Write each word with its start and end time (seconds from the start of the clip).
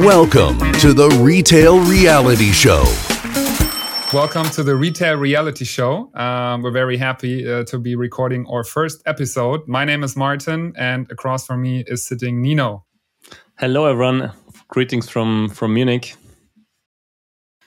Welcome 0.00 0.58
to 0.80 0.94
the 0.94 1.10
Retail 1.20 1.78
Reality 1.78 2.52
Show. 2.52 2.84
Welcome 4.14 4.46
to 4.52 4.62
the 4.62 4.74
Retail 4.74 5.16
Reality 5.16 5.66
Show. 5.66 6.10
Um, 6.14 6.62
we're 6.62 6.70
very 6.70 6.96
happy 6.96 7.46
uh, 7.46 7.64
to 7.64 7.78
be 7.78 7.96
recording 7.96 8.46
our 8.46 8.64
first 8.64 9.02
episode. 9.04 9.68
My 9.68 9.84
name 9.84 10.02
is 10.02 10.16
Martin, 10.16 10.72
and 10.78 11.06
across 11.10 11.46
from 11.46 11.60
me 11.60 11.84
is 11.86 12.02
sitting 12.02 12.40
Nino. 12.40 12.86
Hello, 13.58 13.84
everyone. 13.84 14.32
Greetings 14.68 15.06
from 15.06 15.50
from 15.50 15.74
Munich. 15.74 16.14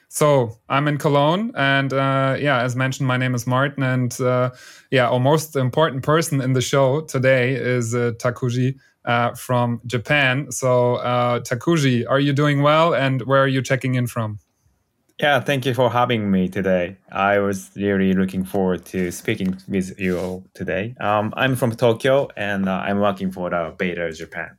So 0.10 0.58
I'm 0.70 0.88
in 0.88 0.98
Cologne, 0.98 1.52
and 1.56 1.94
uh, 1.94 2.36
yeah, 2.40 2.64
as 2.64 2.76
mentioned, 2.76 3.08
my 3.08 3.18
name 3.18 3.36
is 3.36 3.46
Martin, 3.46 3.84
and 3.84 4.20
uh, 4.20 4.50
yeah, 4.90 5.08
our 5.08 5.20
most 5.20 5.56
important 5.56 6.02
person 6.02 6.42
in 6.42 6.54
the 6.54 6.62
show 6.62 7.02
today 7.02 7.54
is 7.54 7.94
uh, 7.94 8.14
Takuji 8.18 8.80
uh, 9.06 9.34
from 9.34 9.82
Japan. 9.86 10.52
So 10.52 10.96
uh, 10.96 11.40
Takuji, 11.40 12.06
are 12.10 12.20
you 12.20 12.34
doing 12.34 12.62
well, 12.62 12.94
and 12.94 13.22
where 13.24 13.44
are 13.44 13.48
you 13.48 13.62
checking 13.62 13.96
in 13.96 14.08
from? 14.08 14.40
Yeah, 15.20 15.40
thank 15.40 15.66
you 15.66 15.74
for 15.74 15.92
having 15.92 16.32
me 16.32 16.50
today. 16.50 16.98
I 17.12 17.38
was 17.40 17.70
really 17.76 18.14
looking 18.14 18.44
forward 18.44 18.84
to 18.88 19.12
speaking 19.12 19.58
with 19.68 20.00
you 20.00 20.18
all 20.18 20.44
today. 20.54 20.96
Um, 21.00 21.34
I'm 21.38 21.56
from 21.56 21.76
Tokyo, 21.76 22.30
and 22.36 22.68
uh, 22.68 22.84
I'm 22.86 23.00
working 23.00 23.32
for 23.32 23.50
the 23.50 23.74
Beta 23.78 24.12
Japan. 24.12 24.58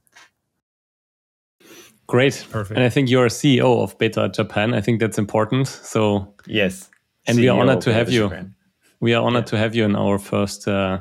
Great. 2.07 2.47
Perfect. 2.51 2.77
And 2.77 2.85
I 2.85 2.91
think 2.91 3.09
you're 3.09 3.29
CEO 3.29 3.83
of 3.83 3.99
Beta 3.99 4.29
Japan. 4.29 4.75
I 4.75 4.81
think 4.81 5.01
that's 5.01 5.19
important. 5.19 5.69
So 5.69 6.35
yes. 6.47 6.91
And 7.27 7.39
CEO 7.39 7.41
we 7.41 7.49
are 7.49 7.61
honored 7.61 7.81
to 7.83 7.93
have 7.93 8.11
you. 8.11 8.29
Japan. 8.29 8.55
We 9.01 9.15
are 9.15 9.25
honored 9.25 9.45
yeah. 9.45 9.51
to 9.51 9.59
have 9.59 9.75
you 9.75 9.85
in 9.85 9.97
our 9.97 10.19
first 10.19 10.69
uh, 10.69 11.01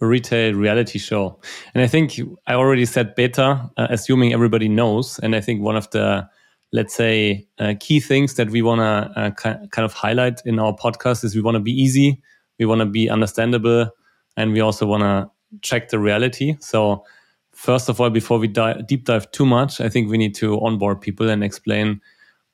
retail 0.00 0.54
reality 0.54 0.98
show. 0.98 1.40
And 1.74 1.82
I 1.82 1.86
think 1.86 2.20
I 2.46 2.54
already 2.54 2.84
said 2.84 3.14
beta, 3.14 3.70
uh, 3.76 3.86
assuming 3.90 4.32
everybody 4.32 4.68
knows. 4.68 5.18
And 5.20 5.34
I 5.34 5.40
think 5.40 5.62
one 5.62 5.76
of 5.76 5.90
the 5.90 6.28
let's 6.72 6.92
say 6.92 7.46
uh, 7.60 7.74
key 7.78 8.00
things 8.00 8.34
that 8.34 8.50
we 8.50 8.60
want 8.60 8.80
to 8.80 9.20
uh, 9.20 9.30
kind 9.30 9.84
of 9.84 9.92
highlight 9.92 10.42
in 10.44 10.58
our 10.58 10.74
podcast 10.74 11.22
is 11.22 11.36
we 11.36 11.40
want 11.40 11.54
to 11.54 11.60
be 11.60 11.70
easy, 11.70 12.20
we 12.58 12.66
want 12.66 12.80
to 12.80 12.86
be 12.86 13.08
understandable, 13.08 13.88
and 14.36 14.52
we 14.52 14.60
also 14.60 14.84
want 14.84 15.02
to 15.02 15.30
check 15.62 15.88
the 15.90 16.00
reality. 16.00 16.56
So 16.58 17.04
first 17.52 17.88
of 17.88 18.00
all, 18.00 18.10
before 18.10 18.40
we 18.40 18.48
deep 18.48 19.04
dive 19.04 19.30
too 19.30 19.46
much, 19.46 19.80
I 19.80 19.88
think 19.88 20.10
we 20.10 20.18
need 20.18 20.34
to 20.36 20.60
onboard 20.62 21.00
people 21.00 21.30
and 21.30 21.44
explain 21.44 22.00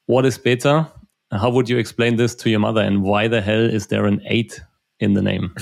what 0.05 0.27
is 0.27 0.36
beta. 0.36 0.92
How 1.33 1.48
would 1.48 1.70
you 1.70 1.79
explain 1.79 2.17
this 2.17 2.34
to 2.36 2.51
your 2.51 2.61
mother, 2.61 2.83
and 2.83 3.03
why 3.03 3.27
the 3.27 3.41
hell 3.41 3.64
is 3.64 3.86
there 3.86 4.05
an 4.05 4.20
eight 4.27 4.61
in 5.01 5.15
the 5.15 5.23
name? 5.23 5.55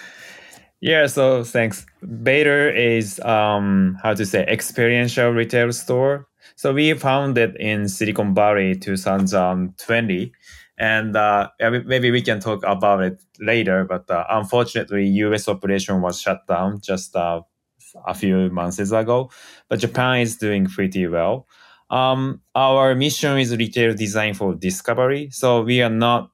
yeah, 0.80 1.06
so 1.06 1.42
thanks. 1.44 1.84
Beta 2.22 2.74
is 2.78 3.20
um, 3.20 3.98
how 4.02 4.14
to 4.14 4.24
say 4.24 4.44
experiential 4.46 5.30
retail 5.30 5.72
store. 5.72 6.26
So 6.56 6.72
we 6.72 6.92
founded 6.94 7.56
in 7.56 7.88
Silicon 7.88 8.34
Valley 8.34 8.76
2020 8.76 10.32
and 10.80 11.14
uh, 11.14 11.50
maybe 11.60 12.10
we 12.10 12.22
can 12.22 12.40
talk 12.40 12.64
about 12.64 13.02
it 13.02 13.22
later. 13.38 13.84
But 13.84 14.10
uh, 14.10 14.24
unfortunately, 14.30 15.06
U.S. 15.24 15.46
operation 15.46 16.00
was 16.00 16.20
shut 16.20 16.46
down 16.48 16.80
just 16.80 17.14
uh, 17.14 17.42
a 18.06 18.14
few 18.14 18.48
months 18.50 18.78
ago. 18.78 19.30
But 19.68 19.80
Japan 19.80 20.20
is 20.20 20.36
doing 20.38 20.66
pretty 20.66 21.06
well. 21.06 21.46
Um, 21.90 22.40
our 22.54 22.94
mission 22.94 23.38
is 23.38 23.54
retail 23.54 23.94
design 23.94 24.32
for 24.32 24.54
discovery. 24.54 25.28
So 25.30 25.62
we 25.62 25.82
are 25.82 25.90
not. 25.90 26.30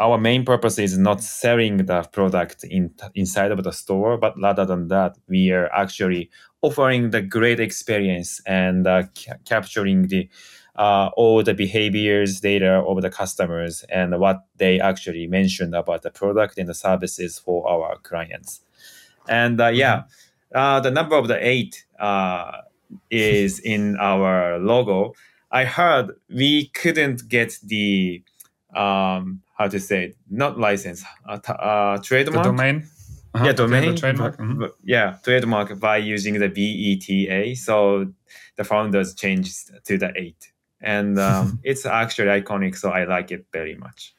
Our 0.00 0.16
main 0.16 0.46
purpose 0.46 0.78
is 0.78 0.96
not 0.96 1.22
selling 1.22 1.76
the 1.76 2.02
product 2.10 2.64
in 2.64 2.94
inside 3.14 3.52
of 3.52 3.62
the 3.62 3.70
store, 3.70 4.16
but 4.16 4.34
rather 4.40 4.64
than 4.64 4.88
that, 4.88 5.18
we 5.28 5.50
are 5.52 5.70
actually 5.74 6.30
offering 6.62 7.10
the 7.10 7.20
great 7.20 7.60
experience 7.60 8.40
and 8.46 8.86
uh, 8.86 9.02
ca- 9.14 9.36
capturing 9.44 10.08
the 10.08 10.28
uh, 10.76 11.10
all 11.16 11.42
the 11.42 11.52
behaviors 11.52 12.40
data 12.40 12.82
of 12.86 13.02
the 13.02 13.10
customers 13.10 13.84
and 13.90 14.18
what 14.18 14.46
they 14.56 14.80
actually 14.80 15.26
mentioned 15.26 15.74
about 15.74 16.00
the 16.00 16.10
product 16.10 16.56
and 16.56 16.68
the 16.68 16.74
services 16.74 17.38
for 17.38 17.68
our 17.68 17.96
clients. 17.98 18.62
And 19.28 19.60
uh, 19.60 19.68
yeah, 19.68 20.04
uh, 20.54 20.80
the 20.80 20.90
number 20.90 21.16
of 21.16 21.28
the 21.28 21.46
eight 21.46 21.84
uh, 21.98 22.62
is 23.10 23.58
in 23.58 23.96
our 24.00 24.58
logo. 24.58 25.12
I 25.50 25.64
heard 25.64 26.12
we 26.28 26.68
couldn't 26.68 27.28
get 27.28 27.58
the 27.62 28.22
um, 28.74 29.42
how 29.56 29.68
to 29.68 29.78
say 29.78 30.04
it, 30.06 30.16
not 30.30 30.58
license, 30.58 31.04
uh, 31.28 31.38
uh, 31.48 31.98
trademark. 31.98 32.44
The 32.44 32.50
domain. 32.50 32.88
Uh-huh. 33.32 33.46
Yeah, 33.46 33.52
domain. 33.52 33.96
trademark. 33.96 34.38
Mm-hmm. 34.38 34.64
Yeah, 34.82 35.16
trademark 35.22 35.78
by 35.78 35.98
using 35.98 36.34
the 36.40 36.48
BETA. 36.48 37.56
So 37.56 38.12
the 38.56 38.64
founders 38.64 39.14
changed 39.14 39.70
to 39.84 39.96
the 39.96 40.12
eight 40.16 40.52
and 40.80 41.18
um, 41.18 41.60
it's 41.62 41.86
actually 41.86 42.28
iconic 42.28 42.76
so 42.76 42.90
i 42.90 43.04
like 43.04 43.30
it 43.30 43.46
very 43.52 43.74
much 43.74 44.14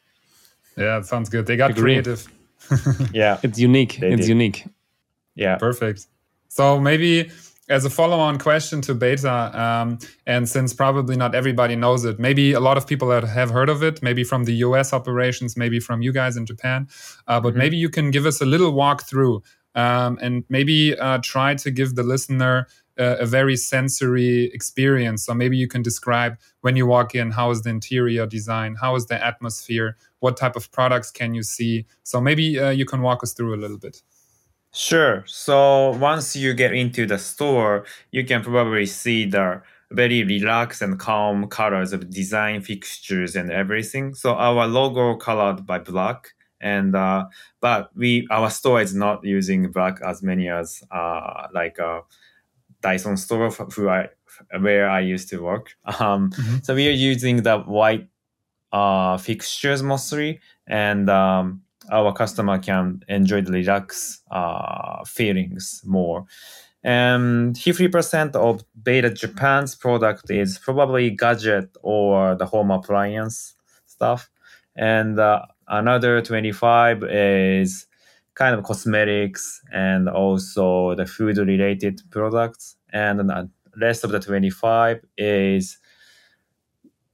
yeah 0.78 0.98
it 0.98 1.06
sounds 1.06 1.30
good 1.30 1.46
they 1.46 1.56
got 1.56 1.72
Agree. 1.72 1.94
creative 1.94 2.28
yeah 3.14 3.40
it's 3.44 3.60
unique 3.60 4.02
it's 4.02 4.22
did. 4.22 4.30
unique 4.30 4.66
yeah 5.36 5.58
perfect 5.58 6.08
so 6.48 6.80
maybe 6.80 7.32
as 7.72 7.86
a 7.86 7.90
follow-on 7.90 8.38
question 8.38 8.82
to 8.82 8.94
beta 8.94 9.38
um, 9.60 9.98
and 10.28 10.48
since 10.48 10.74
probably 10.74 11.16
not 11.16 11.34
everybody 11.34 11.76
knows 11.76 12.04
it 12.06 12.20
maybe 12.20 12.52
a 12.52 12.60
lot 12.60 12.78
of 12.78 12.86
people 12.86 13.08
that 13.08 13.24
have 13.24 13.50
heard 13.50 13.70
of 13.70 13.82
it 13.82 14.04
maybe 14.04 14.24
from 14.24 14.44
the 14.44 14.54
us 14.54 14.92
operations 14.94 15.56
maybe 15.56 15.80
from 15.80 16.02
you 16.02 16.12
guys 16.12 16.36
in 16.36 16.46
japan 16.46 16.88
uh, 17.28 17.40
but 17.40 17.50
mm-hmm. 17.50 17.60
maybe 17.60 17.78
you 17.78 17.90
can 17.90 18.12
give 18.12 18.26
us 18.26 18.42
a 18.42 18.46
little 18.46 18.74
walkthrough 18.74 19.42
um, 19.74 20.20
and 20.22 20.44
maybe 20.50 20.98
uh, 20.98 21.20
try 21.24 21.56
to 21.56 21.72
give 21.72 21.96
the 21.96 22.04
listener 22.04 22.68
a, 22.98 23.20
a, 23.20 23.26
very 23.26 23.56
sensory 23.56 24.52
experience. 24.54 25.26
So 25.26 25.34
maybe 25.34 25.56
you 25.56 25.68
can 25.68 25.82
describe 25.82 26.38
when 26.60 26.76
you 26.76 26.86
walk 26.86 27.16
in, 27.16 27.32
how 27.32 27.52
is 27.52 27.62
the 27.62 27.70
interior 27.70 28.26
design, 28.26 28.76
how 28.82 28.96
is 28.96 29.06
the 29.06 29.26
atmosphere, 29.26 29.96
what 30.20 30.36
type 30.36 30.58
of 30.58 30.72
products 30.72 31.10
can 31.10 31.34
you 31.34 31.44
see. 31.44 31.86
So 32.04 32.20
maybe 32.20 32.60
uh, 32.60 32.70
you 32.70 32.86
can 32.86 33.02
walk 33.02 33.24
us 33.24 33.32
through 33.34 33.56
a 33.56 33.62
little 33.62 33.78
bit. 33.78 34.02
Sure. 34.74 35.24
So 35.28 35.92
once 35.98 36.36
you 36.36 36.54
get 36.54 36.74
into 36.74 37.06
the 37.06 37.18
store, 37.18 37.86
you 38.12 38.24
can 38.24 38.42
probably 38.42 38.86
see 38.86 39.26
the 39.26 39.62
very 39.92 40.24
relaxed 40.24 40.82
and 40.82 40.98
calm 40.98 41.48
colors 41.48 41.92
of 41.92 42.10
design 42.10 42.62
fixtures 42.62 43.36
and 43.36 43.52
everything. 43.52 44.14
So 44.14 44.36
our 44.36 44.68
logo 44.68 45.16
colored 45.18 45.66
by 45.66 45.80
black 45.80 46.34
and 46.62 46.96
uh, 46.96 47.26
but 47.60 47.90
we 47.96 48.28
our 48.32 48.50
store 48.50 48.82
is 48.82 48.94
not 48.96 49.24
using 49.24 49.72
black 49.72 50.00
as 50.06 50.22
many 50.24 50.48
as 50.48 50.82
uh, 50.92 51.48
like 51.54 51.80
uh, 51.80 52.02
Dyson 52.82 53.18
store 53.18 53.50
who 53.50 53.90
I 53.90 54.10
where 54.60 54.90
I 54.90 55.02
used 55.02 55.30
to 55.30 55.42
work. 55.42 55.76
Um, 56.00 56.32
mm-hmm. 56.32 56.58
So 56.64 56.76
we 56.76 56.88
are 56.88 56.92
using 56.92 57.44
the 57.44 57.60
white 57.60 58.08
uh, 58.72 59.18
fixtures 59.18 59.84
mostly, 59.84 60.40
and 60.68 61.10
um, 61.10 61.64
our 61.90 62.14
customer 62.14 62.60
can 62.60 63.02
enjoy 63.08 63.42
the 63.42 63.52
relax 63.52 64.22
uh, 64.32 65.04
feelings 65.06 65.82
more. 65.86 66.26
And 66.84 67.56
50% 67.56 68.36
of 68.36 68.64
Beta 68.82 69.12
Japan's 69.12 69.76
product 69.76 70.32
is 70.32 70.58
probably 70.58 71.12
gadget 71.12 71.76
or 71.84 72.36
the 72.36 72.46
home 72.46 72.72
appliance 72.72 73.54
stuff, 73.86 74.30
and 74.76 75.20
uh, 75.20 75.44
another 75.68 76.22
25 76.22 77.04
is 77.04 77.86
kind 78.34 78.56
of 78.56 78.64
cosmetics 78.64 79.62
and 79.72 80.10
also 80.10 80.96
the 80.96 81.06
food 81.06 81.38
related 81.38 82.02
products 82.10 82.78
and 82.94 83.20
the 83.20 83.50
rest 83.80 84.04
of 84.04 84.12
the 84.12 84.20
25 84.20 85.02
is 85.18 85.78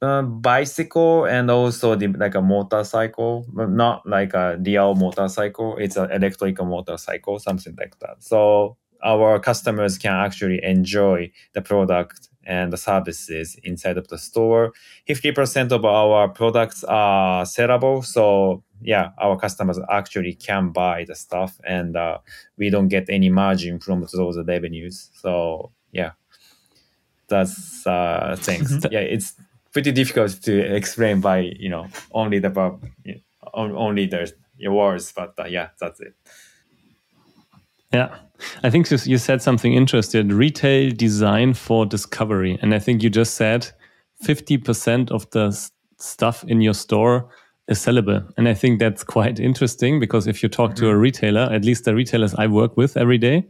uh, 0.02 0.22
bicycle 0.22 1.26
and 1.26 1.50
also 1.50 1.96
the, 1.96 2.08
like 2.08 2.36
a 2.36 2.42
motorcycle 2.42 3.46
but 3.54 3.70
not 3.70 4.08
like 4.08 4.34
a 4.34 4.58
real 4.64 4.94
motorcycle 4.96 5.76
it's 5.78 5.96
an 5.96 6.12
electric 6.12 6.62
motorcycle 6.64 7.40
something 7.40 7.76
like 7.80 7.98
that 8.00 8.16
so 8.20 8.78
our 9.04 9.40
customers 9.40 9.98
can 9.98 10.14
actually 10.14 10.64
enjoy 10.64 11.32
the 11.54 11.62
product 11.62 12.30
and 12.48 12.72
the 12.72 12.78
services 12.78 13.58
inside 13.64 13.98
of 13.98 14.08
the 14.08 14.18
store. 14.18 14.74
50% 15.08 15.72
of 15.72 15.84
our 15.86 16.30
products 16.30 16.84
are 16.86 17.44
sellable. 17.44 18.04
So 18.04 18.64
yeah, 18.82 19.10
our 19.20 19.38
customers 19.38 19.80
actually 19.90 20.34
can 20.34 20.72
buy 20.72 21.04
the 21.06 21.16
stuff 21.16 21.60
and 21.66 21.96
uh, 21.96 22.20
we 22.58 22.70
don't 22.70 22.88
get 22.88 23.10
any 23.10 23.30
margin 23.30 23.80
from 23.80 24.06
those 24.14 24.40
revenues. 24.48 25.10
So 25.14 25.72
yeah, 25.92 26.12
that's 27.28 27.86
uh, 27.86 28.38
things. 28.40 28.72
Mm-hmm. 28.72 28.94
yeah, 28.94 29.00
it's 29.00 29.36
pretty 29.78 29.92
difficult 29.92 30.32
to 30.42 30.76
explain 30.76 31.22
by, 31.22 31.38
you 31.60 31.70
know, 31.70 31.86
only 32.12 32.40
the, 32.40 32.50
know, 33.14 33.20
only 33.54 34.08
the 34.08 34.34
words, 34.68 35.14
but 35.16 35.36
uh, 35.38 35.46
yeah, 35.46 35.70
that's 35.80 36.00
it. 36.00 36.16
Yeah. 37.94 38.16
I 38.64 38.72
think 38.72 38.90
you 38.90 39.20
said 39.20 39.44
something 39.44 39.74
interesting 39.74 40.30
retail 40.30 40.92
design 40.92 41.54
for 41.54 41.86
discovery. 41.86 42.58
And 42.60 42.74
I 42.74 42.80
think 42.80 43.04
you 43.04 43.12
just 43.12 43.36
said 43.36 43.68
50% 44.24 45.12
of 45.12 45.30
the 45.30 45.52
stuff 46.00 46.44
in 46.48 46.62
your 46.62 46.74
store 46.74 47.30
is 47.68 47.78
sellable. 47.78 48.28
And 48.36 48.50
I 48.50 48.56
think 48.56 48.80
that's 48.80 49.04
quite 49.04 49.40
interesting 49.40 50.00
because 50.00 50.26
if 50.26 50.42
you 50.42 50.50
talk 50.50 50.72
mm 50.72 50.74
-hmm. 50.74 50.80
to 50.80 50.86
a 50.86 50.90
mm-hmm. 50.90 51.04
retailer, 51.04 51.56
at 51.56 51.64
least 51.64 51.84
the 51.84 51.94
retailers 51.94 52.34
I 52.34 52.48
work 52.48 52.76
with 52.78 52.98
every 52.98 53.20
day, 53.20 53.46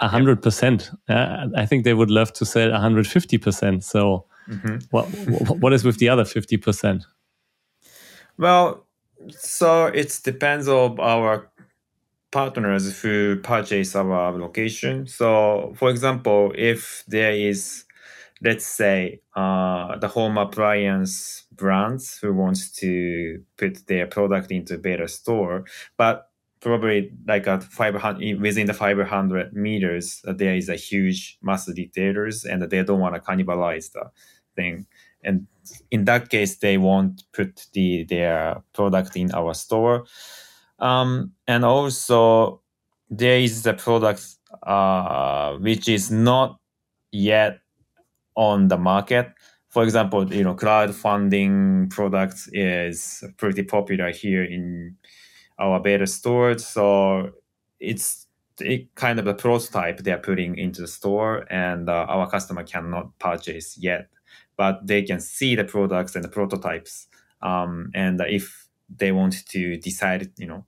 hundred 0.00 0.42
percent. 0.42 0.90
I 1.62 1.66
think 1.66 1.84
they 1.84 1.94
would 1.94 2.10
love 2.10 2.32
to 2.32 2.44
sell 2.44 2.70
hundred 2.80 3.06
fifty 3.06 3.38
percent. 3.38 3.84
So, 3.84 4.26
mm-hmm. 4.48 4.76
what 4.90 5.06
what 5.58 5.72
is 5.72 5.84
with 5.84 5.98
the 5.98 6.08
other 6.08 6.24
fifty 6.24 6.56
percent? 6.56 7.04
Well, 8.36 8.86
so 9.30 9.86
it 9.86 10.20
depends 10.24 10.68
on 10.68 10.98
our 11.00 11.50
partners 12.34 13.00
who 13.00 13.36
purchase 13.36 13.94
our 13.94 14.32
location. 14.32 15.06
So, 15.06 15.72
for 15.76 15.88
example, 15.88 16.52
if 16.56 17.04
there 17.06 17.32
is, 17.32 17.84
let's 18.42 18.66
say, 18.66 19.20
uh, 19.36 19.96
the 19.98 20.08
home 20.08 20.36
appliance 20.36 21.44
brands 21.52 22.18
who 22.20 22.34
wants 22.34 22.72
to 22.80 23.40
put 23.56 23.86
their 23.86 24.08
product 24.08 24.50
into 24.50 24.78
beta 24.78 25.06
store, 25.06 25.64
but 25.96 26.28
probably 26.60 27.12
like 27.28 27.46
at 27.46 27.62
500 27.62 28.40
within 28.40 28.66
the 28.66 28.72
500 28.72 29.52
meters 29.52 30.22
there 30.24 30.56
is 30.56 30.70
a 30.70 30.76
huge 30.76 31.36
mass 31.42 31.68
retailers 31.68 32.46
and 32.46 32.62
they 32.62 32.82
don't 32.82 33.00
want 33.00 33.14
to 33.14 33.20
cannibalize 33.20 33.92
the 33.92 34.10
thing. 34.54 34.86
And 35.22 35.46
in 35.90 36.04
that 36.04 36.28
case 36.28 36.56
they 36.56 36.78
won't 36.78 37.22
put 37.32 37.66
the 37.72 38.04
their 38.04 38.62
product 38.72 39.16
in 39.16 39.32
our 39.32 39.54
store. 39.54 40.04
Um, 40.78 41.32
and 41.46 41.64
also 41.64 42.60
there 43.10 43.38
is 43.38 43.62
the 43.62 43.74
product 43.74 44.26
uh, 44.62 45.54
which 45.54 45.88
is 45.88 46.10
not 46.10 46.58
yet 47.12 47.60
on 48.34 48.68
the 48.68 48.78
market. 48.78 49.32
For 49.68 49.82
example 49.82 50.32
you 50.32 50.44
know 50.44 50.54
crowdfunding 50.54 51.90
products 51.90 52.48
is 52.52 53.24
pretty 53.38 53.62
popular 53.62 54.10
here 54.10 54.44
in 54.44 54.96
our 55.58 55.80
beta 55.80 56.06
store. 56.06 56.58
so 56.58 57.30
it's 57.80 58.26
it 58.60 58.94
kind 58.94 59.18
of 59.18 59.26
a 59.26 59.34
prototype 59.34 59.98
they're 59.98 60.18
putting 60.18 60.56
into 60.56 60.80
the 60.80 60.86
store 60.86 61.44
and 61.50 61.88
uh, 61.88 62.06
our 62.08 62.30
customer 62.30 62.62
cannot 62.62 63.18
purchase 63.18 63.76
yet 63.76 64.08
but 64.56 64.86
they 64.86 65.02
can 65.02 65.20
see 65.20 65.54
the 65.54 65.64
products 65.64 66.14
and 66.14 66.24
the 66.24 66.28
prototypes. 66.28 67.08
Um, 67.42 67.90
and 67.94 68.20
if 68.20 68.68
they 68.88 69.12
want 69.12 69.46
to 69.48 69.76
decide, 69.76 70.30
you 70.36 70.46
know, 70.46 70.66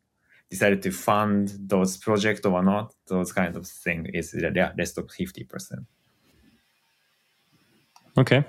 decided 0.50 0.83
to 0.83 0.91
fund 0.91 1.53
those 1.59 1.97
projects 1.97 2.44
or 2.44 2.62
not, 2.62 2.94
those 3.09 3.33
kind 3.33 3.56
of 3.56 3.67
thing 3.67 4.06
is 4.12 4.35
yeah, 4.55 4.73
less 4.79 4.97
of 4.97 5.11
fifty 5.11 5.44
percent. 5.44 5.83
Okay, 8.19 8.44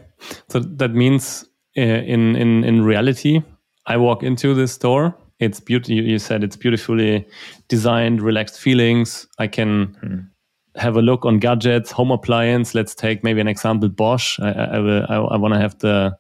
so 0.50 0.60
that 0.60 0.94
means 0.94 1.46
uh, 1.78 1.82
in 1.82 2.36
in 2.36 2.64
in 2.64 2.84
reality, 2.84 3.42
I 3.86 3.98
walk 3.98 4.24
into 4.24 4.54
this 4.54 4.74
store. 4.74 5.16
It's 5.40 5.60
beautiful. 5.60 5.96
You 5.96 6.18
said 6.18 6.44
it's 6.44 6.56
beautifully 6.56 7.28
designed, 7.68 8.22
relaxed 8.22 8.60
feelings. 8.60 9.28
I 9.38 9.48
can. 9.48 9.98
Hmm 10.02 10.37
have 10.78 10.96
a 10.96 11.02
look 11.02 11.26
on 11.26 11.40
gadgets, 11.40 11.92
home 11.92 12.12
appliance. 12.12 12.76
Let's 12.76 12.96
take 12.96 13.24
maybe 13.24 13.42
an 13.42 13.48
example, 13.48 13.90
Bosch. 13.90 14.40
I, 14.40 14.52
I, 14.52 14.78
I, 14.78 15.16
I 15.16 15.38
want 15.38 15.54
to 15.54 15.60
have 15.60 15.78
the 15.80 16.18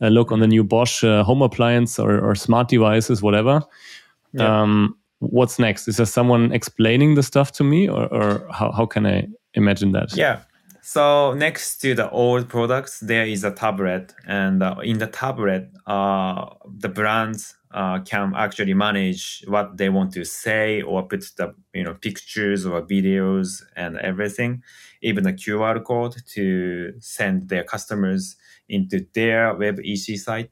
a 0.00 0.10
look 0.10 0.32
on 0.32 0.40
the 0.40 0.46
new 0.46 0.64
Bosch 0.64 1.04
uh, 1.04 1.22
home 1.22 1.42
appliance 1.42 1.98
or, 1.98 2.18
or, 2.18 2.34
smart 2.34 2.68
devices, 2.68 3.20
whatever. 3.22 3.62
Yeah. 4.32 4.62
Um, 4.62 4.96
what's 5.18 5.58
next? 5.58 5.88
Is 5.88 5.98
there 5.98 6.06
someone 6.06 6.52
explaining 6.52 7.14
the 7.14 7.22
stuff 7.22 7.52
to 7.52 7.64
me, 7.64 7.88
or, 7.88 8.06
or 8.06 8.46
how, 8.50 8.72
how 8.72 8.86
can 8.86 9.06
I 9.06 9.28
imagine 9.54 9.92
that? 9.92 10.16
Yeah. 10.16 10.40
So 10.82 11.34
next 11.34 11.78
to 11.82 11.94
the 11.94 12.08
old 12.10 12.48
products, 12.48 13.00
there 13.00 13.26
is 13.26 13.44
a 13.44 13.50
tablet, 13.50 14.14
and 14.26 14.62
uh, 14.62 14.76
in 14.82 14.98
the 14.98 15.06
tablet, 15.06 15.70
uh, 15.86 16.46
the 16.78 16.88
brands 16.88 17.56
uh, 17.72 18.00
can 18.00 18.32
actually 18.36 18.74
manage 18.74 19.44
what 19.46 19.76
they 19.76 19.88
want 19.88 20.12
to 20.12 20.24
say 20.24 20.82
or 20.82 21.06
put 21.06 21.24
the 21.36 21.54
you 21.72 21.84
know 21.84 21.94
pictures 21.94 22.66
or 22.66 22.82
videos 22.82 23.62
and 23.76 23.96
everything, 23.98 24.62
even 25.02 25.26
a 25.26 25.32
QR 25.32 25.82
code 25.84 26.16
to 26.34 26.92
send 27.00 27.48
their 27.48 27.64
customers 27.64 28.36
into 28.68 29.06
their 29.14 29.54
web 29.54 29.78
EC 29.84 30.18
site. 30.18 30.50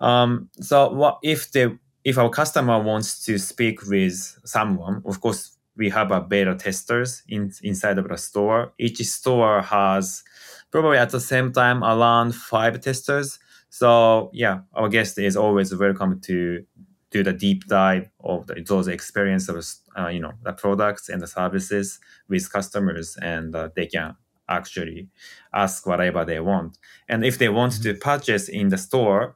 Um, 0.00 0.50
so 0.60 0.92
what 0.92 1.18
if 1.22 1.52
they 1.52 1.68
if 2.04 2.18
our 2.18 2.30
customer 2.30 2.80
wants 2.80 3.24
to 3.24 3.38
speak 3.38 3.86
with 3.86 4.38
someone, 4.44 5.02
of 5.04 5.20
course 5.20 5.56
we 5.76 5.90
have 5.90 6.10
a 6.10 6.20
beta 6.20 6.54
testers 6.54 7.22
in, 7.28 7.52
inside 7.62 7.98
of 7.98 8.08
the 8.08 8.16
store. 8.16 8.72
Each 8.78 8.98
store 9.06 9.60
has 9.60 10.22
probably 10.70 10.98
at 10.98 11.10
the 11.10 11.20
same 11.20 11.52
time 11.52 11.84
around 11.84 12.34
five 12.34 12.80
testers 12.80 13.38
so 13.76 14.30
yeah, 14.32 14.60
our 14.72 14.88
guest 14.88 15.18
is 15.18 15.36
always 15.36 15.74
welcome 15.74 16.18
to 16.22 16.64
do 17.10 17.22
the 17.22 17.34
deep 17.34 17.66
dive 17.66 18.08
of 18.24 18.46
the, 18.46 18.64
those 18.66 18.88
experiences, 18.88 19.82
uh, 19.98 20.08
you 20.08 20.18
know, 20.18 20.32
the 20.44 20.54
products 20.54 21.10
and 21.10 21.20
the 21.20 21.26
services 21.26 22.00
with 22.26 22.50
customers, 22.50 23.18
and 23.20 23.54
uh, 23.54 23.68
they 23.76 23.84
can 23.84 24.16
actually 24.48 25.08
ask 25.52 25.86
whatever 25.86 26.24
they 26.24 26.40
want. 26.40 26.78
And 27.06 27.22
if 27.22 27.36
they 27.36 27.50
want 27.50 27.82
to 27.82 27.92
purchase 27.92 28.48
in 28.48 28.70
the 28.70 28.78
store, 28.78 29.34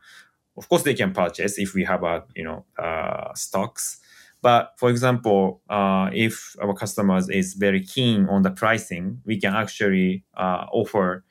of 0.57 0.67
course 0.71 0.85
they 0.85 0.95
can 0.95 1.13
purchase 1.13 1.59
if 1.59 1.75
we 1.75 1.85
have 1.85 2.03
a 2.03 2.25
you 2.35 2.45
know 2.45 2.65
uh, 2.79 3.35
stocks. 3.35 4.01
But 4.41 4.73
for 4.79 4.89
example, 4.89 5.61
uh, 5.69 6.09
if 6.15 6.57
our 6.63 6.73
customers 6.73 7.29
is 7.29 7.53
very 7.53 7.85
keen 7.85 8.25
on 8.31 8.41
the 8.41 8.51
pricing, 8.51 9.21
we 9.27 9.39
can 9.39 9.55
actually 9.55 10.25
uh, 10.35 10.65
offer 10.73 11.25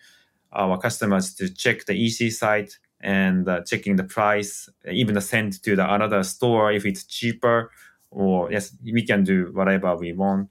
our 0.53 0.77
customers 0.77 1.33
to 1.35 1.51
check 1.51 1.85
the 1.85 1.95
EC 2.05 2.31
site 2.31 2.77
and 3.01 3.47
uh, 3.47 3.61
checking 3.61 3.95
the 3.95 4.03
price, 4.03 4.69
even 4.89 5.19
send 5.21 5.61
to 5.63 5.75
the 5.75 5.93
another 5.93 6.23
store 6.23 6.71
if 6.71 6.85
it's 6.85 7.03
cheaper. 7.03 7.71
Or 8.11 8.51
yes, 8.51 8.75
we 8.83 9.05
can 9.05 9.23
do 9.23 9.51
whatever 9.53 9.95
we 9.95 10.13
want 10.13 10.49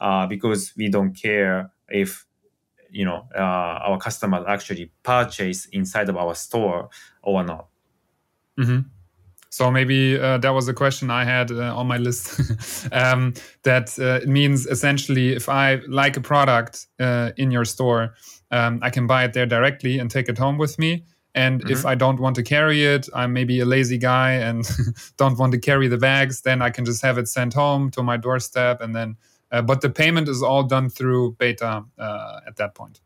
uh, 0.00 0.26
because 0.26 0.74
we 0.76 0.88
don't 0.88 1.14
care 1.14 1.70
if 1.88 2.26
you 2.90 3.04
know 3.04 3.26
uh, 3.34 3.84
our 3.86 3.98
customers 3.98 4.44
actually 4.46 4.90
purchase 5.02 5.66
inside 5.66 6.08
of 6.08 6.16
our 6.16 6.34
store 6.34 6.90
or 7.22 7.44
not. 7.44 7.66
Mm-hmm. 8.58 8.80
So 9.50 9.70
maybe 9.70 10.18
uh, 10.18 10.38
that 10.38 10.50
was 10.50 10.68
a 10.68 10.74
question 10.74 11.10
I 11.10 11.24
had 11.24 11.50
uh, 11.50 11.74
on 11.74 11.86
my 11.86 11.96
list. 11.96 12.38
um, 12.92 13.34
that 13.62 13.98
uh, 13.98 14.20
it 14.22 14.28
means 14.28 14.66
essentially, 14.66 15.34
if 15.34 15.48
I 15.48 15.80
like 15.88 16.16
a 16.16 16.20
product 16.20 16.86
uh, 17.00 17.30
in 17.36 17.50
your 17.50 17.64
store, 17.64 18.14
um, 18.50 18.78
I 18.82 18.90
can 18.90 19.06
buy 19.06 19.24
it 19.24 19.32
there 19.32 19.46
directly 19.46 19.98
and 19.98 20.10
take 20.10 20.28
it 20.28 20.38
home 20.38 20.58
with 20.58 20.78
me. 20.78 21.04
And 21.38 21.60
mm-hmm. 21.60 21.70
if 21.70 21.86
I 21.86 21.94
don't 21.94 22.18
want 22.18 22.34
to 22.36 22.42
carry 22.42 22.84
it, 22.84 23.08
I'm 23.14 23.32
maybe 23.32 23.60
a 23.60 23.64
lazy 23.64 23.96
guy 23.96 24.32
and 24.32 24.68
don't 25.16 25.38
want 25.38 25.52
to 25.52 25.58
carry 25.58 25.86
the 25.86 25.96
bags, 25.96 26.40
then 26.40 26.60
I 26.60 26.70
can 26.70 26.84
just 26.84 27.00
have 27.02 27.16
it 27.16 27.28
sent 27.28 27.54
home 27.54 27.92
to 27.92 28.02
my 28.02 28.16
doorstep. 28.16 28.80
And 28.80 28.92
then, 28.94 29.16
uh, 29.52 29.62
but 29.62 29.80
the 29.80 29.88
payment 29.88 30.28
is 30.28 30.42
all 30.42 30.64
done 30.64 30.90
through 30.90 31.36
beta 31.38 31.84
uh, 31.96 32.40
at 32.44 32.56
that 32.56 32.74
point. 32.74 33.00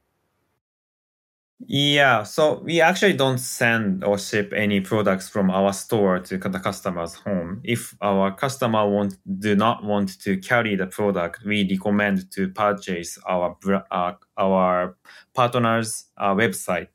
Yeah, 1.67 2.23
so 2.25 2.61
we 2.65 2.81
actually 2.81 3.13
don't 3.13 3.39
send 3.39 4.03
or 4.03 4.19
ship 4.19 4.53
any 4.57 4.81
products 4.81 5.29
from 5.29 5.51
our 5.51 5.73
store 5.73 6.19
to 6.19 6.39
the 6.39 6.59
customer's 6.59 7.15
home. 7.15 7.61
If 7.63 7.95
our 8.01 8.33
customer 8.33 8.89
want 8.89 9.15
do 9.39 9.55
not 9.55 9.85
want 9.85 10.19
to 10.23 10.39
carry 10.39 10.75
the 10.75 10.87
product, 10.87 11.45
we 11.45 11.69
recommend 11.71 12.33
to 12.33 12.49
purchase 12.49 13.17
our 13.29 13.57
uh, 13.93 14.15
our 14.37 14.97
partner's 15.35 16.07
uh, 16.17 16.35
website 16.35 16.89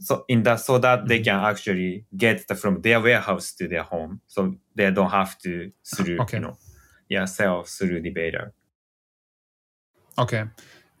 so 0.00 0.24
in 0.28 0.42
that 0.44 0.60
so 0.60 0.78
that 0.78 1.06
they 1.08 1.18
mm-hmm. 1.18 1.24
can 1.24 1.44
actually 1.44 2.04
get 2.16 2.46
the, 2.48 2.54
from 2.54 2.80
their 2.82 3.00
warehouse 3.00 3.52
to 3.52 3.68
their 3.68 3.82
home 3.82 4.20
so 4.26 4.54
they 4.74 4.90
don't 4.90 5.10
have 5.10 5.38
to 5.38 5.70
through 5.84 6.18
okay. 6.20 6.36
you 6.36 6.42
know 6.42 6.56
yeah 7.08 7.24
sell 7.24 7.64
through 7.64 8.00
the 8.00 8.10
beta 8.10 8.52
okay 10.18 10.44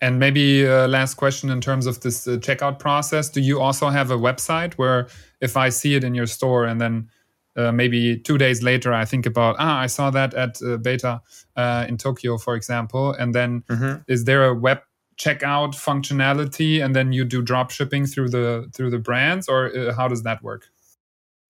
and 0.00 0.20
maybe 0.20 0.66
uh, 0.66 0.86
last 0.86 1.14
question 1.14 1.50
in 1.50 1.60
terms 1.60 1.86
of 1.86 2.00
this 2.00 2.26
uh, 2.26 2.32
checkout 2.38 2.78
process 2.78 3.28
do 3.28 3.40
you 3.40 3.60
also 3.60 3.88
have 3.88 4.10
a 4.10 4.16
website 4.16 4.74
where 4.74 5.08
if 5.40 5.56
i 5.56 5.68
see 5.68 5.94
it 5.94 6.04
in 6.04 6.14
your 6.14 6.26
store 6.26 6.64
and 6.64 6.80
then 6.80 7.08
uh, 7.56 7.72
maybe 7.72 8.16
two 8.16 8.38
days 8.38 8.62
later 8.62 8.92
i 8.92 9.04
think 9.04 9.26
about 9.26 9.56
ah 9.58 9.78
i 9.78 9.86
saw 9.86 10.10
that 10.10 10.34
at 10.34 10.60
uh, 10.62 10.76
beta 10.76 11.20
uh, 11.56 11.84
in 11.88 11.96
tokyo 11.96 12.36
for 12.36 12.54
example 12.56 13.12
and 13.12 13.34
then 13.34 13.62
mm-hmm. 13.68 14.00
is 14.08 14.24
there 14.24 14.44
a 14.44 14.54
web 14.54 14.78
checkout 15.18 15.74
functionality 15.74 16.82
and 16.84 16.94
then 16.94 17.12
you 17.12 17.24
do 17.24 17.42
drop 17.42 17.70
shipping 17.70 18.06
through 18.06 18.28
the 18.28 18.70
through 18.74 18.90
the 18.90 18.98
brands 18.98 19.48
or 19.48 19.76
uh, 19.76 19.94
how 19.94 20.08
does 20.08 20.22
that 20.22 20.42
work? 20.42 20.68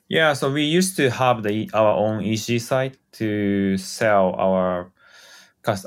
Yeah 0.10 0.34
so 0.34 0.52
we 0.52 0.64
used 0.64 0.96
to 0.98 1.10
have 1.10 1.44
the 1.44 1.70
our 1.74 1.94
own 1.96 2.24
ec 2.24 2.62
site 2.62 2.98
to 3.14 3.78
sell 3.78 4.34
our 4.38 4.92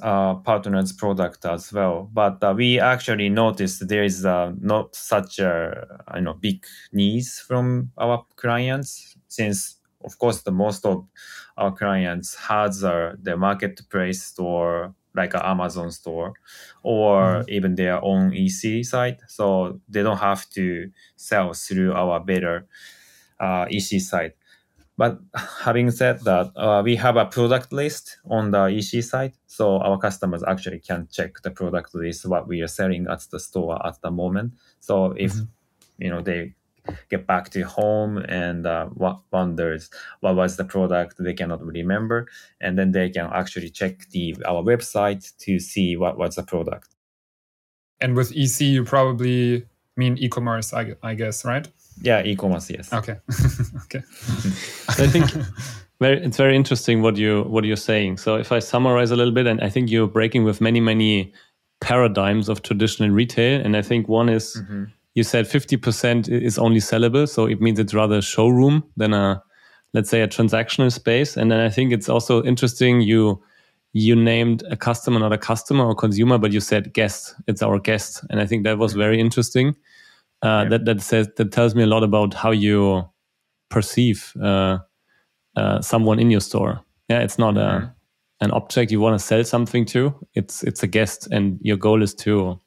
uh, 0.03 0.35
partners 0.35 0.93
product 0.93 1.45
as 1.47 1.73
well. 1.73 2.11
But 2.13 2.43
uh, 2.43 2.55
we 2.57 2.79
actually 2.79 3.29
noticed 3.29 3.89
there 3.89 4.05
is 4.05 4.27
uh, 4.27 4.53
not 4.61 4.95
such 4.95 5.39
a 5.39 5.87
you 6.15 6.21
know 6.23 6.35
big 6.35 6.65
needs 6.93 7.41
from 7.41 7.91
our 7.97 8.25
clients 8.37 9.17
since 9.29 9.77
of 10.05 10.19
course 10.19 10.43
the 10.43 10.53
most 10.53 10.85
of 10.85 11.07
our 11.57 11.73
clients 11.73 12.35
has 12.35 12.85
uh, 12.85 13.15
the 13.23 13.37
marketplace 13.37 14.23
store 14.23 14.95
like 15.15 15.35
an 15.35 15.43
Amazon 15.43 15.91
store 15.91 16.35
or 16.83 17.21
mm-hmm. 17.21 17.51
even 17.51 17.75
their 17.75 18.03
own 18.05 18.33
EC 18.35 18.85
site. 18.85 19.21
So 19.29 19.81
they 19.89 20.03
don't 20.03 20.19
have 20.19 20.49
to 20.51 20.91
sell 21.17 21.53
through 21.53 21.93
our 21.93 22.21
Beta 22.21 22.65
uh, 23.41 23.67
EC 23.71 24.01
site. 24.01 24.35
but 24.97 25.19
having 25.65 25.91
said 25.91 26.21
that, 26.25 26.53
uh, 26.57 26.83
we 26.85 26.95
have 26.97 27.17
a 27.17 27.25
product 27.25 27.73
list 27.73 28.19
on 28.29 28.51
the 28.51 28.67
EC 28.67 29.03
site, 29.03 29.35
so 29.47 29.79
our 29.79 29.97
customers 29.97 30.43
actually 30.47 30.79
can 30.79 31.09
check 31.11 31.41
the 31.43 31.51
product 31.51 31.95
list 31.95 32.27
what 32.27 32.47
we 32.47 32.61
are 32.61 32.69
selling 32.69 33.07
at 33.09 33.21
the 33.31 33.41
store 33.41 33.85
at 33.87 34.01
the 34.03 34.11
moment. 34.11 34.53
So 34.81 35.13
if 35.17 35.33
mm-hmm. 35.33 36.05
you 36.05 36.11
know 36.11 36.21
they 36.21 36.55
get 37.09 37.27
back 37.27 37.51
to 37.51 37.63
home 37.63 38.19
and 38.19 38.67
uh, 38.67 38.89
wonders 39.33 39.91
what 40.21 40.37
was 40.37 40.57
the 40.57 40.65
product 40.65 41.17
they 41.19 41.35
cannot 41.35 41.65
remember, 41.65 42.27
and 42.61 42.79
then 42.79 42.93
they 42.93 43.11
can 43.11 43.29
actually 43.33 43.71
check 43.71 44.09
the 44.11 44.37
our 44.47 44.63
website 44.63 45.37
to 45.39 45.59
see 45.59 45.97
what 45.97 46.19
was 46.19 46.37
the 46.37 46.43
product. 46.43 46.89
And 48.01 48.17
with 48.17 48.33
EC, 48.35 48.61
you 48.61 48.85
probably 48.85 49.67
mean 49.97 50.17
e-commerce, 50.19 50.73
I, 50.73 50.95
I 51.03 51.15
guess, 51.15 51.45
right? 51.45 51.69
Yeah, 52.01 52.23
e-commerce. 52.25 52.71
Yes. 52.71 52.93
Okay. 52.93 53.17
okay. 53.85 53.99
I 54.89 55.07
think 55.07 55.31
very, 56.01 56.25
it's 56.25 56.39
very 56.39 56.57
interesting 56.57 57.03
what 57.03 57.17
you 57.17 57.43
what 57.43 57.65
you're 57.65 57.77
saying. 57.77 58.17
So 58.17 58.37
if 58.37 58.53
I 58.53 58.59
summarize 58.59 59.11
a 59.11 59.17
little 59.17 59.35
bit, 59.35 59.47
and 59.47 59.61
I 59.61 59.69
think 59.69 59.91
you're 59.91 60.09
breaking 60.09 60.45
with 60.45 60.61
many 60.61 60.81
many 60.81 61.33
paradigms 61.81 62.49
of 62.49 62.63
traditional 62.63 63.11
retail, 63.11 63.61
and 63.61 63.77
I 63.77 63.83
think 63.83 64.09
one 64.09 64.29
is 64.29 64.57
mm-hmm. 64.59 64.85
You 65.15 65.25
said 65.25 65.47
50% 65.47 66.29
is 66.29 66.59
only 66.59 66.81
sellable, 66.81 67.29
so 67.29 67.47
it 67.47 67.61
means 67.61 67.79
it's 67.79 67.95
rather 67.95 68.19
a 68.19 68.23
showroom 68.23 68.85
than 68.97 69.13
a 69.13 69.43
let's 69.93 70.09
say 70.09 70.21
a 70.21 70.29
transactional 70.29 70.93
space. 70.93 71.37
And 71.37 71.51
then 71.51 71.59
I 71.59 71.69
think 71.69 71.93
it's 71.93 72.09
also 72.09 72.43
interesting 72.45 73.01
you 73.01 73.43
you 73.93 74.15
named 74.15 74.63
a 74.71 74.77
customer, 74.77 75.19
not 75.19 75.33
a 75.33 75.39
customer 75.39 75.85
or 75.85 75.97
consumer, 75.97 76.39
but 76.39 76.53
you 76.53 76.61
said 76.61 76.93
guest. 76.93 77.35
It's 77.49 77.63
our 77.63 77.81
guest, 77.81 78.25
and 78.31 78.41
I 78.41 78.47
think 78.47 78.65
that 78.65 78.79
was 78.79 78.93
very 78.95 79.19
interesting 79.19 79.75
uh, 80.43 80.63
yeah. 80.63 80.69
that 80.71 80.85
that 80.85 81.01
says 81.01 81.29
that 81.37 81.53
tells 81.53 81.75
me 81.75 81.83
a 81.83 81.87
lot 81.87 82.05
about 82.05 82.35
how 82.35 82.51
you 82.51 83.09
perceive 83.69 84.33
uh, 84.41 84.79
uh, 85.57 85.81
someone 85.81 86.19
in 86.19 86.31
your 86.31 86.41
store. 86.41 86.81
Yeah, 87.09 87.21
it's 87.21 87.39
not 87.39 87.55
mm-hmm. 87.55 87.85
a 87.85 87.95
an 88.43 88.51
object 88.53 88.91
you 88.91 89.01
want 89.01 89.19
to 89.19 89.25
sell 89.25 89.45
something 89.45 89.85
to. 89.87 90.15
It's 90.35 90.63
it's 90.63 90.83
a 90.83 90.87
guest, 90.87 91.29
and 91.31 91.59
your 91.63 91.77
goal 91.77 92.03
is 92.03 92.15
to 92.17 92.61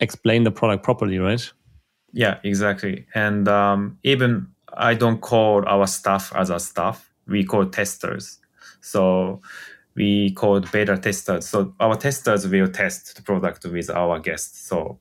explain 0.00 0.44
the 0.44 0.50
product 0.50 0.82
properly, 0.82 1.18
right? 1.18 1.52
Yeah, 2.12 2.38
exactly. 2.42 3.06
And 3.14 3.48
um, 3.48 3.98
even 4.02 4.48
I 4.74 4.94
don't 4.94 5.20
call 5.20 5.64
our 5.66 5.86
staff 5.86 6.32
as 6.34 6.50
a 6.50 6.58
staff. 6.58 7.10
We 7.26 7.44
call 7.44 7.66
testers. 7.66 8.38
So 8.80 9.40
we 9.94 10.32
call 10.32 10.60
beta 10.60 10.96
testers. 10.98 11.46
So 11.46 11.74
our 11.80 11.96
testers 11.96 12.46
will 12.46 12.68
test 12.68 13.16
the 13.16 13.22
product 13.22 13.64
with 13.64 13.90
our 13.90 14.18
guests. 14.18 14.60
So 14.68 14.98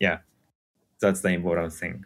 yeah, 0.00 0.18
that's 1.00 1.20
the 1.20 1.28
important 1.30 1.72
thing. 1.72 2.04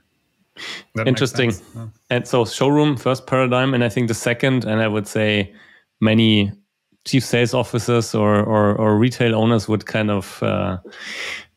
That 0.94 1.08
Interesting. 1.08 1.52
Yeah. 1.74 1.86
And 2.10 2.26
so 2.26 2.44
showroom 2.44 2.96
first 2.96 3.26
paradigm, 3.26 3.74
and 3.74 3.84
I 3.84 3.88
think 3.88 4.08
the 4.08 4.14
second, 4.14 4.64
and 4.64 4.80
I 4.80 4.88
would 4.88 5.06
say 5.06 5.54
many 6.00 6.52
chief 7.06 7.24
sales 7.24 7.54
officers 7.54 8.14
or 8.14 8.42
or, 8.44 8.74
or 8.74 8.98
retail 8.98 9.34
owners 9.34 9.68
would 9.68 9.86
kind 9.86 10.10
of 10.10 10.42
uh, 10.42 10.78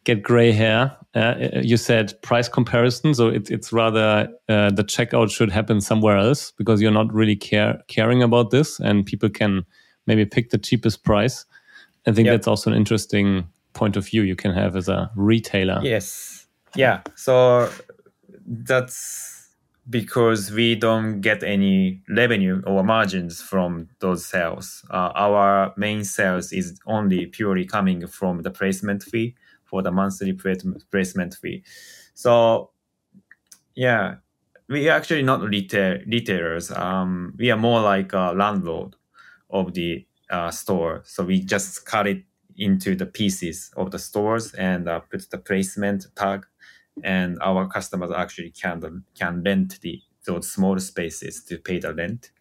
get 0.03 0.21
gray 0.21 0.51
hair. 0.51 0.95
Uh, 1.13 1.49
you 1.61 1.75
said 1.75 2.13
price 2.21 2.47
comparison, 2.47 3.13
so 3.13 3.27
it, 3.27 3.51
it's 3.51 3.73
rather 3.73 4.29
uh, 4.47 4.71
the 4.71 4.83
checkout 4.83 5.29
should 5.29 5.51
happen 5.51 5.81
somewhere 5.81 6.17
else 6.17 6.51
because 6.51 6.81
you're 6.81 6.89
not 6.89 7.13
really 7.13 7.35
care 7.35 7.81
caring 7.87 8.23
about 8.23 8.51
this, 8.51 8.79
and 8.79 9.05
people 9.05 9.29
can 9.29 9.65
maybe 10.07 10.25
pick 10.25 10.51
the 10.51 10.57
cheapest 10.57 11.03
price. 11.03 11.45
I 12.07 12.11
think 12.13 12.27
yep. 12.27 12.35
that's 12.35 12.47
also 12.47 12.71
an 12.71 12.77
interesting 12.77 13.47
point 13.73 13.97
of 13.97 14.07
view 14.07 14.21
you 14.21 14.35
can 14.35 14.53
have 14.53 14.75
as 14.75 14.87
a 14.87 15.11
retailer. 15.15 15.79
Yes, 15.83 16.41
yeah 16.75 17.01
so 17.15 17.69
that's 18.45 19.49
because 19.89 20.51
we 20.51 20.75
don't 20.75 21.21
get 21.21 21.43
any 21.43 22.01
revenue 22.09 22.61
or 22.65 22.83
margins 22.83 23.41
from 23.41 23.89
those 23.99 24.25
sales 24.25 24.85
uh, 24.91 25.11
our 25.15 25.73
main 25.75 26.03
sales 26.03 26.51
is 26.51 26.79
only 26.85 27.25
purely 27.25 27.65
coming 27.65 28.05
from 28.07 28.43
the 28.43 28.51
placement 28.51 29.03
fee 29.03 29.35
for 29.71 29.81
the 29.81 29.91
monthly 29.91 30.33
placement 30.91 31.33
fee 31.33 31.63
so 32.13 32.69
yeah 33.75 34.15
we 34.67 34.87
are 34.87 34.97
actually 34.97 35.23
not 35.23 35.41
retail 35.41 35.97
retailers 36.05 36.69
um, 36.71 37.33
we 37.39 37.49
are 37.49 37.57
more 37.57 37.81
like 37.81 38.13
a 38.13 38.33
landlord 38.35 38.95
of 39.49 39.73
the 39.73 40.05
uh, 40.29 40.51
store 40.51 41.01
so 41.05 41.23
we 41.23 41.39
just 41.39 41.85
cut 41.85 42.05
it 42.05 42.23
into 42.57 42.95
the 42.95 43.05
pieces 43.05 43.71
of 43.77 43.89
the 43.89 43.97
stores 43.97 44.53
and 44.53 44.87
uh, 44.87 44.99
put 44.99 45.27
the 45.31 45.37
placement 45.37 46.05
tag 46.15 46.45
and 47.03 47.39
our 47.41 47.67
customers 47.67 48.11
actually 48.11 48.51
can 48.51 49.03
can 49.17 49.41
rent 49.43 49.79
the 49.81 50.01
those 50.25 50.51
small 50.51 50.77
spaces 50.79 51.43
to 51.45 51.57
pay 51.57 51.79
the 51.79 51.93
rent. 51.93 52.31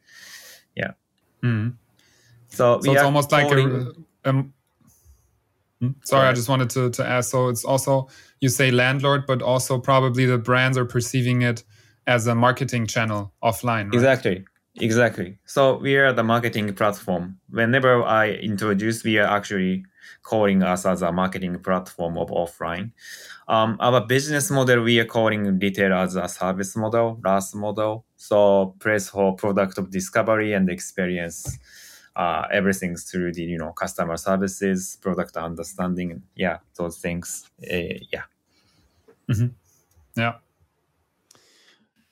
Yeah. 0.76 0.92
Mm. 1.42 1.76
So, 2.48 2.80
so 2.80 2.92
it's 2.92 3.02
almost 3.02 3.32
like 3.32 3.50
a. 3.50 3.92
Hmm? 4.24 4.40
Sorry, 6.04 6.28
I 6.28 6.32
just 6.32 6.48
wanted 6.48 6.70
to, 6.70 6.90
to 6.90 7.06
ask. 7.06 7.30
So 7.30 7.48
it's 7.48 7.64
also 7.64 8.08
you 8.40 8.48
say 8.48 8.70
landlord, 8.70 9.26
but 9.26 9.42
also 9.42 9.78
probably 9.78 10.26
the 10.26 10.38
brands 10.38 10.76
are 10.78 10.84
perceiving 10.84 11.42
it 11.42 11.64
as 12.06 12.26
a 12.26 12.34
marketing 12.34 12.86
channel 12.86 13.32
offline. 13.42 13.86
Right? 13.86 13.94
Exactly. 13.94 14.44
Exactly. 14.76 15.38
So 15.44 15.78
we 15.78 15.96
are 15.96 16.12
the 16.12 16.22
marketing 16.22 16.72
platform. 16.74 17.38
Whenever 17.50 18.02
I 18.02 18.30
introduce, 18.30 19.02
we 19.04 19.18
are 19.18 19.26
actually 19.26 19.84
calling 20.22 20.62
us 20.62 20.86
as 20.86 21.02
a 21.02 21.12
marketing 21.12 21.58
platform 21.58 22.16
of 22.18 22.28
offline. 22.28 22.92
Um, 23.48 23.76
our 23.80 24.00
business 24.06 24.50
model, 24.50 24.82
we 24.82 25.00
are 25.00 25.04
calling 25.04 25.58
retail 25.58 25.92
as 25.94 26.14
a 26.14 26.28
service 26.28 26.76
model, 26.76 27.18
RaaS 27.22 27.54
model. 27.54 28.04
So 28.16 28.76
place 28.80 29.08
for 29.08 29.34
product 29.34 29.78
of 29.78 29.90
discovery 29.90 30.52
and 30.52 30.68
experience, 30.70 31.58
uh, 32.16 32.46
everything 32.52 32.96
through 32.96 33.32
the 33.32 33.42
you 33.42 33.58
know 33.58 33.72
customer 33.72 34.16
services, 34.16 34.98
product 35.00 35.36
understanding, 35.36 36.22
yeah, 36.34 36.58
those 36.76 36.98
things. 36.98 37.48
Uh, 37.62 37.98
yeah. 38.12 38.22
Mm-hmm. 39.30 39.46
Yeah. 40.16 40.34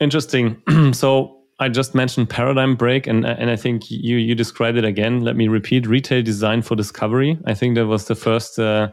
Interesting. 0.01 0.63
so 0.93 1.39
I 1.59 1.69
just 1.69 1.95
mentioned 1.95 2.31
paradigm 2.31 2.77
break, 2.77 3.07
and 3.07 3.27
and 3.27 3.51
I 3.51 3.57
think 3.57 3.91
you 3.91 4.17
you 4.17 4.35
described 4.35 4.79
it 4.79 4.85
again. 4.85 5.23
Let 5.23 5.37
me 5.37 5.49
repeat: 5.49 5.87
retail 5.87 6.23
design 6.23 6.63
for 6.63 6.77
discovery. 6.77 7.39
I 7.47 7.55
think 7.55 7.75
that 7.75 7.87
was 7.87 8.07
the 8.07 8.15
first 8.15 8.59
uh, 8.59 8.93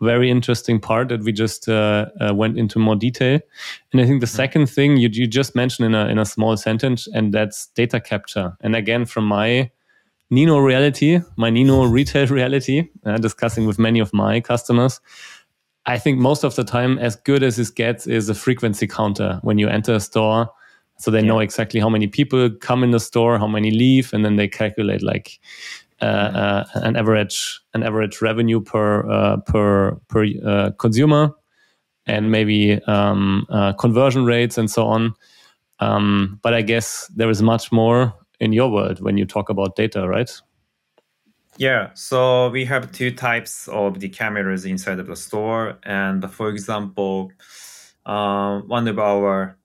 very 0.00 0.30
interesting 0.30 0.80
part 0.80 1.08
that 1.08 1.22
we 1.22 1.32
just 1.32 1.68
uh, 1.68 2.06
uh, 2.20 2.34
went 2.34 2.58
into 2.58 2.78
more 2.78 2.96
detail. 2.96 3.40
And 3.92 4.00
I 4.00 4.06
think 4.06 4.20
the 4.20 4.26
second 4.26 4.66
thing 4.66 4.98
you 4.98 5.08
you 5.10 5.26
just 5.26 5.54
mentioned 5.54 5.86
in 5.86 5.94
a 5.94 6.06
in 6.08 6.18
a 6.18 6.26
small 6.26 6.56
sentence, 6.56 7.06
and 7.06 7.32
that's 7.32 7.68
data 7.68 8.00
capture. 8.00 8.56
And 8.60 8.76
again, 8.76 9.06
from 9.06 9.26
my 9.26 9.70
Nino 10.34 10.58
reality, 10.58 11.20
my 11.36 11.50
Nino 11.50 11.84
retail 11.84 12.26
reality, 12.40 12.88
uh, 13.06 13.18
discussing 13.18 13.66
with 13.66 13.78
many 13.78 14.00
of 14.00 14.12
my 14.12 14.40
customers. 14.40 15.00
I 15.86 15.98
think 15.98 16.18
most 16.18 16.44
of 16.44 16.54
the 16.56 16.64
time, 16.64 16.98
as 16.98 17.16
good 17.16 17.42
as 17.42 17.58
it 17.58 17.74
gets, 17.74 18.06
is 18.06 18.28
a 18.28 18.34
frequency 18.34 18.86
counter 18.86 19.38
when 19.42 19.58
you 19.58 19.68
enter 19.68 19.94
a 19.94 20.00
store 20.00 20.50
so 20.98 21.10
they 21.10 21.20
yeah. 21.20 21.26
know 21.26 21.40
exactly 21.40 21.80
how 21.80 21.88
many 21.88 22.06
people 22.06 22.50
come 22.50 22.82
in 22.84 22.90
the 22.90 23.00
store 23.00 23.38
how 23.38 23.46
many 23.46 23.70
leave 23.70 24.12
and 24.12 24.24
then 24.24 24.36
they 24.36 24.48
calculate 24.48 25.02
like 25.02 25.40
uh, 26.00 26.04
uh, 26.04 26.64
an 26.74 26.96
average 26.96 27.60
an 27.74 27.82
average 27.82 28.20
revenue 28.20 28.60
per 28.60 29.08
uh, 29.10 29.36
per 29.38 29.96
per 30.08 30.26
uh, 30.46 30.70
consumer 30.78 31.30
and 32.06 32.30
maybe 32.30 32.82
um, 32.86 33.46
uh, 33.48 33.72
conversion 33.72 34.24
rates 34.24 34.58
and 34.58 34.70
so 34.70 34.86
on 34.86 35.14
um, 35.80 36.38
but 36.42 36.54
i 36.54 36.62
guess 36.62 37.10
there 37.16 37.30
is 37.30 37.42
much 37.42 37.72
more 37.72 38.14
in 38.44 38.52
your 38.52 38.70
world 38.70 39.00
when 39.00 39.16
you 39.16 39.24
talk 39.24 39.48
about 39.48 39.76
data 39.76 40.06
right 40.08 40.42
yeah, 41.56 41.90
so 41.94 42.50
we 42.50 42.64
have 42.64 42.90
two 42.90 43.12
types 43.12 43.68
of 43.68 44.00
the 44.00 44.08
cameras 44.08 44.64
inside 44.64 44.98
of 44.98 45.06
the 45.06 45.14
store, 45.14 45.78
and 45.84 46.28
for 46.32 46.48
example, 46.48 47.30
uh, 48.06 48.58
one 48.62 48.88
of 48.88 48.98
our 48.98 49.56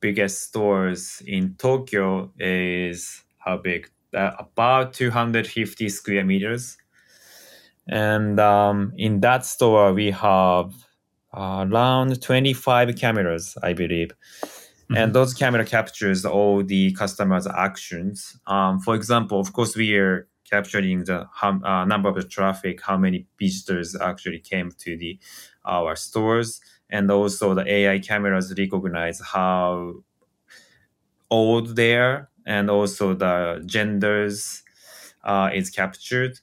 biggest 0.00 0.42
stores 0.42 1.22
in 1.26 1.54
Tokyo 1.58 2.32
is 2.38 3.22
how 3.38 3.56
big? 3.56 3.88
Uh, 4.12 4.32
about 4.38 4.92
250 4.92 5.88
square 5.88 6.24
meters. 6.24 6.76
And 7.88 8.38
um, 8.38 8.92
in 8.96 9.20
that 9.20 9.46
store, 9.46 9.94
we 9.94 10.10
have 10.10 10.74
uh, 11.34 11.66
around 11.66 12.20
25 12.20 12.96
cameras, 12.96 13.56
I 13.62 13.72
believe. 13.72 14.10
Mm-hmm. 14.92 15.02
And 15.02 15.14
those 15.14 15.32
camera 15.32 15.64
captures 15.64 16.24
all 16.24 16.62
the 16.62 16.92
customers' 16.92 17.46
actions. 17.46 18.38
Um, 18.46 18.78
for 18.78 18.94
example, 18.94 19.40
of 19.40 19.52
course, 19.52 19.74
we 19.74 19.94
are 19.96 20.28
capturing 20.50 21.04
the 21.04 21.26
uh, 21.42 21.84
number 21.86 22.10
of 22.10 22.16
the 22.16 22.22
traffic, 22.22 22.82
how 22.82 22.98
many 22.98 23.26
visitors 23.38 23.96
actually 23.98 24.38
came 24.38 24.70
to 24.78 24.96
the 24.98 25.18
our 25.64 25.96
stores 25.96 26.60
and 26.90 27.10
also 27.10 27.54
the 27.54 27.66
AI 27.66 27.98
cameras 27.98 28.52
recognize 28.56 29.18
how 29.20 29.94
old 31.30 31.74
they 31.74 31.96
are, 31.96 32.28
and 32.44 32.68
also 32.68 33.14
the 33.14 33.62
genders 33.64 34.62
uh, 35.24 35.48
is 35.54 35.70
captured. 35.70 36.38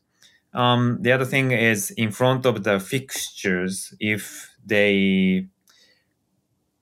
Um, 0.54 0.98
the 1.02 1.12
other 1.12 1.26
thing 1.26 1.52
is 1.52 1.92
in 1.92 2.10
front 2.10 2.48
of 2.48 2.64
the 2.64 2.80
fixtures, 2.80 3.94
if 4.00 4.56
they 4.66 5.46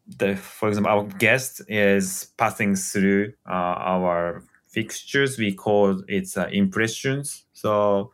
the 0.07 0.35
for 0.35 0.69
example 0.69 0.91
our 0.91 1.03
guest 1.03 1.61
is 1.67 2.31
passing 2.37 2.75
through 2.75 3.33
uh, 3.47 3.75
our 3.93 4.43
fixtures. 4.67 5.37
We 5.37 5.53
call 5.53 6.03
it 6.07 6.29
uh, 6.37 6.47
impressions. 6.51 7.45
So, 7.53 8.11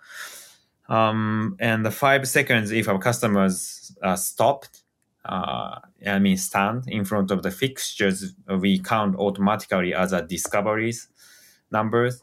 um, 0.89 1.55
and 1.59 1.85
the 1.85 1.91
five 1.91 2.27
seconds 2.27 2.71
if 2.71 2.87
our 2.87 2.99
customers 2.99 3.95
uh, 4.01 4.15
stopped, 4.15 4.83
uh, 5.25 5.79
I 6.05 6.19
mean 6.19 6.37
stand 6.37 6.85
in 6.87 7.05
front 7.05 7.31
of 7.31 7.43
the 7.43 7.51
fixtures, 7.51 8.33
we 8.59 8.79
count 8.79 9.15
automatically 9.15 9.93
as 9.93 10.13
a 10.13 10.21
discoveries 10.21 11.07
numbers, 11.71 12.21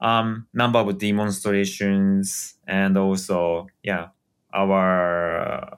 um, 0.00 0.46
number 0.52 0.78
of 0.78 0.98
demonstrations, 0.98 2.54
and 2.66 2.96
also 2.96 3.66
yeah, 3.82 4.08
our 4.52 5.40
uh, 5.40 5.76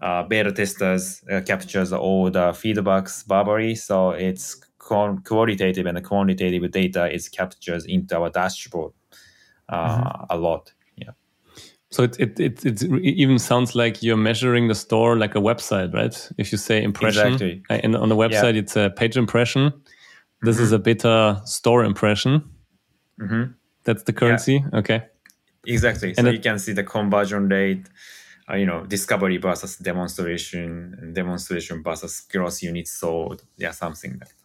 beta 0.00 0.52
testers 0.52 1.22
uh, 1.30 1.40
captures 1.40 1.92
all 1.92 2.30
the 2.30 2.52
feedbacks 2.52 3.26
verbally, 3.26 3.74
so 3.74 4.10
it's 4.10 4.60
qualitative 4.78 5.86
and 5.86 6.04
quantitative 6.04 6.70
data 6.70 7.12
is 7.12 7.28
captured 7.28 7.82
into 7.86 8.16
our 8.16 8.30
dashboard 8.30 8.92
uh, 9.68 9.98
mm-hmm. 9.98 10.24
a 10.30 10.36
lot. 10.36 10.72
Yeah. 10.96 11.10
So 11.90 12.02
it, 12.02 12.18
it, 12.18 12.40
it, 12.40 12.64
it, 12.64 12.82
even 12.82 13.38
sounds 13.38 13.74
like 13.74 14.02
you're 14.02 14.16
measuring 14.16 14.68
the 14.68 14.74
store 14.74 15.16
like 15.16 15.34
a 15.34 15.40
website, 15.40 15.94
right? 15.94 16.30
If 16.38 16.52
you 16.52 16.58
say 16.58 16.82
impression, 16.82 17.34
exactly. 17.34 17.62
and 17.70 17.96
on 17.96 18.08
the 18.08 18.16
website 18.16 18.54
yeah. 18.54 18.60
it's 18.60 18.76
a 18.76 18.90
page 18.90 19.16
impression. 19.16 19.72
This 20.42 20.56
mm-hmm. 20.56 20.64
is 20.64 20.72
a 20.72 20.78
beta 20.78 21.40
store 21.46 21.84
impression. 21.84 22.44
Mm-hmm. 23.20 23.52
That's 23.84 24.02
the 24.02 24.12
currency. 24.12 24.64
Yeah. 24.72 24.78
Okay. 24.78 25.02
Exactly. 25.66 26.14
So 26.14 26.20
and 26.20 26.34
you 26.34 26.40
can 26.40 26.58
see 26.58 26.72
the 26.72 26.84
conversion 26.84 27.48
rate, 27.48 27.86
uh, 28.50 28.56
you 28.56 28.66
know, 28.66 28.84
discovery 28.84 29.38
versus 29.38 29.76
demonstration, 29.76 31.12
demonstration 31.14 31.82
versus 31.82 32.20
gross 32.20 32.62
units 32.62 32.90
sold. 32.90 33.42
Yeah, 33.56 33.70
something 33.70 34.12
like 34.12 34.28
that. 34.28 34.44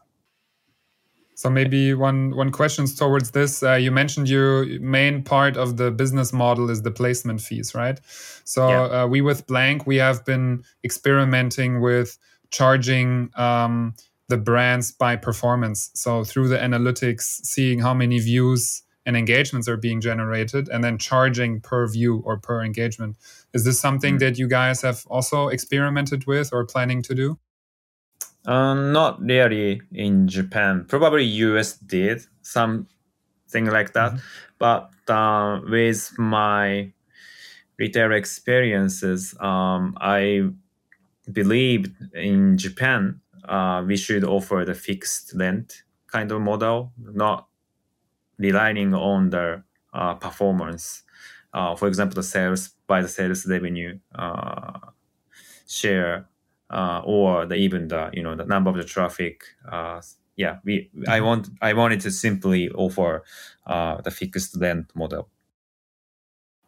So 1.35 1.49
maybe 1.49 1.93
one 1.93 2.35
one 2.35 2.51
questions 2.51 2.95
towards 2.95 3.31
this. 3.31 3.63
Uh, 3.63 3.75
you 3.75 3.91
mentioned 3.91 4.27
your 4.27 4.65
main 4.81 5.23
part 5.23 5.55
of 5.55 5.77
the 5.77 5.89
business 5.89 6.33
model 6.33 6.69
is 6.69 6.81
the 6.81 6.91
placement 6.91 7.39
fees, 7.39 7.73
right? 7.73 7.97
So 8.43 8.67
yeah. 8.67 9.03
uh, 9.03 9.07
we 9.07 9.21
with 9.21 9.47
Blank 9.47 9.87
we 9.87 9.95
have 9.97 10.25
been 10.25 10.63
experimenting 10.83 11.79
with 11.79 12.17
charging 12.51 13.31
um, 13.35 13.95
the 14.27 14.37
brands 14.37 14.91
by 14.91 15.15
performance. 15.15 15.91
So 15.93 16.25
through 16.25 16.49
the 16.49 16.57
analytics, 16.57 17.23
seeing 17.45 17.79
how 17.79 17.93
many 17.93 18.19
views 18.19 18.83
and 19.05 19.17
engagements 19.17 19.67
are 19.67 19.77
being 19.77 20.01
generated, 20.01 20.69
and 20.69 20.83
then 20.83 20.97
charging 20.97 21.61
per 21.61 21.87
view 21.87 22.21
or 22.25 22.37
per 22.37 22.63
engagement. 22.63 23.17
Is 23.53 23.65
this 23.65 23.79
something 23.79 24.15
mm-hmm. 24.15 24.25
that 24.25 24.37
you 24.37 24.47
guys 24.47 24.81
have 24.81 25.05
also 25.07 25.47
experimented 25.47 26.25
with 26.27 26.51
or 26.53 26.65
planning 26.65 27.01
to 27.03 27.15
do? 27.15 27.39
Um, 28.45 28.91
not 28.93 29.21
really 29.21 29.81
in 29.91 30.27
Japan. 30.27 30.85
Probably 30.87 31.23
US 31.23 31.77
did 31.77 32.21
something 32.41 33.65
like 33.65 33.93
that. 33.93 34.13
Mm-hmm. 34.13 34.19
But 34.59 34.91
uh, 35.07 35.61
with 35.67 36.13
my 36.17 36.91
retail 37.77 38.11
experiences, 38.11 39.35
um, 39.39 39.97
I 39.99 40.49
believe 41.31 41.93
in 42.13 42.57
Japan 42.57 43.21
uh, 43.47 43.83
we 43.85 43.97
should 43.97 44.23
offer 44.23 44.63
the 44.65 44.73
fixed 44.75 45.33
rent 45.35 45.83
kind 46.11 46.31
of 46.31 46.41
model, 46.41 46.91
not 46.97 47.48
relying 48.39 48.93
on 48.93 49.29
the 49.29 49.63
uh, 49.93 50.15
performance. 50.15 51.03
Uh, 51.53 51.75
for 51.75 51.87
example, 51.87 52.15
the 52.15 52.23
sales 52.23 52.69
by 52.87 53.01
the 53.01 53.07
sales 53.07 53.45
revenue 53.45 53.99
uh, 54.15 54.79
share 55.67 56.27
uh, 56.69 57.01
or 57.03 57.45
the 57.45 57.55
even 57.55 57.87
the 57.87 58.09
you 58.13 58.23
know 58.23 58.35
the 58.35 58.45
number 58.45 58.69
of 58.69 58.75
the 58.75 58.83
traffic. 58.83 59.43
Uh, 59.69 60.01
yeah, 60.35 60.57
we 60.63 60.89
I 61.07 61.17
mm-hmm. 61.17 61.25
want 61.25 61.49
I 61.61 61.73
wanted 61.73 62.01
to 62.01 62.11
simply 62.11 62.69
offer 62.69 63.23
uh, 63.67 64.01
the 64.01 64.11
fixed 64.11 64.55
rent 64.59 64.91
model. 64.95 65.29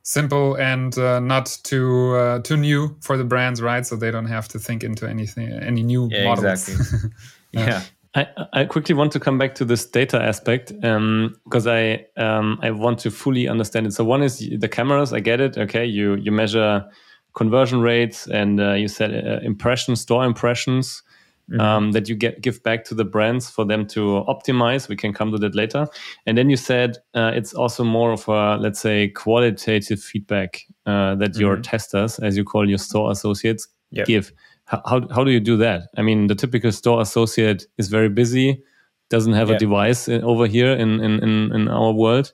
Simple 0.04 0.56
and 0.56 0.98
uh, 0.98 1.20
not 1.20 1.60
too 1.64 2.16
uh, 2.16 2.40
too 2.40 2.58
new 2.58 2.98
for 3.02 3.18
the 3.18 3.24
brands, 3.24 3.62
right? 3.62 3.86
So 3.86 3.96
they 3.96 4.12
don't 4.12 4.26
have 4.26 4.48
to 4.50 4.60
think 4.60 4.84
into 4.84 5.08
anything 5.08 5.52
any 5.52 5.84
new 5.84 6.10
yeah, 6.12 6.24
models. 6.26 6.68
Exactly. 6.68 7.10
yeah. 7.52 7.84
I, 8.14 8.28
I 8.52 8.66
quickly 8.66 8.94
want 8.94 9.12
to 9.14 9.20
come 9.20 9.38
back 9.38 9.56
to 9.56 9.66
this 9.66 9.86
data 9.86 10.22
aspect 10.22 10.74
because 10.74 11.68
um, 11.68 11.68
I 11.68 12.06
um, 12.18 12.60
I 12.62 12.72
want 12.72 13.00
to 13.00 13.12
fully 13.12 13.48
understand 13.48 13.88
it. 13.88 13.94
So 13.94 14.04
one 14.04 14.22
is 14.22 14.40
the 14.40 14.68
cameras. 14.68 15.14
I 15.14 15.22
get 15.22 15.40
it. 15.40 15.58
Okay, 15.58 15.86
you 15.86 16.16
you 16.16 16.32
measure 16.32 16.86
conversion 17.34 17.80
rates 17.80 18.28
and 18.28 18.60
uh, 18.60 18.74
you 18.74 18.90
said 18.90 19.12
uh, 19.14 19.40
impressions, 19.46 20.02
store 20.02 20.26
impressions. 20.26 21.04
Mm-hmm. 21.50 21.60
Um, 21.60 21.92
that 21.92 22.08
you 22.08 22.16
get 22.16 22.40
give 22.40 22.64
back 22.64 22.86
to 22.86 22.96
the 22.96 23.04
brands 23.04 23.50
for 23.50 23.66
them 23.66 23.86
to 23.88 24.24
optimize. 24.28 24.88
We 24.88 24.96
can 24.96 25.12
come 25.12 25.32
to 25.32 25.38
that 25.40 25.54
later. 25.54 25.88
And 26.26 26.38
then 26.38 26.50
you 26.50 26.56
said 26.56 26.98
uh, 27.14 27.32
it's 27.34 27.54
also 27.54 27.84
more 27.84 28.14
of 28.14 28.28
a 28.30 28.58
let's 28.58 28.80
say 28.80 29.10
qualitative 29.10 30.00
feedback 30.00 30.62
uh, 30.86 31.16
that 31.16 31.32
mm-hmm. 31.32 31.42
your 31.42 31.58
testers, 31.58 32.20
as 32.20 32.38
you 32.38 32.46
call 32.46 32.70
your 32.70 32.78
store 32.78 33.12
associates, 33.12 33.68
yep. 33.90 34.06
give. 34.06 34.32
How, 34.72 35.06
how 35.14 35.24
do 35.24 35.32
you 35.32 35.42
do 35.42 35.58
that? 35.58 35.90
I 35.98 36.02
mean, 36.02 36.28
the 36.28 36.36
typical 36.36 36.72
store 36.72 37.02
associate 37.02 37.66
is 37.78 37.90
very 37.90 38.08
busy, 38.08 38.64
doesn't 39.10 39.34
have 39.34 39.50
yep. 39.50 39.58
a 39.58 39.60
device 39.60 40.08
uh, 40.08 40.22
over 40.24 40.48
here 40.48 40.72
in 40.72 41.02
in 41.02 41.22
in, 41.22 41.52
in 41.54 41.68
our 41.68 41.92
world. 41.92 42.32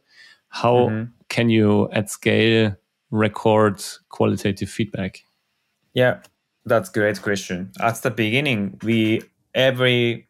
How 0.50 0.76
mm-hmm. 0.76 1.12
can 1.30 1.50
you 1.50 1.90
at 1.92 2.10
scale 2.10 2.76
record 3.10 3.84
qualitative 4.10 4.70
feedback? 4.70 5.24
Yeah, 5.94 6.20
that's 6.66 6.90
great 6.90 7.22
question. 7.22 7.72
At 7.80 7.96
the 8.04 8.12
beginning, 8.12 8.80
we 8.84 9.24
every 9.56 10.28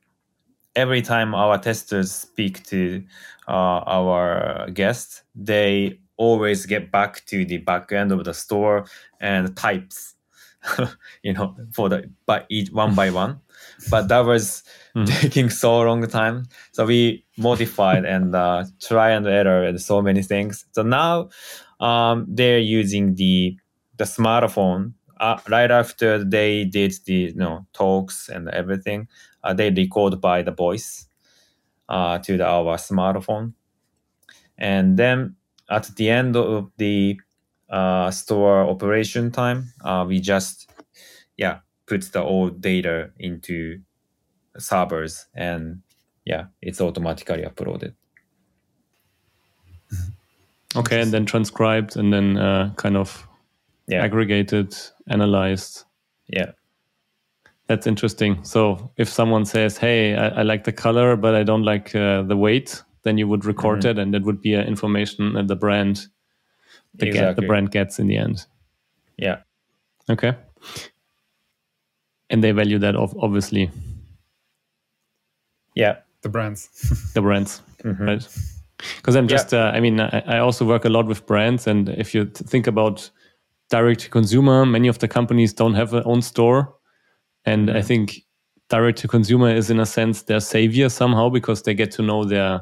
every 0.75 1.01
time 1.01 1.35
our 1.35 1.57
testers 1.57 2.11
speak 2.11 2.63
to 2.67 3.03
uh, 3.47 3.81
our 3.85 4.69
guests, 4.71 5.23
they 5.35 5.99
always 6.17 6.65
get 6.65 6.91
back 6.91 7.25
to 7.25 7.45
the 7.45 7.57
back 7.57 7.91
end 7.91 8.11
of 8.11 8.23
the 8.23 8.33
store 8.33 8.85
and 9.19 9.55
types, 9.57 10.15
you 11.23 11.33
know, 11.33 11.55
for 11.73 11.89
the 11.89 12.09
by 12.25 12.43
each 12.49 12.71
one 12.71 12.95
by 12.95 13.09
one. 13.09 13.39
But 13.89 14.07
that 14.09 14.25
was 14.25 14.63
mm. 14.95 15.07
taking 15.21 15.49
so 15.49 15.81
long 15.81 16.07
time. 16.07 16.45
So 16.71 16.85
we 16.85 17.25
modified 17.37 18.05
and 18.05 18.35
uh, 18.35 18.65
try 18.81 19.11
and 19.11 19.27
error 19.27 19.63
and 19.63 19.81
so 19.81 20.01
many 20.01 20.21
things. 20.21 20.65
So 20.71 20.83
now 20.83 21.29
um, 21.79 22.25
they're 22.29 22.59
using 22.59 23.15
the 23.15 23.57
the 23.97 24.03
smartphone 24.03 24.93
uh, 25.19 25.39
right 25.49 25.71
after 25.71 26.23
they 26.23 26.65
did 26.65 26.93
the 27.05 27.13
you 27.13 27.35
know 27.35 27.65
talks 27.73 28.29
and 28.29 28.49
everything. 28.49 29.07
Uh, 29.43 29.53
they 29.53 29.69
record 29.69 30.19
by 30.19 30.41
the 30.41 30.51
voice 30.51 31.05
uh, 31.89 32.17
to 32.19 32.37
the, 32.37 32.45
our 32.45 32.77
smartphone, 32.77 33.53
and 34.57 34.97
then 34.97 35.35
at 35.69 35.85
the 35.95 36.09
end 36.09 36.35
of 36.35 36.71
the 36.77 37.19
uh, 37.69 38.11
store 38.11 38.61
operation 38.61 39.31
time, 39.31 39.73
uh, 39.83 40.05
we 40.07 40.19
just 40.19 40.69
yeah 41.37 41.59
put 41.85 42.01
the 42.11 42.21
old 42.21 42.61
data 42.61 43.11
into 43.19 43.79
servers 44.57 45.27
and 45.35 45.81
yeah 46.25 46.45
it's 46.61 46.81
automatically 46.81 47.43
uploaded 47.43 47.93
Okay, 50.75 51.01
and 51.01 51.11
then 51.11 51.25
transcribed 51.25 51.95
and 51.95 52.13
then 52.13 52.37
uh, 52.37 52.71
kind 52.75 52.97
of 52.97 53.27
yeah. 53.87 54.03
aggregated, 54.03 54.75
analyzed. 55.09 55.85
Yeah. 56.27 56.51
That's 57.67 57.87
interesting. 57.87 58.43
So 58.43 58.91
if 58.97 59.09
someone 59.09 59.45
says, 59.45 59.77
"Hey, 59.77 60.15
I, 60.15 60.27
I 60.27 60.41
like 60.43 60.63
the 60.63 60.71
color, 60.71 61.15
but 61.15 61.35
I 61.35 61.43
don't 61.43 61.63
like 61.63 61.95
uh, 61.95 62.21
the 62.23 62.37
weight," 62.37 62.81
then 63.03 63.17
you 63.17 63.27
would 63.27 63.43
record 63.43 63.79
mm-hmm. 63.79 63.89
it, 63.89 63.99
and 63.99 64.13
that 64.13 64.23
would 64.23 64.41
be 64.41 64.53
information 64.53 65.33
that 65.33 65.47
the 65.47 65.55
brand, 65.55 66.07
the, 66.95 67.07
exactly. 67.07 67.27
get, 67.27 67.35
the 67.35 67.47
brand 67.47 67.71
gets 67.71 67.99
in 67.99 68.07
the 68.07 68.17
end. 68.17 68.45
Yeah. 69.17 69.41
Okay. 70.09 70.35
And 72.29 72.43
they 72.43 72.51
value 72.51 72.79
that, 72.79 72.95
of 72.95 73.15
obviously. 73.19 73.71
Yeah. 75.75 75.97
The 76.21 76.29
brands. 76.29 76.69
the 77.13 77.21
brands, 77.21 77.61
mm-hmm. 77.83 78.03
right? 78.03 78.27
because 78.97 79.15
i'm 79.15 79.27
just 79.27 79.51
yeah. 79.51 79.65
uh, 79.65 79.71
i 79.71 79.79
mean 79.79 79.99
I, 79.99 80.23
I, 80.27 80.37
also 80.39 80.65
work 80.65 80.85
a 80.85 80.89
lot 80.89 81.07
with 81.07 81.25
brands 81.25 81.67
and 81.67 81.89
if 81.89 82.13
you 82.13 82.25
think 82.25 82.67
about 82.67 83.09
direct 83.69 84.01
to 84.01 84.09
consumer 84.09 84.65
many 84.65 84.87
of 84.87 84.99
the 84.99 85.07
companies 85.07 85.53
don't 85.53 85.73
have 85.73 85.91
their 85.91 86.07
own 86.07 86.21
store 86.21 86.75
and 87.45 87.67
mm-hmm. 87.67 87.77
i 87.77 87.81
think 87.81 88.21
direct 88.69 88.99
to 88.99 89.07
consumer 89.07 89.49
is 89.49 89.69
in 89.69 89.79
a 89.79 89.85
sense 89.85 90.23
their 90.23 90.39
savior 90.39 90.89
somehow 90.89 91.29
because 91.29 91.63
they 91.63 91.73
get 91.73 91.91
to 91.91 92.01
know 92.01 92.23
their 92.23 92.61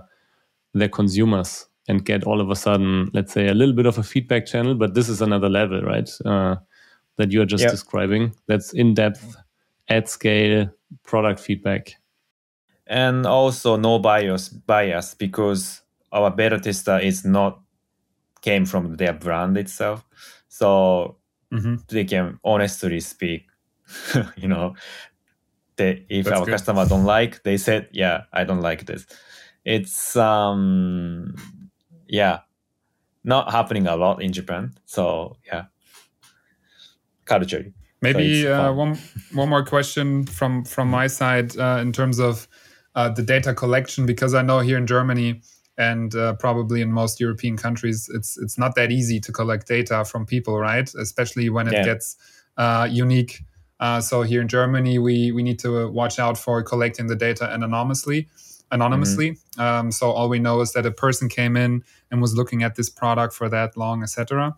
their 0.73 0.89
consumers 0.89 1.67
and 1.87 2.05
get 2.05 2.23
all 2.23 2.41
of 2.41 2.49
a 2.49 2.55
sudden 2.55 3.09
let's 3.13 3.31
say 3.31 3.47
a 3.47 3.53
little 3.53 3.75
bit 3.75 3.85
of 3.85 3.97
a 3.97 4.03
feedback 4.03 4.45
channel 4.45 4.75
but 4.75 4.93
this 4.93 5.07
is 5.09 5.21
another 5.21 5.49
level 5.49 5.81
right 5.81 6.09
uh, 6.25 6.55
that 7.17 7.31
you're 7.31 7.45
just 7.45 7.67
describing. 7.67 8.33
That's 8.47 8.73
in 8.73 8.93
depth 8.93 9.35
at 9.87 10.09
scale 10.09 10.69
product 11.03 11.39
feedback. 11.39 11.95
And 12.87 13.25
also 13.25 13.77
no 13.77 13.99
bias 13.99 14.49
bias 14.49 15.15
because 15.15 15.81
our 16.11 16.29
beta 16.29 16.59
tester 16.59 16.99
is 16.99 17.25
not 17.25 17.61
came 18.41 18.65
from 18.65 18.95
their 18.95 19.13
brand 19.13 19.57
itself. 19.57 20.05
So 20.49 21.17
mm-hmm. 21.51 21.75
they 21.87 22.03
can 22.03 22.39
honestly 22.43 22.99
speak 22.99 23.47
you 24.35 24.47
know. 24.47 24.75
They, 25.77 26.05
if 26.07 26.25
That's 26.25 26.39
our 26.39 26.45
good. 26.45 26.51
customer 26.51 26.85
don't 26.85 27.03
like 27.03 27.43
they 27.43 27.57
said 27.57 27.89
yeah 27.91 28.23
i 28.31 28.45
don't 28.45 28.61
like 28.61 28.85
this. 28.85 29.05
It's 29.65 30.15
um 30.15 31.35
yeah 32.07 32.39
not 33.23 33.51
happening 33.51 33.87
a 33.87 33.95
lot 33.95 34.21
in 34.21 34.31
Japan. 34.31 34.73
So 34.85 35.37
yeah, 35.45 35.65
culturally. 37.25 37.73
Maybe 38.01 38.43
So 38.43 38.53
uh, 38.53 38.71
one 38.73 38.97
one 39.33 39.49
more 39.49 39.65
question 39.65 40.25
from 40.25 40.63
from 40.63 40.89
my 40.89 41.07
side 41.07 41.57
uh, 41.57 41.79
in 41.81 41.91
terms 41.91 42.19
of 42.19 42.47
uh, 42.93 43.09
the 43.09 43.23
data 43.23 43.53
collection, 43.53 44.05
because 44.05 44.33
I 44.33 44.41
know 44.43 44.59
here 44.59 44.77
in 44.77 44.85
Germany 44.85 45.41
and 45.77 46.13
uh, 46.15 46.33
probably 46.35 46.81
in 46.81 46.91
most 46.91 47.19
European 47.19 47.57
countries, 47.57 48.09
it's 48.13 48.37
it's 48.37 48.57
not 48.57 48.75
that 48.75 48.91
easy 48.91 49.19
to 49.21 49.31
collect 49.31 49.67
data 49.67 50.05
from 50.05 50.25
people, 50.25 50.59
right? 50.59 50.93
Especially 50.95 51.49
when 51.49 51.67
it 51.67 51.73
Yeah. 51.73 51.85
gets 51.85 52.15
uh, 52.57 52.87
unique. 52.91 53.43
Uh, 53.79 53.99
so 54.01 54.21
here 54.21 54.41
in 54.41 54.47
Germany, 54.47 54.99
we 54.99 55.31
we 55.31 55.41
need 55.41 55.59
to 55.59 55.89
watch 55.91 56.19
out 56.19 56.37
for 56.37 56.63
collecting 56.63 57.07
the 57.07 57.15
data 57.15 57.51
anonymously. 57.51 58.27
Anonymously, 58.71 59.37
um, 59.57 59.91
so 59.91 60.11
all 60.11 60.27
we 60.27 60.39
know 60.39 60.59
is 60.61 60.73
that 60.73 60.85
a 60.85 60.91
person 60.91 61.29
came 61.29 61.55
in 61.55 61.83
and 62.09 62.21
was 62.21 62.35
looking 62.35 62.63
at 62.63 62.75
this 62.75 62.89
product 62.89 63.33
for 63.33 63.47
that 63.47 63.77
long, 63.77 64.03
etc. 64.03 64.55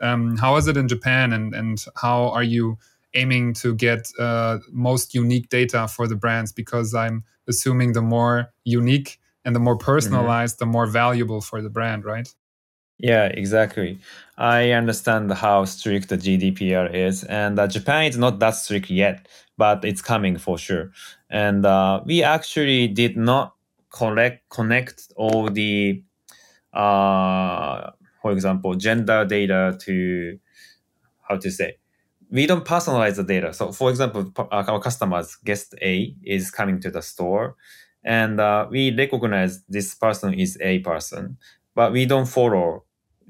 Um, 0.00 0.36
how 0.36 0.56
is 0.56 0.68
it 0.68 0.76
in 0.76 0.88
Japan, 0.88 1.32
and 1.32 1.54
and 1.54 1.84
how 1.96 2.28
are 2.30 2.42
you 2.42 2.78
aiming 3.14 3.54
to 3.54 3.74
get 3.74 4.08
uh, 4.18 4.58
most 4.70 5.14
unique 5.14 5.48
data 5.48 5.88
for 5.88 6.06
the 6.06 6.14
brands? 6.14 6.52
Because 6.52 6.94
I'm 6.94 7.24
assuming 7.48 7.92
the 7.92 8.02
more 8.02 8.52
unique 8.64 9.18
and 9.44 9.56
the 9.56 9.60
more 9.60 9.76
personalized, 9.76 10.58
the 10.58 10.66
more 10.66 10.86
valuable 10.86 11.40
for 11.40 11.62
the 11.62 11.70
brand, 11.70 12.04
right? 12.04 12.32
Yeah, 12.98 13.26
exactly. 13.26 14.00
I 14.36 14.72
understand 14.72 15.32
how 15.32 15.64
strict 15.64 16.08
the 16.08 16.18
GDPR 16.18 16.92
is, 16.92 17.24
and 17.24 17.58
uh, 17.58 17.66
Japan 17.68 18.04
is 18.04 18.18
not 18.18 18.40
that 18.40 18.56
strict 18.56 18.90
yet, 18.90 19.26
but 19.58 19.84
it's 19.84 20.00
coming 20.00 20.38
for 20.38 20.56
sure. 20.56 20.92
And 21.28 21.66
uh, 21.66 22.00
we 22.06 22.22
actually 22.22 22.88
did 22.88 23.16
not 23.16 23.54
collect 23.90 24.48
connect 24.48 25.12
all 25.16 25.50
the, 25.50 26.02
uh, 26.72 27.90
for 28.22 28.32
example, 28.32 28.74
gender 28.74 29.24
data 29.26 29.76
to 29.82 30.38
how 31.28 31.36
to 31.36 31.50
say. 31.50 31.76
We 32.30 32.46
don't 32.46 32.64
personalize 32.64 33.16
the 33.16 33.24
data. 33.24 33.52
So, 33.52 33.72
for 33.72 33.90
example, 33.90 34.32
uh, 34.38 34.44
our 34.50 34.80
customers, 34.80 35.36
guest 35.44 35.74
A 35.82 36.14
is 36.22 36.50
coming 36.50 36.80
to 36.80 36.90
the 36.90 37.02
store, 37.02 37.56
and 38.04 38.38
uh, 38.40 38.68
we 38.70 38.94
recognize 38.94 39.62
this 39.68 39.94
person 39.94 40.34
is 40.34 40.58
a 40.60 40.78
person, 40.80 41.38
but 41.74 41.92
we 41.92 42.06
don't 42.06 42.26
follow 42.26 42.84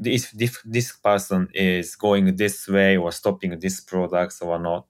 if 0.05 0.31
this, 0.33 0.59
this 0.65 0.93
person 0.93 1.49
is 1.55 1.97
going 1.97 2.37
this 2.37 2.69
way 2.69 2.97
or 2.97 3.11
stopping 3.13 3.59
this 3.59 3.81
products 3.81 4.41
or 4.43 4.59
not. 4.59 4.87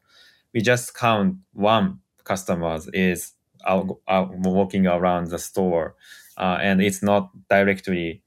We 0.54 0.60
just 0.62 0.94
count 0.94 1.36
one 1.52 1.98
customers 2.24 2.88
is 2.92 3.32
out, 3.66 3.98
out 4.08 4.30
walking 4.38 4.86
around 4.86 5.28
the 5.30 5.38
store, 5.38 5.94
uh, 6.38 6.58
and 6.60 6.80
it's 6.82 7.02
not 7.02 7.30
directly 7.50 8.22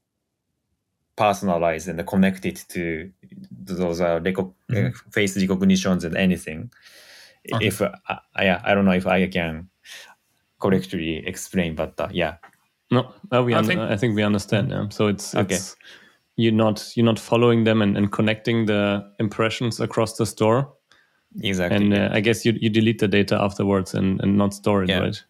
personalized 1.16 1.88
and 1.88 2.06
connected 2.06 2.56
to 2.68 3.10
those 3.50 4.00
uh, 4.00 4.18
reco- 4.20 4.54
Mhm. 4.70 4.90
uh, 4.94 5.10
face 5.10 5.36
recognitions 5.36 6.04
and 6.04 6.16
anything. 6.16 6.70
Okay. 7.52 7.66
If 7.66 7.82
uh, 7.82 7.90
I, 8.36 8.58
I 8.64 8.74
don't 8.74 8.84
know 8.84 8.92
if 8.92 9.06
I 9.06 9.26
can 9.26 9.68
correctly 10.60 11.26
explain, 11.26 11.74
but 11.74 11.98
uh, 12.00 12.08
yeah, 12.12 12.36
No, 12.90 13.12
we 13.42 13.54
I 13.54 13.58
un- 13.58 13.64
think- 13.66 13.80
I 13.80 13.96
think 13.96 14.14
we 14.16 14.22
understand. 14.22 14.70
Yeah. 14.70 14.88
So 14.90 15.08
it's, 15.08 15.34
Okay. 15.34 15.54
it's 15.54 15.76
you're 16.36 16.52
not 16.52 16.92
you're 16.96 17.04
not 17.06 17.18
following 17.18 17.64
them 17.64 17.82
and, 17.82 17.96
and 17.96 18.10
connecting 18.12 18.66
the 18.66 19.02
impressions 19.18 19.80
across 19.80 20.16
the 20.16 20.24
store. 20.26 20.72
Exactly. 21.40 21.76
And 21.76 21.94
uh, 21.94 22.08
I 22.12 22.20
guess 22.20 22.44
you 22.44 22.52
you 22.60 22.70
delete 22.70 22.98
the 22.98 23.08
data 23.08 23.40
afterwards 23.40 23.94
and, 23.94 24.20
and 24.22 24.36
not 24.36 24.54
store 24.54 24.82
it, 24.84 24.88
Yeah. 24.90 25.00
right? 25.00 25.24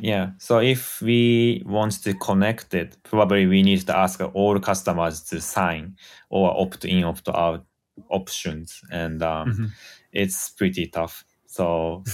Yeah. 0.00 0.30
So 0.38 0.58
if 0.60 1.02
we 1.02 1.62
want 1.66 2.02
to 2.04 2.14
connect 2.14 2.74
it, 2.74 2.96
probably 3.02 3.46
we 3.46 3.62
need 3.62 3.86
to 3.86 3.96
ask 3.96 4.20
all 4.34 4.58
customers 4.60 5.22
to 5.30 5.40
sign 5.40 5.96
or 6.30 6.50
opt 6.60 6.84
in, 6.84 7.04
opt 7.04 7.28
out 7.28 7.64
options, 8.10 8.80
and 8.92 9.22
um, 9.22 9.48
Mhm. 9.48 9.70
it's 10.12 10.50
pretty 10.50 10.86
tough. 10.86 11.24
So 11.46 12.04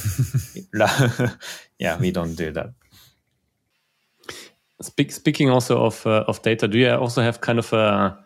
yeah, 1.78 1.98
we 2.00 2.10
don't 2.10 2.34
do 2.37 2.50
that. 2.52 2.72
Speak, 4.82 5.12
speaking 5.12 5.50
also 5.50 5.84
of 5.84 6.06
uh, 6.06 6.24
of 6.26 6.42
data, 6.42 6.66
do 6.68 6.78
you 6.78 6.90
also 6.90 7.22
have 7.22 7.40
kind 7.40 7.58
of 7.58 7.72
a 7.72 8.18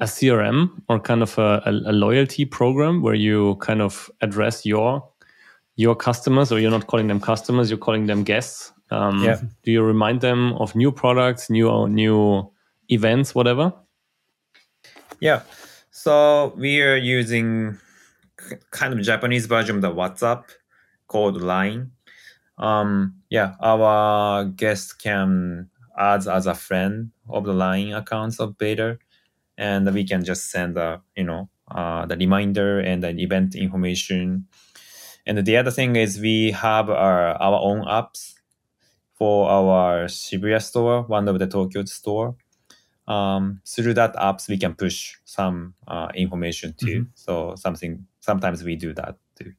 a 0.00 0.04
CRM 0.04 0.70
or 0.88 1.00
kind 1.00 1.22
of 1.22 1.36
a, 1.38 1.62
a, 1.64 1.92
loyalty 1.92 2.44
program 2.44 3.02
where 3.02 3.14
you 3.14 3.56
kind 3.56 3.82
of 3.82 4.10
address 4.20 4.64
your 4.64 5.08
your 5.76 5.94
customers, 5.94 6.50
or 6.50 6.58
you're 6.58 6.70
not 6.72 6.88
calling 6.88 7.06
them 7.06 7.20
customers, 7.20 7.70
you're 7.70 7.78
calling 7.78 8.06
them 8.06 8.24
guests? 8.24 8.72
Um, 8.90 9.22
Yeah. 9.22 9.40
Do 9.62 9.72
you 9.72 9.82
remind 9.82 10.20
them 10.20 10.54
of 10.54 10.74
new 10.74 10.90
products, 10.90 11.50
new 11.50 11.88
new 11.88 12.50
events, 12.88 13.34
whatever? 13.34 13.72
Yeah. 15.20 15.42
So 15.90 16.52
we 16.56 16.80
are 16.82 16.96
using 16.96 17.78
kind 18.70 18.92
of 18.92 19.00
Japanese 19.02 19.46
version 19.46 19.76
of 19.76 19.82
the 19.82 19.90
WhatsApp 19.90 20.44
called 21.06 21.40
Line. 21.40 21.90
Um, 22.56 23.14
yeah, 23.30 23.54
our 23.60 24.44
guests 24.44 24.92
can 24.92 25.70
add 25.98 26.26
as 26.26 26.46
a 26.46 26.54
friend 26.54 27.10
of 27.28 27.44
the 27.44 27.52
Line 27.52 27.92
accounts 27.92 28.40
of 28.40 28.56
Beta, 28.58 28.98
and 29.58 29.92
we 29.92 30.04
can 30.04 30.24
just 30.24 30.50
send 30.50 30.76
the 30.76 31.00
you 31.16 31.24
know 31.24 31.50
uh, 31.70 32.06
the 32.06 32.16
reminder 32.16 32.80
and 32.80 33.02
the 33.02 33.10
event 33.10 33.54
information. 33.54 34.46
And 35.26 35.44
the 35.44 35.58
other 35.58 35.70
thing 35.70 35.96
is 35.96 36.18
we 36.18 36.52
have 36.52 36.88
our, 36.88 37.34
our 37.34 37.60
own 37.60 37.84
apps 37.84 38.32
for 39.12 39.50
our 39.50 40.06
Shibuya 40.06 40.62
store, 40.62 41.02
one 41.02 41.28
of 41.28 41.38
the 41.38 41.46
Tokyo 41.46 41.84
store 41.84 42.36
um, 43.08 43.60
through 43.66 43.94
that 43.94 44.14
apps 44.16 44.48
we 44.48 44.58
can 44.58 44.74
push 44.74 45.16
some 45.24 45.74
uh, 45.88 46.08
information 46.14 46.74
too. 46.78 47.06
So 47.14 47.54
something 47.56 48.06
sometimes 48.20 48.62
we 48.62 48.76
do 48.76 48.92
that 48.94 49.16
too. 49.36 49.52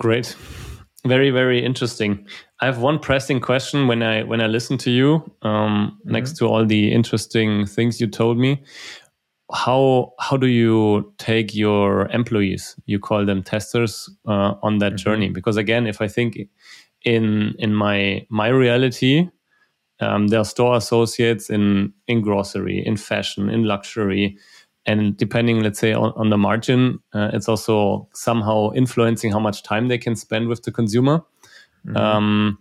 Great. 0.00 0.36
Very, 1.06 1.30
very 1.30 1.64
interesting. 1.64 2.26
I 2.64 2.66
have 2.68 2.78
one 2.78 2.98
pressing 2.98 3.40
question 3.40 3.88
when 3.88 4.02
I 4.02 4.22
when 4.22 4.40
I 4.40 4.46
listen 4.46 4.78
to 4.78 4.90
you, 4.90 5.30
um, 5.42 5.98
next 6.06 6.38
to 6.38 6.46
all 6.46 6.64
the 6.64 6.92
interesting 6.92 7.66
things 7.66 8.00
you 8.00 8.06
told 8.06 8.38
me. 8.38 8.62
How 9.52 10.14
how 10.18 10.38
do 10.38 10.46
you 10.46 11.12
take 11.18 11.54
your 11.54 12.08
employees? 12.08 12.74
You 12.86 12.98
call 12.98 13.26
them 13.26 13.42
testers 13.42 14.08
uh, 14.26 14.54
on 14.62 14.78
that 14.78 14.96
journey. 14.96 15.28
Because 15.28 15.58
again, 15.58 15.86
if 15.86 16.00
I 16.00 16.08
think 16.08 16.38
in 17.04 17.54
in 17.58 17.74
my 17.74 18.26
my 18.30 18.48
reality, 18.48 19.28
um, 20.00 20.28
there 20.28 20.40
are 20.40 20.46
store 20.46 20.74
associates 20.74 21.50
in 21.50 21.92
in 22.08 22.22
grocery, 22.22 22.82
in 22.86 22.96
fashion, 22.96 23.50
in 23.50 23.64
luxury, 23.64 24.38
and 24.86 25.18
depending, 25.18 25.62
let's 25.62 25.78
say, 25.78 25.92
on, 25.92 26.14
on 26.16 26.30
the 26.30 26.38
margin, 26.38 26.98
uh, 27.12 27.30
it's 27.34 27.48
also 27.48 28.08
somehow 28.14 28.72
influencing 28.72 29.32
how 29.32 29.40
much 29.40 29.62
time 29.62 29.88
they 29.88 29.98
can 29.98 30.16
spend 30.16 30.48
with 30.48 30.62
the 30.62 30.72
consumer, 30.72 31.22
um, 31.94 32.58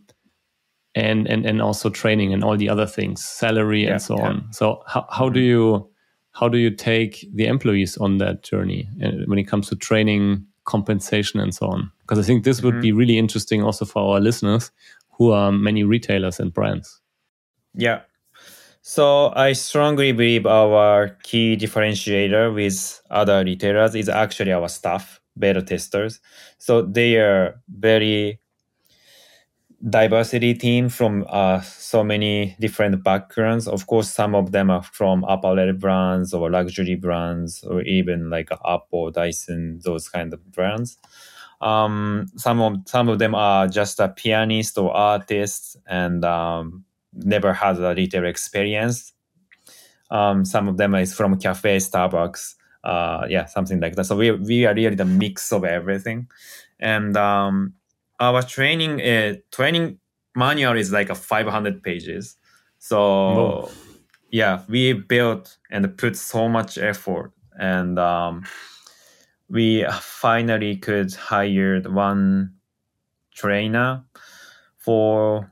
and 0.96 1.28
and 1.28 1.46
and 1.46 1.62
also 1.62 1.90
training 1.90 2.34
and 2.34 2.44
all 2.44 2.58
the 2.58 2.70
other 2.70 2.86
things, 2.86 3.24
salary 3.24 3.84
Yeah, 3.84 3.94
and 3.94 4.02
so 4.02 4.18
yeah. 4.18 4.28
on. 4.28 4.48
So 4.52 4.84
how 4.88 5.06
how 5.10 5.30
do 5.30 5.40
you 5.40 5.90
how 6.32 6.50
do 6.50 6.58
you 6.58 6.72
take 6.72 7.28
the 7.34 7.46
employees 7.46 7.98
on 7.98 8.18
that 8.18 8.44
journey 8.44 8.90
uh, 9.04 9.12
when 9.28 9.38
it 9.40 9.44
comes 9.44 9.70
to 9.70 9.76
training, 9.76 10.46
compensation, 10.66 11.40
and 11.40 11.54
so 11.54 11.68
on? 11.68 11.92
Because 12.02 12.20
I 12.20 12.24
think 12.24 12.44
this 12.44 12.62
would 12.62 12.82
be 12.82 12.92
really 12.92 13.18
interesting 13.18 13.64
also 13.64 13.86
for 13.86 14.14
our 14.16 14.20
listeners 14.20 14.72
who 15.18 15.32
are 15.32 15.52
many 15.52 15.84
retailers 15.84 16.40
and 16.40 16.54
brands. 16.54 17.00
Yeah. 17.76 18.02
So 18.82 19.32
I 19.36 19.54
strongly 19.54 20.12
believe 20.12 20.46
our 20.46 21.10
key 21.24 21.56
differentiator 21.56 22.54
with 22.54 23.02
other 23.10 23.44
retailers 23.44 23.96
is 23.96 24.10
actually 24.10 24.52
our 24.52 24.68
staff, 24.68 25.22
beta 25.38 25.62
testers. 25.62 26.20
So 26.58 26.82
they 26.82 27.16
are 27.16 27.62
very 27.70 28.40
diversity 29.90 30.54
team 30.54 30.88
from 30.90 31.26
uh, 31.30 31.62
so 31.62 32.04
many 32.04 32.56
different 32.60 33.04
backgrounds. 33.04 33.68
Of 33.68 33.88
course, 33.88 34.10
some 34.10 34.34
of 34.36 34.52
them 34.52 34.70
are 34.70 34.84
from 34.84 35.24
apparel 35.26 35.74
brands 35.74 36.34
or 36.34 36.50
luxury 36.50 36.96
brands 36.96 37.64
or 37.64 37.82
even 37.82 38.30
like 38.30 38.50
Apple, 38.66 39.12
Dyson, 39.12 39.80
those 39.84 40.08
kind 40.08 40.34
of 40.34 40.52
brands. 40.52 40.98
Um, 41.62 42.28
some 42.36 42.62
of 42.62 42.78
some 42.86 43.10
of 43.10 43.20
them 43.20 43.36
are 43.36 43.68
just 43.68 44.00
a 44.00 44.10
pianist 44.10 44.78
or 44.78 44.96
artist 44.96 45.78
and 45.88 46.24
um, 46.26 46.84
never 47.14 47.54
had 47.54 47.80
a 47.80 47.94
retail 47.96 48.26
experience. 48.26 49.14
Um, 50.12 50.46
some 50.46 50.68
of 50.68 50.78
them 50.78 50.94
is 50.96 51.14
from 51.14 51.40
cafe, 51.40 51.78
Starbucks, 51.78 52.56
uh, 52.84 53.26
yeah, 53.30 53.46
something 53.46 53.80
like 53.80 53.96
that. 53.96 54.06
So 54.06 54.16
we 54.16 54.32
we 54.32 54.66
are 54.66 54.76
really 54.76 54.96
the 54.96 55.06
mix 55.06 55.52
of 55.54 55.64
everything, 55.64 56.28
and 56.80 57.16
um, 57.16 57.74
our 58.20 58.42
training 58.42 59.02
uh, 59.02 59.36
training 59.52 60.00
manual 60.36 60.78
is 60.78 60.92
like 60.92 61.10
a 61.10 61.16
500 61.16 61.84
pages. 61.84 62.38
So 62.80 62.98
Whoa. 62.98 63.72
yeah, 64.32 64.62
we 64.68 64.94
built 64.94 65.58
and 65.72 65.98
put 65.98 66.18
so 66.18 66.50
much 66.50 66.78
effort, 66.78 67.32
and 67.58 67.98
um, 68.00 68.44
we 69.50 69.86
finally 69.92 70.78
could 70.78 71.14
hire 71.14 71.82
one 71.82 72.54
trainer 73.34 74.04
for 74.78 75.52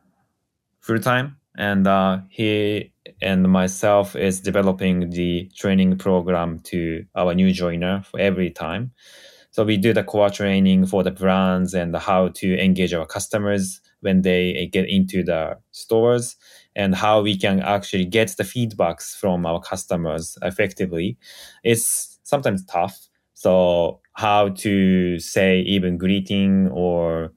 full 0.82 1.00
time, 1.00 1.38
and 1.56 1.88
uh, 1.88 2.20
he 2.30 2.92
and 3.22 3.44
myself 3.50 4.16
is 4.16 4.42
developing 4.42 5.10
the 5.10 5.50
training 5.56 5.98
program 5.98 6.60
to 6.60 7.06
our 7.16 7.34
new 7.34 7.52
joiner 7.52 8.04
for 8.04 8.20
every 8.20 8.50
time. 8.50 8.92
So 9.52 9.64
we 9.64 9.78
do 9.78 9.94
the 9.94 10.04
core 10.04 10.30
training 10.30 10.86
for 10.86 11.04
the 11.04 11.12
brands 11.12 11.74
and 11.74 11.96
how 11.96 12.30
to 12.30 12.58
engage 12.58 12.94
our 12.94 13.06
customers 13.06 13.82
when 14.00 14.22
they 14.22 14.54
eh, 14.56 14.66
get 14.66 14.90
into 14.90 15.24
the 15.24 15.58
stores 15.72 16.38
and 16.76 16.96
how 16.96 17.22
we 17.22 17.38
can 17.38 17.60
actually 17.60 18.06
get 18.06 18.30
the 18.38 18.44
feedbacks 18.44 19.16
from 19.16 19.46
our 19.46 19.60
customers 19.60 20.38
effectively. 20.42 21.18
It's 21.64 22.20
sometimes 22.24 22.66
tough. 22.66 22.98
So 23.34 24.00
how 24.14 24.50
to 24.50 25.20
say 25.20 25.60
even 25.62 25.98
greeting 25.98 26.70
or 26.70 27.34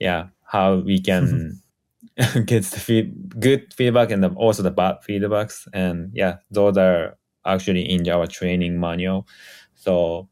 yeah, 0.00 0.28
how 0.44 0.76
we 0.76 1.00
can 1.00 1.60
get 2.46 2.64
the 2.64 2.80
feed, 2.80 3.40
good 3.40 3.72
feedback 3.74 4.10
and 4.10 4.24
also 4.36 4.62
the 4.62 4.70
bad 4.70 4.96
feedbacks. 5.06 5.66
And 5.72 6.10
yeah, 6.14 6.36
those 6.50 6.76
are 6.76 7.18
actually 7.44 7.90
in 7.90 8.08
our 8.08 8.26
training 8.26 8.78
manual. 8.78 9.26
So 9.74 10.28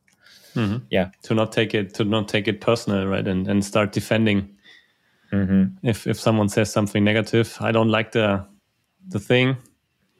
Mhm. 0.55 0.83
yeah, 0.91 1.11
To 1.23 1.35
not 1.35 1.53
take 1.53 1.75
it 1.75 1.95
to 1.95 2.05
not 2.05 2.29
take 2.29 2.49
it 2.49 2.61
personal, 2.61 3.07
right? 3.07 3.27
And 3.29 3.49
and 3.49 3.65
start 3.65 3.93
defending 3.93 4.49
hmm 5.31 5.65
if 5.83 6.07
if 6.07 6.21
someone 6.21 6.49
says 6.49 6.71
something 6.73 7.05
negative. 7.05 7.57
I 7.61 7.73
don't 7.73 7.89
like 7.91 8.11
the 8.13 8.45
the 9.09 9.19
thing. 9.21 9.57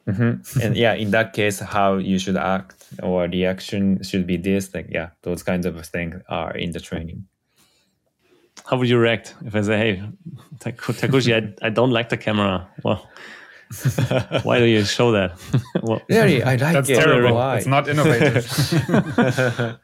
hmm 0.05 0.33
and 0.61 0.75
yeah, 0.75 0.93
in 0.97 1.11
that 1.11 1.33
case, 1.33 1.59
how 1.59 1.97
you 1.99 2.19
should 2.19 2.35
act 2.37 2.75
or 3.03 3.27
reaction 3.27 4.01
should 4.03 4.25
be 4.27 4.37
this. 4.37 4.73
Like 4.73 4.87
yeah, 4.95 5.09
those 5.21 5.43
kinds 5.43 5.65
of 5.65 5.85
things 5.85 6.21
are 6.29 6.57
in 6.57 6.71
the 6.71 6.79
training. 6.79 7.25
How 8.65 8.77
would 8.77 8.89
you 8.89 8.97
react 8.99 9.35
if 9.45 9.55
I 9.55 9.61
say, 9.61 9.77
"Hey, 9.77 10.03
Takuji, 10.59 11.33
I, 11.61 11.67
I 11.67 11.69
don't 11.69 11.91
like 11.91 12.09
the 12.09 12.17
camera." 12.17 12.67
Well, 12.83 13.09
why 14.43 14.59
do 14.59 14.65
you 14.65 14.83
show 14.85 15.11
that? 15.11 15.31
well, 15.83 16.01
Really, 16.09 16.43
I 16.43 16.55
like 16.55 16.73
That's 16.73 16.89
it. 16.89 16.95
terrible. 16.95 17.35
Why? 17.35 17.57
It's 17.57 17.67
not 17.67 17.87
innovative. 17.87 18.45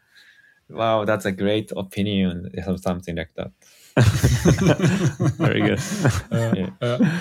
wow, 0.69 1.05
that's 1.05 1.25
a 1.25 1.31
great 1.31 1.71
opinion 1.75 2.51
or 2.67 2.77
something 2.77 3.15
like 3.15 3.33
that. 3.35 3.51
very 5.37 5.61
good. 5.61 5.79
Yeah. 6.31 6.69
Uh, 6.81 7.19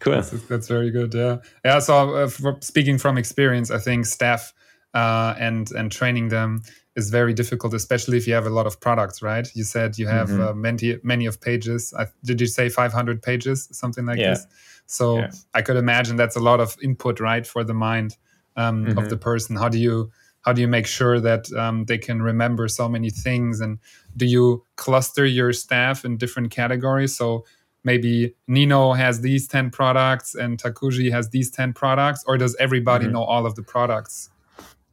Cool. 0.00 0.14
That's, 0.14 0.30
that's 0.48 0.66
very 0.68 0.90
good. 0.90 1.14
Yeah, 1.14 1.36
yeah. 1.64 1.78
So 1.78 2.16
uh, 2.16 2.28
for, 2.28 2.56
speaking 2.60 2.98
from 2.98 3.16
experience, 3.16 3.70
I 3.70 3.78
think 3.78 4.04
staff 4.06 4.52
uh, 4.94 5.34
and 5.38 5.70
and 5.72 5.92
training 5.92 6.28
them 6.28 6.62
is 6.96 7.08
very 7.08 7.32
difficult, 7.32 7.72
especially 7.72 8.16
if 8.18 8.26
you 8.26 8.34
have 8.34 8.44
a 8.46 8.50
lot 8.50 8.66
of 8.66 8.80
products. 8.80 9.22
Right? 9.22 9.48
You 9.54 9.62
said 9.62 9.98
you 9.98 10.08
have 10.08 10.28
Mhm. 10.30 10.40
uh, 10.50 10.54
many 10.54 10.98
many 11.04 11.26
of 11.26 11.40
pages. 11.40 11.94
I, 11.96 12.06
did 12.24 12.40
you 12.40 12.48
say 12.48 12.68
500 12.68 13.22
pages, 13.22 13.68
something 13.70 14.04
like 14.04 14.18
Yeah. 14.18 14.30
this? 14.30 14.46
So 14.86 15.18
Yeah. 15.18 15.30
I 15.54 15.62
could 15.62 15.76
imagine 15.76 16.16
that's 16.16 16.36
a 16.36 16.40
lot 16.42 16.58
of 16.58 16.76
input, 16.82 17.20
right, 17.20 17.46
for 17.46 17.62
the 17.62 17.74
mind 17.74 18.16
um, 18.56 18.86
of 18.98 19.04
Mhm. 19.04 19.08
the 19.08 19.16
person. 19.16 19.56
How 19.56 19.68
do 19.68 19.78
you 19.78 20.10
how 20.42 20.52
do 20.52 20.60
you 20.60 20.68
make 20.68 20.86
sure 20.86 21.20
that 21.20 21.50
um, 21.52 21.84
they 21.86 21.98
can 21.98 22.20
remember 22.22 22.68
so 22.68 22.88
many 22.88 23.10
things 23.10 23.60
and 23.60 23.78
do 24.16 24.26
you 24.26 24.64
cluster 24.76 25.24
your 25.24 25.52
staff 25.52 26.04
in 26.04 26.16
different 26.16 26.50
categories 26.50 27.16
so 27.16 27.44
maybe 27.84 28.34
nino 28.46 28.92
has 28.92 29.20
these 29.22 29.48
10 29.48 29.70
products 29.70 30.34
and 30.34 30.58
takuji 30.62 31.10
has 31.10 31.30
these 31.30 31.50
10 31.50 31.72
products 31.72 32.22
or 32.26 32.36
does 32.38 32.54
everybody 32.60 33.06
Mhm. 33.06 33.12
know 33.12 33.24
all 33.24 33.46
of 33.46 33.54
the 33.54 33.62
products 33.62 34.30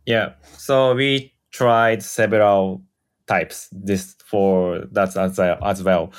Yeah. 0.05 0.33
So 0.57 0.95
we 0.95 1.33
tried 1.51 2.01
several 2.01 2.81
types 3.27 3.69
this 3.71 4.15
for 4.25 4.85
that 4.91 5.15
as, 5.15 5.37
as 5.39 5.83
well. 5.83 6.11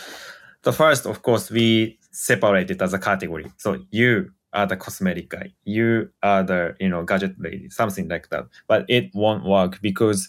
The 0.63 0.73
first, 0.73 1.07
of 1.07 1.23
course, 1.23 1.51
we 1.51 1.99
separate 2.13 2.71
it 2.71 2.81
as 2.83 2.93
a 2.95 2.99
category. 2.99 3.47
So 3.57 3.79
you 3.91 4.31
are 4.53 4.67
the 4.67 4.77
cosmetic 4.77 5.31
guy. 5.31 5.53
You 5.65 6.11
are 6.23 6.43
the 6.43 6.77
you 6.81 6.89
know 6.89 7.05
gadget 7.05 7.37
lady, 7.41 7.71
something 7.71 8.09
like 8.09 8.29
that. 8.31 8.47
But 8.67 8.85
it 8.89 9.11
won't 9.15 9.45
work 9.45 9.81
because 9.81 10.29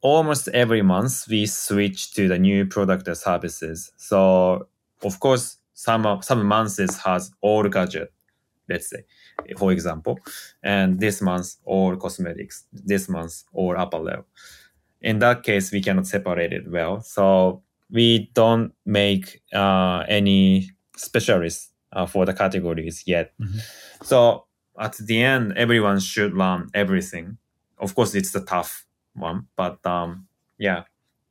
almost 0.00 0.48
every 0.48 0.82
month 0.82 1.26
we 1.28 1.46
switch 1.46 2.12
to 2.14 2.28
the 2.28 2.38
new 2.38 2.66
product 2.66 3.08
and 3.08 3.16
services. 3.16 3.92
So 3.96 4.68
of 5.02 5.20
course, 5.20 5.56
some 5.74 6.20
some 6.22 6.44
months 6.46 6.78
has 7.04 7.30
all 7.40 7.64
gadget, 7.68 8.12
let's 8.68 8.90
say, 8.90 9.04
for 9.56 9.72
example, 9.72 10.18
and 10.62 11.00
this 11.00 11.20
month 11.20 11.56
all 11.64 11.96
cosmetics, 11.96 12.64
this 12.72 13.08
month 13.08 13.44
all 13.52 13.76
apparel. 13.76 14.26
In 15.00 15.20
that 15.20 15.42
case, 15.42 15.70
we 15.72 15.80
cannot 15.80 16.06
separate 16.06 16.52
it 16.52 16.70
well. 16.70 17.00
So 17.00 17.62
we 17.90 18.30
don't 18.34 18.72
make 18.84 19.42
uh, 19.52 20.04
any 20.08 20.70
specialists 20.96 21.70
uh, 21.92 22.06
for 22.06 22.24
the 22.26 22.32
categories 22.34 23.04
yet. 23.06 23.32
Mhm. 23.40 23.60
So 24.04 24.44
at 24.78 24.96
the 24.96 25.22
end, 25.22 25.52
everyone 25.56 26.00
should 26.00 26.34
learn 26.34 26.68
everything. 26.74 27.38
Of 27.78 27.94
course, 27.94 28.14
it's 28.14 28.32
the 28.32 28.40
tough 28.40 28.86
one, 29.14 29.46
but 29.56 29.84
um, 29.86 30.26
yeah, 30.58 30.84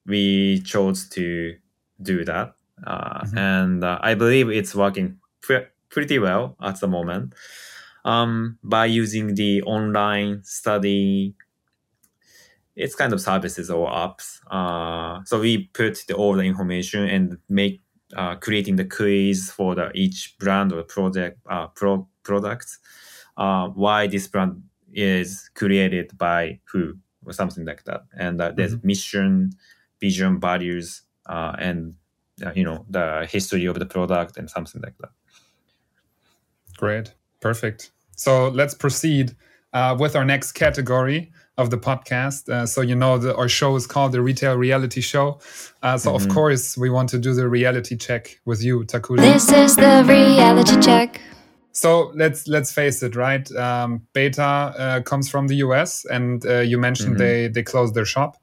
we 0.05 0.61
chose 0.61 1.07
to 1.09 1.55
do 2.01 2.23
that, 2.25 2.55
uh, 2.85 3.21
Mhm. 3.25 3.37
and 3.37 3.83
uh, 3.83 3.99
I 4.01 4.15
believe 4.15 4.49
it's 4.49 4.73
working 4.75 5.19
pre- 5.41 5.67
pretty 5.89 6.19
well 6.19 6.55
at 6.61 6.79
the 6.79 6.87
moment. 6.87 7.33
Um, 8.05 8.57
by 8.63 8.85
using 8.85 9.35
the 9.35 9.61
online 9.63 10.41
study, 10.43 11.35
it's 12.75 12.95
kind 12.95 13.11
of 13.13 13.19
services 13.19 13.69
or 13.69 13.89
apps. 13.89 14.39
Uh, 14.51 15.23
so 15.25 15.39
we 15.39 15.65
put 15.73 16.03
the, 16.07 16.13
all 16.13 16.33
the 16.35 16.43
information 16.43 17.03
and 17.09 17.37
make 17.49 17.81
uh, 18.15 18.35
creating 18.35 18.75
the 18.75 18.85
quiz 18.85 19.51
for 19.51 19.75
the 19.75 19.91
each 19.93 20.35
brand 20.39 20.71
or 20.71 20.83
project 20.83 21.39
uh, 21.49 21.67
pro 21.67 22.07
products. 22.23 22.79
Uh, 23.37 23.67
why 23.69 24.07
this 24.07 24.27
brand 24.27 24.63
is 24.93 25.49
created 25.53 26.17
by 26.17 26.59
who 26.71 26.93
or 27.25 27.33
something 27.33 27.65
like 27.65 27.83
that, 27.83 28.01
and 28.17 28.41
uh, 28.41 28.51
there's 28.55 28.81
mission, 28.83 29.51
vision, 29.99 30.39
values, 30.39 31.03
uh, 31.27 31.55
and 31.59 31.93
uh, 32.45 32.51
you 32.55 32.63
know 32.63 32.85
the 32.89 33.27
history 33.29 33.65
of 33.65 33.77
the 33.77 33.85
product 33.85 34.37
and 34.37 34.49
something 34.49 34.81
like 34.81 34.97
that. 34.99 35.09
great 36.77 37.13
perfect 37.39 37.91
so 38.15 38.49
let's 38.49 38.73
proceed 38.73 39.35
uh, 39.73 39.95
with 39.99 40.15
our 40.15 40.25
next 40.25 40.53
category 40.53 41.31
of 41.57 41.69
the 41.71 41.77
podcast 41.77 42.49
uh, 42.49 42.65
so 42.65 42.81
you 42.81 42.95
know 42.95 43.17
the, 43.17 43.35
our 43.35 43.49
show 43.49 43.75
is 43.75 43.87
called 43.87 44.11
the 44.11 44.21
retail 44.21 44.55
reality 44.55 45.01
show 45.01 45.39
uh, 45.83 45.97
so 45.97 46.13
of 46.13 46.23
Mhm. 46.23 46.33
course 46.33 46.77
we 46.77 46.89
want 46.89 47.09
to 47.09 47.17
do 47.17 47.33
the 47.33 47.47
reality 47.49 47.95
check 47.97 48.39
with 48.45 48.63
you 48.63 48.83
takuji 48.85 49.17
This 49.21 49.51
is 49.51 49.75
the 49.75 50.03
reality 50.07 50.79
check. 50.81 51.19
So 51.71 52.11
let's 52.15 52.47
let's 52.47 52.71
face 52.71 53.03
it, 53.05 53.15
right? 53.15 53.45
Um, 53.55 54.01
Beta 54.13 54.43
uh, 54.43 55.01
comes 55.01 55.29
from 55.29 55.47
the 55.47 55.55
US, 55.65 56.05
and 56.09 56.43
uh, 56.45 56.59
you 56.71 56.79
mentioned 56.79 57.15
Mhm. 57.15 57.19
they 57.19 57.47
they 57.49 57.63
closed 57.63 57.93
their 57.93 58.05
shop. 58.05 58.37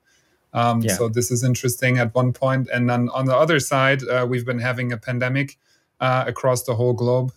Um, 0.52 0.82
Yeah. 0.82 0.96
So 0.96 1.08
this 1.08 1.30
is 1.30 1.42
interesting 1.42 1.98
at 1.98 2.14
one 2.14 2.32
point, 2.32 2.68
and 2.74 2.88
then 2.88 3.08
on 3.18 3.24
the 3.26 3.36
other 3.36 3.58
side, 3.60 4.00
uh, 4.06 4.24
we've 4.30 4.44
been 4.46 4.60
having 4.60 4.92
a 4.92 4.96
pandemic 4.96 5.58
uh, 6.00 6.24
across 6.28 6.62
the 6.64 6.74
whole 6.74 6.92
globe, 6.94 7.32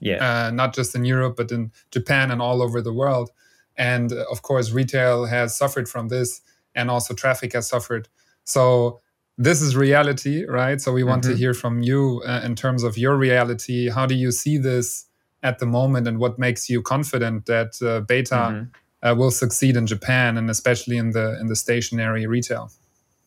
Yeah. 0.00 0.20
uh, 0.26 0.50
not 0.50 0.76
just 0.76 0.94
in 0.94 1.04
Europe, 1.06 1.36
but 1.36 1.50
in 1.50 1.70
Japan 1.90 2.30
and 2.30 2.40
all 2.42 2.60
over 2.60 2.82
the 2.82 2.92
world. 2.92 3.30
And 3.76 4.12
uh, 4.12 4.24
of 4.30 4.42
course, 4.42 4.70
retail 4.70 5.26
has 5.26 5.56
suffered 5.56 5.88
from 5.88 6.08
this, 6.08 6.40
and 6.74 6.90
also 6.90 7.14
traffic 7.14 7.52
has 7.52 7.68
suffered. 7.68 8.08
So 8.44 9.00
this 9.36 9.60
is 9.62 9.74
reality, 9.76 10.44
right? 10.44 10.80
So 10.80 10.92
we 10.92 11.02
want 11.02 11.24
to 11.24 11.30
Mhm. 11.30 11.36
hear 11.38 11.54
from 11.54 11.82
you 11.82 12.22
uh, 12.26 12.40
in 12.44 12.54
terms 12.54 12.82
of 12.84 12.96
your 12.96 13.16
reality. 13.16 13.90
How 13.90 14.06
do 14.06 14.14
you 14.14 14.30
see 14.32 14.58
this 14.58 15.06
at 15.42 15.58
the 15.58 15.66
moment, 15.66 16.06
and 16.08 16.18
what 16.18 16.38
makes 16.38 16.68
you 16.70 16.82
confident 16.82 17.46
that 17.46 17.80
uh, 17.82 18.00
Beta 18.00 18.34
Mhm. 18.34 18.68
uh, 19.02 19.14
will 19.16 19.30
succeed 19.30 19.76
in 19.76 19.86
Japan, 19.86 20.38
and 20.38 20.48
especially 20.50 20.96
in 20.96 21.10
the 21.10 21.38
in 21.40 21.48
the 21.48 21.56
stationary 21.56 22.26
retail 22.26 22.70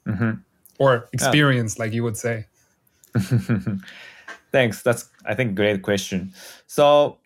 Mhm. 0.07 0.39
or 0.79 1.07
experience, 1.13 1.77
like 1.77 1.93
you 1.93 2.03
would 2.03 2.17
say? 2.17 2.45
Thanks. 4.51 4.81
That's 4.81 5.10
I 5.25 5.36
think 5.36 5.55
great 5.55 5.81
question. 5.81 6.33
So 6.67 7.17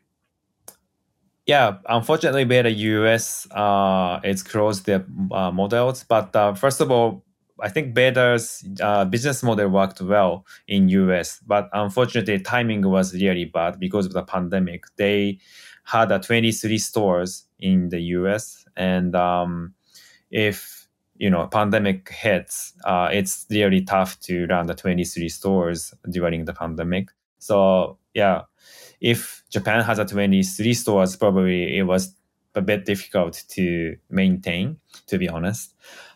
yeah, 1.45 1.77
unfortunately, 1.89 2.45
Beta 2.45 2.69
US 2.69 3.47
uh, 3.51 4.19
it's 4.23 4.43
closed 4.43 4.85
their 4.85 5.05
uh, 5.31 5.51
models. 5.51 6.03
But 6.03 6.35
uh, 6.35 6.53
first 6.53 6.81
of 6.81 6.91
all, 6.91 7.23
I 7.59 7.69
think 7.69 7.93
Beta's 7.93 8.63
uh, 8.81 9.05
business 9.05 9.43
model 9.43 9.69
worked 9.69 10.01
well 10.01 10.45
in 10.67 10.89
US. 10.89 11.39
But 11.45 11.69
unfortunately, 11.73 12.39
timing 12.39 12.87
was 12.87 13.13
really 13.13 13.45
bad 13.45 13.79
because 13.79 14.05
of 14.05 14.13
the 14.13 14.23
pandemic. 14.23 14.85
They 14.97 15.39
had 15.83 16.11
uh, 16.11 16.19
23 16.19 16.77
stores 16.77 17.45
in 17.59 17.89
the 17.89 17.99
US, 18.17 18.65
and 18.75 19.15
um, 19.15 19.73
if 20.29 20.87
you 21.17 21.29
know 21.29 21.47
pandemic 21.47 22.09
hits, 22.09 22.73
uh, 22.85 23.09
it's 23.11 23.45
really 23.49 23.81
tough 23.81 24.19
to 24.21 24.45
run 24.47 24.67
the 24.67 24.75
23 24.75 25.29
stores 25.29 25.93
during 26.09 26.45
the 26.45 26.53
pandemic. 26.53 27.09
So 27.39 27.97
yeah, 28.13 28.43
if 29.01 29.43
Japan 29.49 29.83
has 29.83 29.99
a 29.99 30.05
23 30.05 30.73
stores, 30.73 31.15
probably 31.15 31.77
it 31.77 31.83
was 31.83 32.15
a 32.55 32.61
bit 32.61 32.85
difficult 32.85 33.43
to 33.49 33.97
maintain, 34.09 34.77
to 35.07 35.17
be 35.17 35.27
honest. 35.27 35.73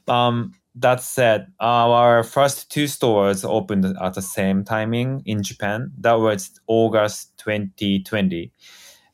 Um, 0.08 0.54
that 0.76 1.02
said, 1.02 1.52
our 1.60 2.24
first 2.24 2.69
two 2.69 2.88
stores 2.88 3.45
opened 3.45 3.86
at 3.86 4.13
the 4.13 4.21
same 4.21 4.63
timing 4.63 5.24
in 5.26 5.41
Japan. 5.41 5.91
That 6.00 6.13
was 6.13 6.60
August 6.67 7.38
2020, 7.38 8.52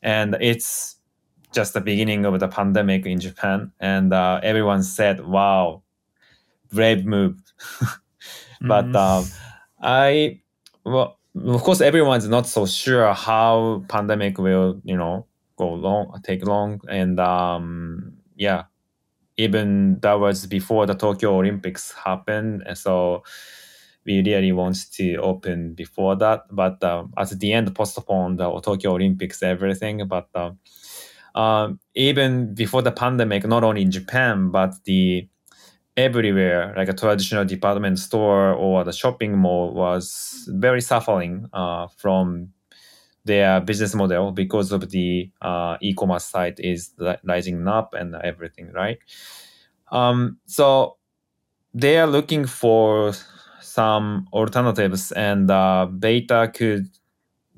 and 0.02 0.36
it's 0.40 0.96
just 1.52 1.74
the 1.74 1.80
beginning 1.80 2.24
of 2.24 2.40
the 2.40 2.48
pandemic 2.48 3.06
in 3.06 3.20
Japan. 3.20 3.72
And 3.78 4.12
uh, 4.12 4.40
everyone 4.42 4.82
said, 4.82 5.24
"Wow, 5.24 5.82
brave 6.72 7.04
move." 7.06 7.40
but 8.60 8.92
Mhm. 8.92 8.96
um, 8.96 9.26
I, 9.80 10.40
well, 10.84 11.18
of 11.34 11.62
course, 11.62 11.80
everyone's 11.80 12.28
not 12.28 12.46
so 12.46 12.66
sure 12.66 13.12
how 13.14 13.84
pandemic 13.88 14.38
will, 14.38 14.80
you 14.84 14.96
know, 14.96 15.26
go 15.56 15.72
long, 15.72 16.20
take 16.22 16.44
long, 16.46 16.80
and 16.88 17.18
um, 17.20 18.14
yeah, 18.36 18.64
even 19.36 19.98
that 20.00 20.14
was 20.14 20.46
before 20.46 20.86
the 20.86 20.94
Tokyo 20.94 21.38
Olympics 21.38 21.92
happened, 21.92 22.62
and 22.66 22.76
so 22.76 23.22
we 24.04 24.20
really 24.22 24.52
want 24.52 24.90
to 24.92 25.16
open 25.16 25.74
before 25.74 26.16
that, 26.16 26.42
but 26.50 26.82
um, 26.84 27.12
at 27.16 27.30
the 27.38 27.52
end 27.52 27.74
postponed 27.74 28.38
the 28.38 28.60
Tokyo 28.60 28.94
Olympics 28.94 29.42
everything. 29.42 30.06
But 30.08 30.28
um, 30.34 30.58
um, 31.34 31.80
even 31.94 32.54
before 32.54 32.82
the 32.82 32.92
pandemic, 32.92 33.46
not 33.46 33.64
only 33.64 33.82
in 33.82 33.90
Japan 33.90 34.50
but 34.50 34.74
the 34.84 35.28
everywhere, 35.96 36.74
like 36.76 36.88
a 36.88 36.92
traditional 36.92 37.44
department 37.44 37.98
store 37.98 38.52
or 38.52 38.84
the 38.84 38.92
shopping 38.92 39.36
mall, 39.36 39.74
was 39.74 40.48
very 40.52 40.80
suffering 40.80 41.48
uh, 41.52 41.86
from 41.96 42.52
their 43.24 43.60
business 43.60 43.94
model 43.94 44.32
because 44.32 44.72
of 44.72 44.90
the 44.90 45.30
uh, 45.42 45.76
e-commerce 45.80 46.24
site 46.24 46.58
is 46.58 46.92
rising 47.24 47.66
up 47.68 47.94
and 47.94 48.14
everything, 48.16 48.72
right? 48.72 48.98
Um, 49.92 50.38
so 50.46 50.96
they 51.74 51.98
are 51.98 52.06
looking 52.06 52.46
for 52.46 53.12
some 53.60 54.26
alternatives, 54.32 55.12
and 55.12 55.50
uh, 55.50 55.86
Beta 55.86 56.50
could 56.54 56.88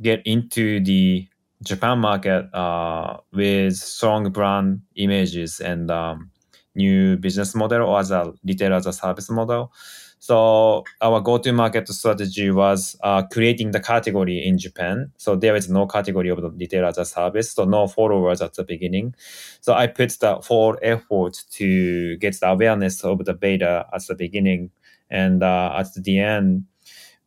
get 0.03 0.23
into 0.27 0.81
the 0.81 1.27
Japan 1.63 1.99
market 1.99 2.53
uh, 2.55 3.19
with 3.33 3.77
strong 3.77 4.31
brand 4.31 4.83
images 4.97 5.61
and 5.61 5.91
um, 5.91 6.31
new 6.75 7.17
business 7.17 7.55
model 7.55 7.83
or 7.83 8.01
as 8.01 8.11
a 8.11 8.33
retail 8.45 8.75
as 8.75 8.87
a 8.87 8.93
service 8.93 9.31
model. 9.31 9.73
So 10.19 10.85
our 11.03 11.21
go-to 11.21 11.53
market 11.53 11.87
strategy 11.89 12.51
was 12.51 12.97
uh, 13.03 13.25
creating 13.31 13.73
the 13.73 13.81
category 13.81 14.43
in 14.43 14.57
Japan. 14.57 15.13
So 15.19 15.37
there 15.37 15.55
is 15.55 15.69
no 15.69 15.87
category 15.87 16.31
of 16.31 16.41
the 16.41 16.49
retail 16.51 16.87
as 16.87 16.97
a 16.97 17.05
service, 17.05 17.53
so 17.53 17.67
no 17.67 17.87
followers 17.89 18.41
at 18.41 18.55
the 18.55 18.65
beginning. 18.65 19.15
So 19.61 19.75
I 19.75 19.87
put 19.87 20.17
the 20.19 20.41
full 20.43 20.79
effort 20.81 21.43
to 21.53 22.17
get 22.17 22.41
the 22.41 22.49
awareness 22.49 23.05
of 23.05 23.27
the 23.27 23.35
beta 23.35 23.87
at 23.93 24.07
the 24.07 24.15
beginning, 24.15 24.71
and 25.11 25.43
uh, 25.43 25.75
at 25.77 25.93
the 25.95 26.19
end, 26.19 26.65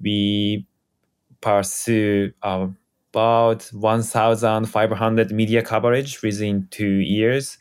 we 0.02 0.66
pursue 1.40 2.32
about 2.42 3.62
1,500 3.74 5.32
media 5.32 5.62
coverage 5.62 6.22
within 6.24 6.68
two 6.72 6.98
years. 6.98 7.60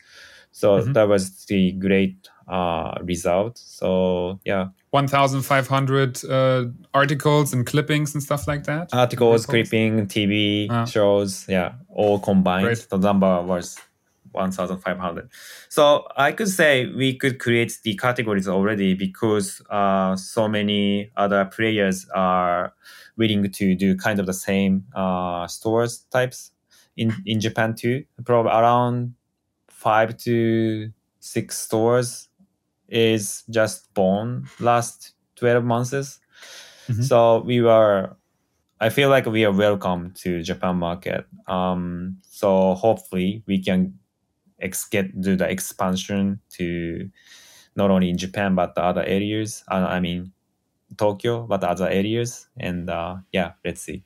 So 0.57 0.79
Mhm. 0.81 0.93
that 0.93 1.07
was 1.07 1.45
the 1.45 1.71
great 1.73 2.29
uh, 2.47 2.97
result. 3.03 3.57
So 3.57 4.39
yeah, 4.45 4.69
1,500 4.91 6.23
uh, 6.25 6.65
articles 6.93 7.53
and 7.53 7.65
clippings 7.65 8.13
and 8.15 8.23
stuff 8.23 8.47
like 8.47 8.63
that. 8.63 8.89
articles, 8.93 9.45
clipping, 9.45 10.07
TV 10.07 10.67
Ah. 10.71 10.85
shows, 10.85 11.45
yeah, 11.49 11.73
all 11.89 12.19
combined. 12.19 12.65
Great. 12.67 12.87
The 12.89 12.97
number 12.97 13.41
was 13.43 13.77
1,500. 14.31 15.29
So 15.69 16.07
I 16.15 16.31
could 16.31 16.49
say 16.49 16.87
we 16.87 17.13
could 17.15 17.37
create 17.39 17.77
the 17.83 17.95
categories 17.95 18.47
already 18.47 18.93
because 18.95 19.61
uh, 19.69 20.15
so 20.15 20.47
many 20.47 21.11
other 21.17 21.45
players 21.45 22.07
are 22.15 22.73
willing 23.17 23.51
to 23.51 23.75
do 23.75 23.95
kind 23.95 24.19
of 24.19 24.25
the 24.25 24.33
same 24.33 24.85
uh, 24.95 25.47
stores 25.47 26.05
types 26.11 26.51
in, 26.95 27.13
in 27.25 27.39
Japan 27.39 27.75
too. 27.75 28.05
Probably 28.25 28.51
around 28.51 29.13
five 29.87 30.17
to 30.17 30.91
six 31.19 31.57
stores 31.57 32.27
is 32.89 33.43
just 33.49 33.93
born 33.93 34.43
last 34.59 35.15
12 35.39 35.63
months. 35.63 36.19
Mhm. 36.89 37.03
So 37.03 37.41
we 37.45 37.61
were 37.61 38.15
I 38.79 38.89
feel 38.89 39.09
like 39.09 39.25
we 39.25 39.45
are 39.45 39.55
welcome 39.55 40.11
to 40.23 40.43
Japan 40.43 40.75
market. 40.75 41.25
Um, 41.47 42.17
so 42.21 42.75
hopefully 42.75 43.43
we 43.47 43.57
can 43.63 43.97
ex- 44.59 44.89
get 44.89 45.07
do 45.21 45.35
the 45.35 45.49
expansion 45.49 46.39
to 46.57 47.09
not 47.75 47.89
only 47.89 48.09
in 48.09 48.17
Japan 48.17 48.55
but 48.55 48.75
the 48.75 48.83
other 48.83 49.03
areas. 49.07 49.63
Uh, 49.71 49.87
I 49.87 49.99
mean 49.99 50.33
Tokyo, 50.97 51.47
but 51.47 51.63
other 51.63 51.87
areas. 51.89 52.47
And 52.59 52.89
uh, 52.89 53.15
yeah, 53.31 53.53
let's 53.63 53.81
see. 53.81 54.03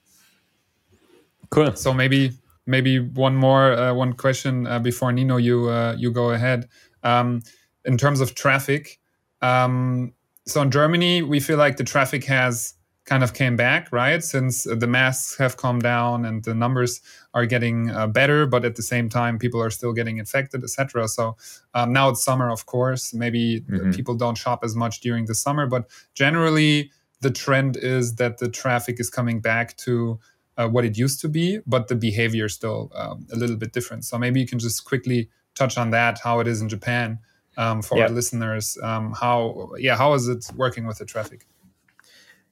Cool. 1.49 1.75
So 1.75 1.93
maybe 1.93 2.31
maybe 2.65 2.99
one 2.99 3.35
more 3.35 3.73
uh, 3.73 3.93
one 3.93 4.13
question 4.13 4.67
uh, 4.67 4.79
before 4.79 5.11
Nino, 5.11 5.37
you 5.37 5.69
uh, 5.69 5.95
you 5.97 6.11
go 6.11 6.31
ahead. 6.31 6.67
Um, 7.03 7.41
in 7.85 7.97
terms 7.97 8.21
of 8.21 8.35
traffic, 8.35 8.99
um, 9.41 10.13
so 10.45 10.61
in 10.61 10.71
Germany, 10.71 11.21
we 11.23 11.39
feel 11.39 11.57
like 11.57 11.77
the 11.77 11.83
traffic 11.83 12.23
has 12.25 12.75
kind 13.05 13.23
of 13.23 13.33
came 13.33 13.55
back, 13.55 13.91
right? 13.91 14.23
Since 14.23 14.63
the 14.63 14.85
masks 14.87 15.35
have 15.39 15.57
calmed 15.57 15.81
down 15.81 16.23
and 16.23 16.43
the 16.43 16.53
numbers 16.53 17.01
are 17.33 17.47
getting 17.47 17.89
uh, 17.89 18.05
better, 18.05 18.45
but 18.45 18.63
at 18.63 18.75
the 18.75 18.83
same 18.83 19.09
time, 19.09 19.39
people 19.39 19.61
are 19.61 19.71
still 19.71 19.91
getting 19.91 20.17
infected, 20.19 20.63
etc. 20.63 21.07
So 21.07 21.35
um, 21.73 21.91
now 21.91 22.09
it's 22.09 22.23
summer, 22.23 22.51
of 22.51 22.67
course. 22.67 23.13
Maybe 23.13 23.61
Mhm. 23.61 23.95
people 23.95 24.13
don't 24.15 24.37
shop 24.37 24.63
as 24.63 24.75
much 24.75 25.01
during 25.01 25.25
the 25.25 25.33
summer, 25.35 25.65
but 25.65 25.89
generally, 26.13 26.91
the 27.21 27.31
trend 27.31 27.77
is 27.77 28.15
that 28.15 28.37
the 28.37 28.49
traffic 28.49 28.99
is 28.99 29.09
coming 29.09 29.39
back 29.41 29.77
to 29.77 30.19
uh, 30.57 30.67
what 30.67 30.85
it 30.85 30.97
used 30.97 31.21
to 31.21 31.29
be, 31.29 31.59
but 31.65 31.87
the 31.87 31.95
behavior 31.95 32.45
is 32.45 32.53
still 32.53 32.91
um, 32.95 33.25
a 33.31 33.35
little 33.35 33.55
bit 33.55 33.73
different. 33.73 34.05
So 34.05 34.17
maybe 34.17 34.39
you 34.39 34.47
can 34.47 34.59
just 34.59 34.85
quickly 34.85 35.29
touch 35.55 35.77
on 35.77 35.91
that, 35.91 36.19
how 36.23 36.39
it 36.39 36.47
is 36.47 36.61
in 36.61 36.69
Japan 36.69 37.19
um, 37.57 37.81
for 37.81 37.97
Yeah. 37.97 38.03
our 38.05 38.09
listeners. 38.09 38.77
Um, 38.83 39.13
how, 39.13 39.71
yeah, 39.77 39.95
how 39.97 40.13
is 40.13 40.27
it 40.27 40.45
working 40.55 40.85
with 40.87 40.97
the 40.97 41.05
traffic? 41.05 41.47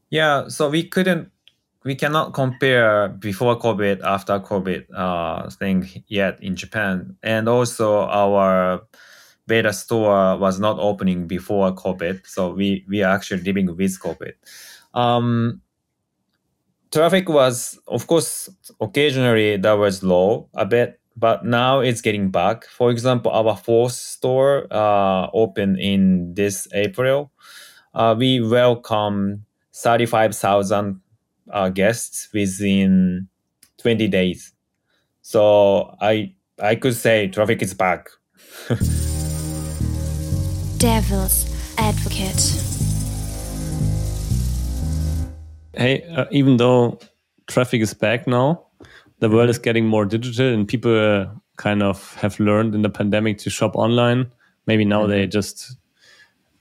Yeah, 0.10 0.48
so 0.48 0.70
we 0.70 0.84
couldn't, 0.84 1.32
we 1.84 1.96
cannot 1.96 2.34
compare 2.34 3.10
before 3.10 3.58
COVID, 3.60 4.02
after 4.04 4.40
COVID 4.40 4.86
uh, 4.94 5.50
thing 5.50 5.88
yet 6.08 6.42
in 6.42 6.56
Japan. 6.56 7.16
And 7.24 7.48
also 7.48 8.02
our 8.02 8.82
beta 9.48 9.72
store 9.74 10.38
was 10.38 10.60
not 10.60 10.78
opening 10.80 11.28
before 11.28 11.74
COVID. 11.74 12.28
So 12.28 12.54
we, 12.54 12.86
we 12.88 13.04
are 13.04 13.16
actually 13.16 13.44
living 13.44 13.76
with 13.76 14.00
COVID. 14.00 14.34
Um, 14.94 15.62
traffic 16.92 17.30
was, 17.30 17.80
of 17.88 18.08
course, 18.08 18.50
occasionally 18.82 19.58
that 19.58 19.74
was 19.74 20.04
low 20.04 20.50
a 20.54 20.66
bit, 20.66 21.00
but 21.16 21.46
now 21.46 21.80
it's 21.80 22.02
getting 22.02 22.30
back. 22.32 22.66
For 22.66 22.92
example, 22.92 23.32
our 23.32 23.56
fourth 23.56 23.94
store 23.94 24.68
uh, 24.72 25.30
opened 25.34 25.80
in 25.80 26.34
this 26.34 26.68
April. 26.74 27.32
Uh, 27.94 28.16
we 28.18 28.40
welcome 28.42 29.46
35,000 29.74 31.02
uh, 31.52 31.70
guests 31.70 32.30
within 32.34 33.28
20 33.78 34.08
days. 34.08 34.54
So 35.22 35.96
I 36.02 36.34
I 36.62 36.76
could 36.76 36.96
say 36.96 37.28
traffic 37.28 37.62
is 37.62 37.74
back. 37.74 38.10
Devil's 40.80 41.46
Advocate. 41.78 42.69
Hey, 45.80 46.04
uh, 46.04 46.26
even 46.30 46.58
though 46.58 47.00
traffic 47.48 47.82
is 47.82 47.94
back 47.94 48.28
now, 48.28 48.66
the 49.20 49.30
world 49.30 49.50
is 49.50 49.58
getting 49.58 49.88
more 49.88 50.06
digital, 50.06 50.54
and 50.54 50.68
people 50.68 50.94
uh, 50.94 51.28
kind 51.56 51.82
of 51.82 52.16
have 52.16 52.38
learned 52.40 52.76
in 52.76 52.82
the 52.82 52.90
pandemic 52.90 53.38
to 53.40 53.50
shop 53.50 53.76
online. 53.76 54.30
Maybe 54.68 54.84
now 54.84 55.08
they 55.08 55.26
just 55.26 55.78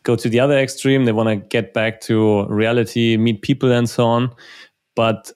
go 0.05 0.15
to 0.15 0.29
the 0.29 0.39
other 0.39 0.57
extreme. 0.57 1.05
They 1.05 1.13
want 1.13 1.29
to 1.29 1.37
get 1.37 1.75
back 1.75 2.01
to 2.03 2.47
reality, 2.47 3.17
meet 3.17 3.43
people, 3.43 3.73
and 3.73 3.91
so 3.91 4.07
on. 4.07 4.31
But 4.95 5.33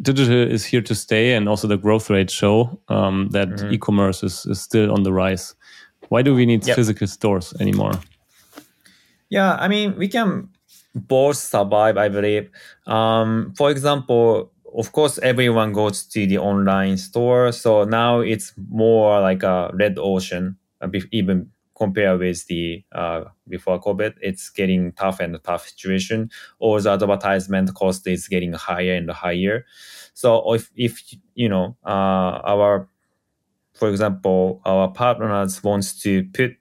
digital 0.00 0.50
is 0.50 0.64
here 0.64 0.82
to 0.82 0.94
stay, 0.94 1.34
and 1.34 1.46
also 1.46 1.68
the 1.68 1.76
growth 1.76 2.08
rates 2.08 2.32
show 2.32 2.80
um, 2.88 3.28
that 3.32 3.48
e-commerce 3.70 4.22
is, 4.22 4.46
is 4.46 4.62
still 4.62 4.92
on 4.92 5.02
the 5.02 5.12
rise. 5.12 5.54
Why 6.08 6.22
do 6.22 6.34
we 6.34 6.46
need 6.46 6.66
Yep. 6.66 6.76
physical 6.76 7.06
stores 7.06 7.52
anymore? 7.60 8.00
Yeah, 9.28 9.56
I 9.56 9.68
mean, 9.68 9.96
we 9.98 10.08
can 10.08 10.48
both 10.96 11.36
survive, 11.36 11.96
I 11.96 12.08
believe. 12.08 12.50
Um, 12.86 13.52
for 13.56 13.70
example, 13.70 14.52
of 14.76 14.92
course, 14.92 15.18
everyone 15.18 15.72
goes 15.72 16.04
to 16.04 16.26
the 16.26 16.38
online 16.38 16.96
store. 16.96 17.52
So 17.52 17.84
now 17.84 18.20
it's 18.20 18.52
more 18.70 19.20
like 19.20 19.42
a 19.42 19.70
red 19.74 19.96
ocean, 19.98 20.56
uh, 20.80 20.88
even 21.12 21.50
compared 21.76 22.20
with 22.20 22.46
the 22.46 22.82
uh, 22.92 23.24
before 23.48 23.80
COVID. 23.80 24.14
It's 24.20 24.50
getting 24.50 24.92
tough 24.92 25.20
and 25.20 25.38
tough 25.44 25.68
situation. 25.68 26.30
All 26.58 26.80
the 26.80 26.90
advertisement 26.92 27.74
cost 27.74 28.06
is 28.06 28.28
getting 28.28 28.52
higher 28.54 28.94
and 28.94 29.10
higher. 29.10 29.64
So 30.14 30.54
if, 30.54 30.70
if 30.76 31.02
you 31.34 31.48
know, 31.48 31.76
uh, 31.84 32.40
our 32.44 32.88
for 33.74 33.90
example, 33.90 34.60
our 34.64 34.90
partners 34.90 35.62
wants 35.62 36.00
to 36.02 36.24
put 36.32 36.56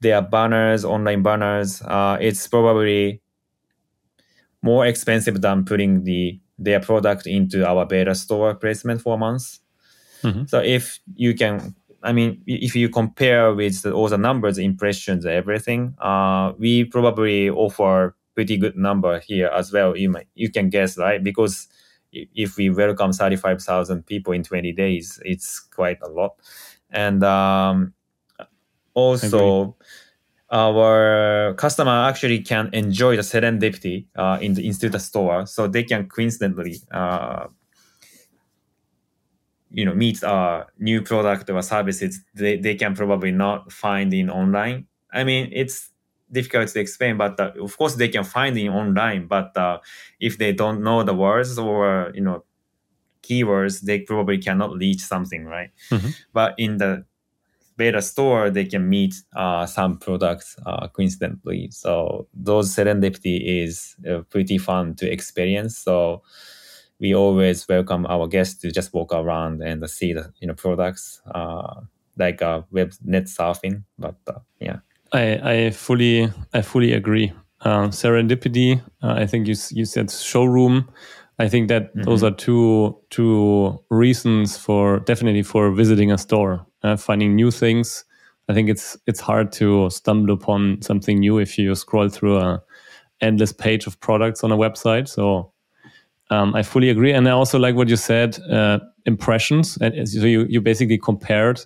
their 0.00 0.22
banners, 0.22 0.84
online 0.84 1.22
banners, 1.22 1.82
uh, 1.82 2.18
it's 2.20 2.46
probably 2.48 3.21
more 4.62 4.86
expensive 4.86 5.40
than 5.40 5.64
putting 5.64 6.04
the 6.04 6.38
their 6.58 6.80
product 6.80 7.26
into 7.26 7.66
our 7.66 7.84
beta 7.84 8.14
store 8.14 8.54
placement 8.54 9.00
for 9.00 9.18
months. 9.18 9.60
Mm-hmm. 10.22 10.44
So 10.46 10.60
if 10.60 11.00
you 11.16 11.34
can, 11.34 11.74
I 12.02 12.12
mean, 12.12 12.42
if 12.46 12.76
you 12.76 12.88
compare 12.88 13.52
with 13.52 13.82
the, 13.82 13.92
all 13.92 14.08
the 14.08 14.18
numbers, 14.18 14.58
impressions, 14.58 15.26
everything, 15.26 15.94
uh, 16.00 16.52
we 16.58 16.84
probably 16.84 17.50
offer 17.50 18.14
pretty 18.34 18.56
good 18.56 18.76
number 18.76 19.20
here 19.20 19.48
as 19.48 19.72
well. 19.72 19.96
You 19.96 20.10
might, 20.10 20.28
you 20.34 20.50
can 20.50 20.70
guess, 20.70 20.96
right? 20.96 21.22
Because 21.22 21.66
if 22.12 22.56
we 22.56 22.70
welcome 22.70 23.12
35,000 23.12 24.06
people 24.06 24.32
in 24.32 24.42
20 24.42 24.72
days, 24.72 25.20
it's 25.24 25.60
quite 25.60 25.98
a 26.02 26.08
lot. 26.08 26.36
And 26.90 27.24
um, 27.24 27.94
also, 28.94 29.76
our 30.52 31.54
customer 31.54 32.08
actually 32.08 32.40
can 32.40 32.68
enjoy 32.74 33.16
the 33.16 33.22
serendipity 33.22 34.06
uh, 34.16 34.38
in 34.40 34.54
the 34.54 34.66
institute 34.66 35.00
store, 35.00 35.46
so 35.46 35.66
they 35.66 35.82
can 35.82 36.06
coincidentally, 36.08 36.76
uh, 36.92 37.46
you 39.70 39.84
know, 39.86 39.94
meet 39.94 40.22
a 40.22 40.66
new 40.78 41.00
product 41.00 41.48
or 41.48 41.62
services 41.62 42.20
they, 42.34 42.58
they 42.58 42.74
can 42.74 42.94
probably 42.94 43.32
not 43.32 43.72
find 43.72 44.12
in 44.12 44.28
online. 44.28 44.86
I 45.10 45.24
mean, 45.24 45.48
it's 45.52 45.90
difficult 46.30 46.68
to 46.68 46.80
explain, 46.80 47.16
but 47.16 47.40
uh, 47.40 47.52
of 47.60 47.76
course 47.78 47.94
they 47.94 48.08
can 48.08 48.24
find 48.24 48.56
in 48.58 48.68
online. 48.68 49.26
But 49.26 49.56
uh, 49.56 49.78
if 50.20 50.36
they 50.36 50.52
don't 50.52 50.82
know 50.82 51.02
the 51.02 51.14
words 51.14 51.58
or 51.58 52.12
you 52.14 52.20
know 52.20 52.44
keywords, 53.22 53.80
they 53.80 54.00
probably 54.00 54.36
cannot 54.36 54.76
reach 54.76 55.00
something, 55.00 55.46
right? 55.46 55.70
Mm-hmm. 55.90 56.08
But 56.34 56.54
in 56.58 56.76
the 56.76 57.06
beta 57.76 58.02
store, 58.02 58.50
they 58.50 58.64
can 58.64 58.88
meet 58.88 59.14
uh, 59.34 59.66
some 59.66 59.98
products 59.98 60.56
uh, 60.66 60.88
coincidentally. 60.88 61.68
So 61.70 62.28
those 62.34 62.74
serendipity 62.74 63.64
is 63.64 63.96
uh, 64.08 64.20
pretty 64.30 64.58
fun 64.58 64.94
to 64.96 65.10
experience. 65.10 65.78
So 65.78 66.22
we 67.00 67.14
always 67.14 67.66
welcome 67.68 68.06
our 68.06 68.26
guests 68.28 68.60
to 68.62 68.70
just 68.70 68.94
walk 68.94 69.12
around 69.12 69.62
and 69.62 69.88
see 69.90 70.12
the 70.12 70.32
you 70.40 70.46
know 70.46 70.54
products 70.54 71.20
uh, 71.34 71.80
like 72.16 72.40
uh, 72.42 72.62
web 72.70 72.92
net 73.04 73.24
surfing. 73.24 73.82
But 73.98 74.16
uh, 74.28 74.38
yeah, 74.60 74.78
I, 75.12 75.40
I 75.52 75.70
fully 75.70 76.30
I 76.52 76.62
fully 76.62 76.92
agree. 76.92 77.32
Uh, 77.60 77.88
serendipity. 77.88 78.82
Uh, 79.02 79.14
I 79.18 79.26
think 79.26 79.46
you 79.46 79.56
you 79.70 79.84
said 79.84 80.10
showroom. 80.10 80.88
I 81.38 81.48
think 81.48 81.68
that 81.68 81.90
mm-hmm. 81.90 82.02
those 82.02 82.22
are 82.22 82.30
two 82.30 82.96
two 83.10 83.82
reasons 83.90 84.56
for 84.56 85.00
definitely 85.00 85.42
for 85.42 85.72
visiting 85.72 86.12
a 86.12 86.18
store 86.18 86.66
uh, 86.82 86.96
finding 86.96 87.34
new 87.34 87.50
things. 87.50 88.04
I 88.48 88.54
think 88.54 88.68
it's 88.68 88.96
it's 89.06 89.20
hard 89.20 89.52
to 89.52 89.88
stumble 89.90 90.34
upon 90.34 90.82
something 90.82 91.18
new 91.18 91.38
if 91.38 91.58
you 91.58 91.74
scroll 91.74 92.08
through 92.08 92.38
a 92.38 92.62
endless 93.20 93.52
page 93.52 93.86
of 93.86 93.98
products 94.00 94.42
on 94.42 94.50
a 94.50 94.56
website. 94.56 95.08
So 95.08 95.52
um, 96.30 96.54
I 96.54 96.62
fully 96.62 96.90
agree, 96.90 97.12
and 97.12 97.28
I 97.28 97.32
also 97.32 97.58
like 97.58 97.76
what 97.76 97.88
you 97.88 97.96
said. 97.96 98.38
Uh, 98.50 98.80
impressions, 99.04 99.76
and 99.80 100.08
so 100.08 100.26
you 100.26 100.46
you 100.48 100.60
basically 100.60 100.98
compared 100.98 101.60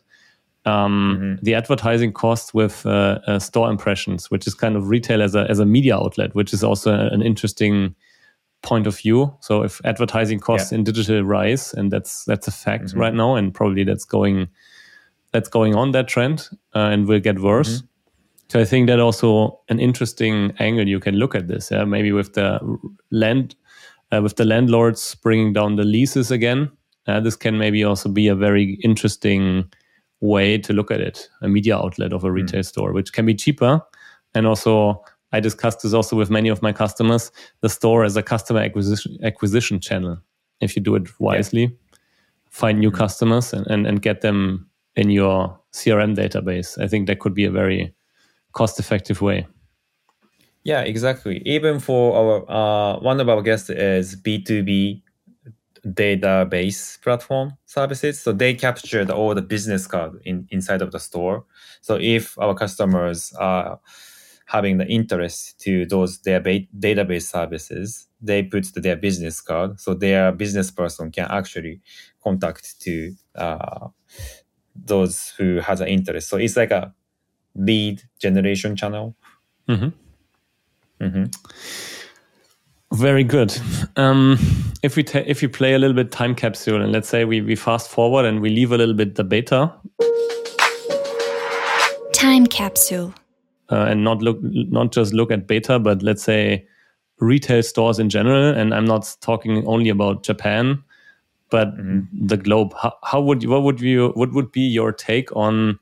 um, 0.65 1.19
mm-hmm. 1.21 1.45
the 1.45 1.55
advertising 1.55 2.13
costs 2.13 2.53
with 2.53 2.85
uh, 2.85 3.21
uh, 3.27 3.39
store 3.39 3.71
impressions, 3.71 4.31
which 4.31 4.47
is 4.47 4.55
kind 4.55 4.77
of 4.77 4.89
retail 4.89 5.23
as 5.23 5.35
a 5.35 5.49
as 5.49 5.59
a 5.59 5.67
media 5.67 5.97
outlet, 5.97 6.35
which 6.35 6.53
is 6.53 6.65
also 6.65 6.93
an 6.93 7.23
interesting 7.23 7.95
point 8.63 8.87
of 8.87 8.99
view. 8.99 9.33
So 9.41 9.63
if 9.63 9.81
advertising 9.85 10.41
costs 10.41 10.73
yeah. 10.73 10.79
in 10.79 10.85
digital 10.85 11.23
rise, 11.23 11.73
and 11.73 11.91
that's 11.91 12.25
that's 12.25 12.49
a 12.49 12.53
fact 12.53 12.87
mm-hmm. 12.87 13.01
right 13.01 13.15
now, 13.15 13.37
and 13.37 13.55
probably 13.55 13.85
that's 13.85 14.05
going 14.05 14.49
that's 15.33 15.49
going 15.49 15.75
on 15.75 15.93
that 15.93 16.09
trend 16.09 16.49
uh, 16.75 16.91
and 16.91 17.07
will 17.07 17.21
get 17.21 17.39
worse. 17.41 17.79
Mm-hmm. 17.79 17.87
So 18.49 18.61
I 18.61 18.65
think 18.65 18.87
that 18.89 19.01
also 19.01 19.61
an 19.69 19.81
interesting 19.81 20.53
angle 20.59 20.87
you 20.87 21.01
can 21.01 21.17
look 21.17 21.35
at 21.35 21.49
this. 21.49 21.71
Yeah? 21.71 21.85
Maybe 21.85 22.13
with 22.13 22.35
the 22.35 22.61
land, 23.11 23.57
uh, 24.13 24.23
with 24.23 24.37
the 24.37 24.45
landlords 24.45 25.17
bringing 25.17 25.53
down 25.53 25.77
the 25.77 25.85
leases 25.85 26.31
again, 26.31 26.71
uh, 27.07 27.21
this 27.21 27.37
can 27.37 27.59
maybe 27.59 27.85
also 27.85 28.09
be 28.09 28.29
a 28.29 28.35
very 28.35 28.79
interesting 28.83 29.71
way 30.21 30.59
to 30.59 30.73
look 30.73 30.91
at 30.91 31.01
it. 31.01 31.29
A 31.43 31.49
media 31.49 31.77
outlet 31.77 32.13
of 32.13 32.25
a 32.25 32.29
mm. 32.29 32.35
retail 32.35 32.61
mm. 32.61 32.67
store, 32.67 32.93
which 32.93 33.13
can 33.13 33.27
be 33.27 33.35
cheaper, 33.35 33.81
and 34.35 34.47
also 34.47 35.03
I 35.33 35.41
discussed 35.41 35.83
this 35.83 35.93
also 35.93 36.17
with 36.17 36.31
many 36.31 36.49
of 36.49 36.63
my 36.63 36.73
customers. 36.73 37.31
The 37.61 37.69
store 37.69 38.05
as 38.05 38.17
a 38.17 38.23
customer 38.23 38.61
acquisition 38.61 39.19
acquisition 39.23 39.81
channel. 39.81 40.19
If 40.61 40.75
you 40.75 40.83
do 40.83 40.95
it 40.95 41.09
wisely, 41.21 41.63
yeah. 41.63 41.99
find 42.51 42.79
new 42.79 42.91
mm. 42.91 42.97
customers 42.97 43.53
and, 43.53 43.67
and, 43.67 43.87
and 43.87 44.01
get 44.01 44.23
them 44.23 44.71
in 44.97 45.11
your 45.11 45.59
CRM 45.73 46.17
database. 46.17 46.83
I 46.83 46.89
think 46.89 47.07
that 47.07 47.21
could 47.21 47.35
be 47.35 47.45
a 47.45 47.51
very 47.51 47.95
cost 48.53 48.79
effective 48.81 49.21
way. 49.21 49.47
Yeah, 50.65 50.81
exactly. 50.81 51.43
Even 51.45 51.79
for 51.79 52.17
our 52.17 52.51
uh, 52.51 52.99
one 53.01 53.21
of 53.21 53.29
our 53.29 53.41
guests 53.43 53.71
is 53.71 54.17
B2B 54.17 55.03
database 55.87 57.01
platform 57.03 57.57
services. 57.67 58.21
So 58.21 58.33
they 58.33 58.55
captured 58.55 59.11
all 59.11 59.35
the 59.35 59.43
business 59.43 59.87
card 59.87 60.21
in, 60.25 60.49
inside 60.51 60.83
of 60.83 60.91
the 60.91 60.99
store. 60.99 61.45
So 61.81 61.99
if 62.01 62.37
our 62.39 62.55
customers 62.55 63.33
are 63.39 63.79
having 64.47 64.79
the 64.79 64.87
interest 64.87 65.61
to 65.61 65.87
those 65.87 66.21
their 66.23 66.41
ba- 66.41 66.67
database 66.79 67.31
services, 67.31 68.09
they 68.21 68.43
put 68.43 68.67
their 68.75 68.97
business 68.97 69.41
card. 69.41 69.79
So 69.81 69.95
their 69.95 70.33
business 70.33 70.71
person 70.71 71.11
can 71.11 71.27
actually 71.31 71.81
contact 72.23 72.81
to 72.81 73.15
uh, 73.35 73.89
those 74.85 75.31
who 75.37 75.61
has 75.61 75.81
an 75.81 75.89
interest. 75.89 76.29
So 76.29 76.37
it's 76.37 76.57
like 76.57 76.71
a 76.71 76.95
lead 77.55 78.03
generation 78.19 78.77
channel. 78.77 79.17
Mm-hmm. 79.69 81.05
Mm-hmm. 81.05 81.25
Very 82.93 83.25
good. 83.25 83.57
Um, 83.97 84.39
if 84.83 84.97
we 84.97 85.03
ta- 85.03 85.25
if 85.27 85.43
we 85.43 85.49
play 85.49 85.75
a 85.75 85.79
little 85.79 85.95
bit 85.95 86.13
time 86.13 86.35
capsule 86.35 86.81
and 86.81 86.93
let's 86.93 87.09
say 87.09 87.25
we, 87.25 87.41
we 87.41 87.57
fast 87.57 87.91
forward 87.91 88.25
and 88.25 88.41
we 88.41 88.49
leave 88.49 88.73
a 88.73 88.79
little 88.79 88.95
bit 88.95 89.17
the 89.17 89.25
beta. 89.25 89.73
Time 92.13 92.47
capsule. 92.47 93.13
Uh, 93.71 93.87
and 93.89 94.05
not 94.05 94.23
look 94.23 94.39
not 94.41 94.93
just 94.93 95.13
look 95.13 95.33
at 95.33 95.47
beta, 95.47 95.79
but 95.79 96.03
let's 96.03 96.23
say 96.23 96.65
retail 97.19 97.63
stores 97.63 97.99
in 97.99 98.09
general. 98.09 98.55
And 98.55 98.73
I'm 98.73 98.85
not 98.85 99.17
talking 99.21 99.67
only 99.67 99.89
about 99.89 100.23
Japan 100.23 100.83
but 101.51 101.77
mm-hmm. 101.77 102.27
the 102.27 102.37
globe. 102.37 102.75
How, 102.81 102.95
how 103.05 103.21
would 103.21 103.43
you, 103.43 103.51
what 103.51 103.63
would 103.63 103.81
you 103.81 104.09
what 104.15 104.33
would 104.33 104.53
be 104.53 104.63
your 104.63 104.93
take 104.93 105.35
on 105.35 105.79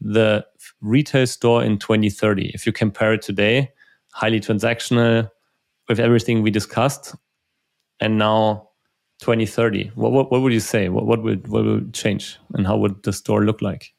the 0.00 0.44
retail 0.80 1.26
store 1.26 1.62
in 1.62 1.78
2030 1.78 2.50
if 2.54 2.66
you 2.66 2.72
compare 2.72 3.14
it 3.14 3.22
today, 3.22 3.70
highly 4.12 4.40
transactional 4.40 5.30
with 5.88 6.00
everything 6.00 6.42
we 6.42 6.50
discussed, 6.50 7.14
and 8.00 8.18
now 8.18 8.68
2030? 9.20 9.92
What 9.94 10.12
what, 10.12 10.30
what 10.30 10.42
would 10.42 10.52
you 10.52 10.60
say? 10.60 10.88
What 10.88 11.06
what 11.06 11.22
would 11.22 11.48
what 11.48 11.64
would 11.64 11.94
change, 11.94 12.38
and 12.54 12.66
how 12.66 12.76
would 12.78 13.02
the 13.02 13.12
store 13.12 13.44
look 13.44 13.62
like? 13.62 13.92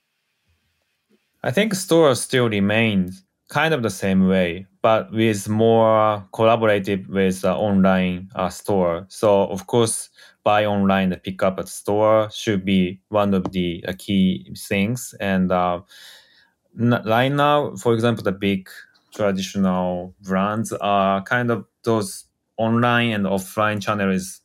I 1.43 1.51
think 1.51 1.74
store 1.74 2.16
still 2.16 2.49
remains 2.49 3.24
kind 3.49 3.74
of 3.74 3.84
the 3.84 3.89
same 3.89 4.28
way, 4.28 4.66
but 4.84 5.11
with 5.13 5.49
more 5.49 6.27
collaborative 6.34 7.07
with 7.07 7.41
the 7.41 7.53
online 7.55 8.29
uh, 8.36 8.49
store. 8.49 9.05
So 9.09 9.45
of 9.47 9.65
course, 9.65 10.09
buy 10.43 10.65
online 10.65 11.13
and 11.13 11.23
pick 11.23 11.41
up 11.41 11.57
at 11.57 11.69
store 11.69 12.29
should 12.31 12.65
be 12.65 13.01
one 13.09 13.34
of 13.34 13.51
the 13.53 13.84
uh, 13.88 13.93
key 13.97 14.53
things. 14.57 15.15
And 15.21 15.51
uh, 15.51 15.81
right 16.75 17.29
now, 17.31 17.75
for 17.77 17.93
example, 17.93 18.23
the 18.23 18.34
big 18.34 18.69
traditional 19.15 20.13
brands 20.21 20.73
are 20.73 21.23
kind 21.23 21.51
of 21.51 21.65
those 21.84 22.25
online 22.57 23.11
and 23.11 23.25
offline 23.25 23.81
channels. 23.81 24.41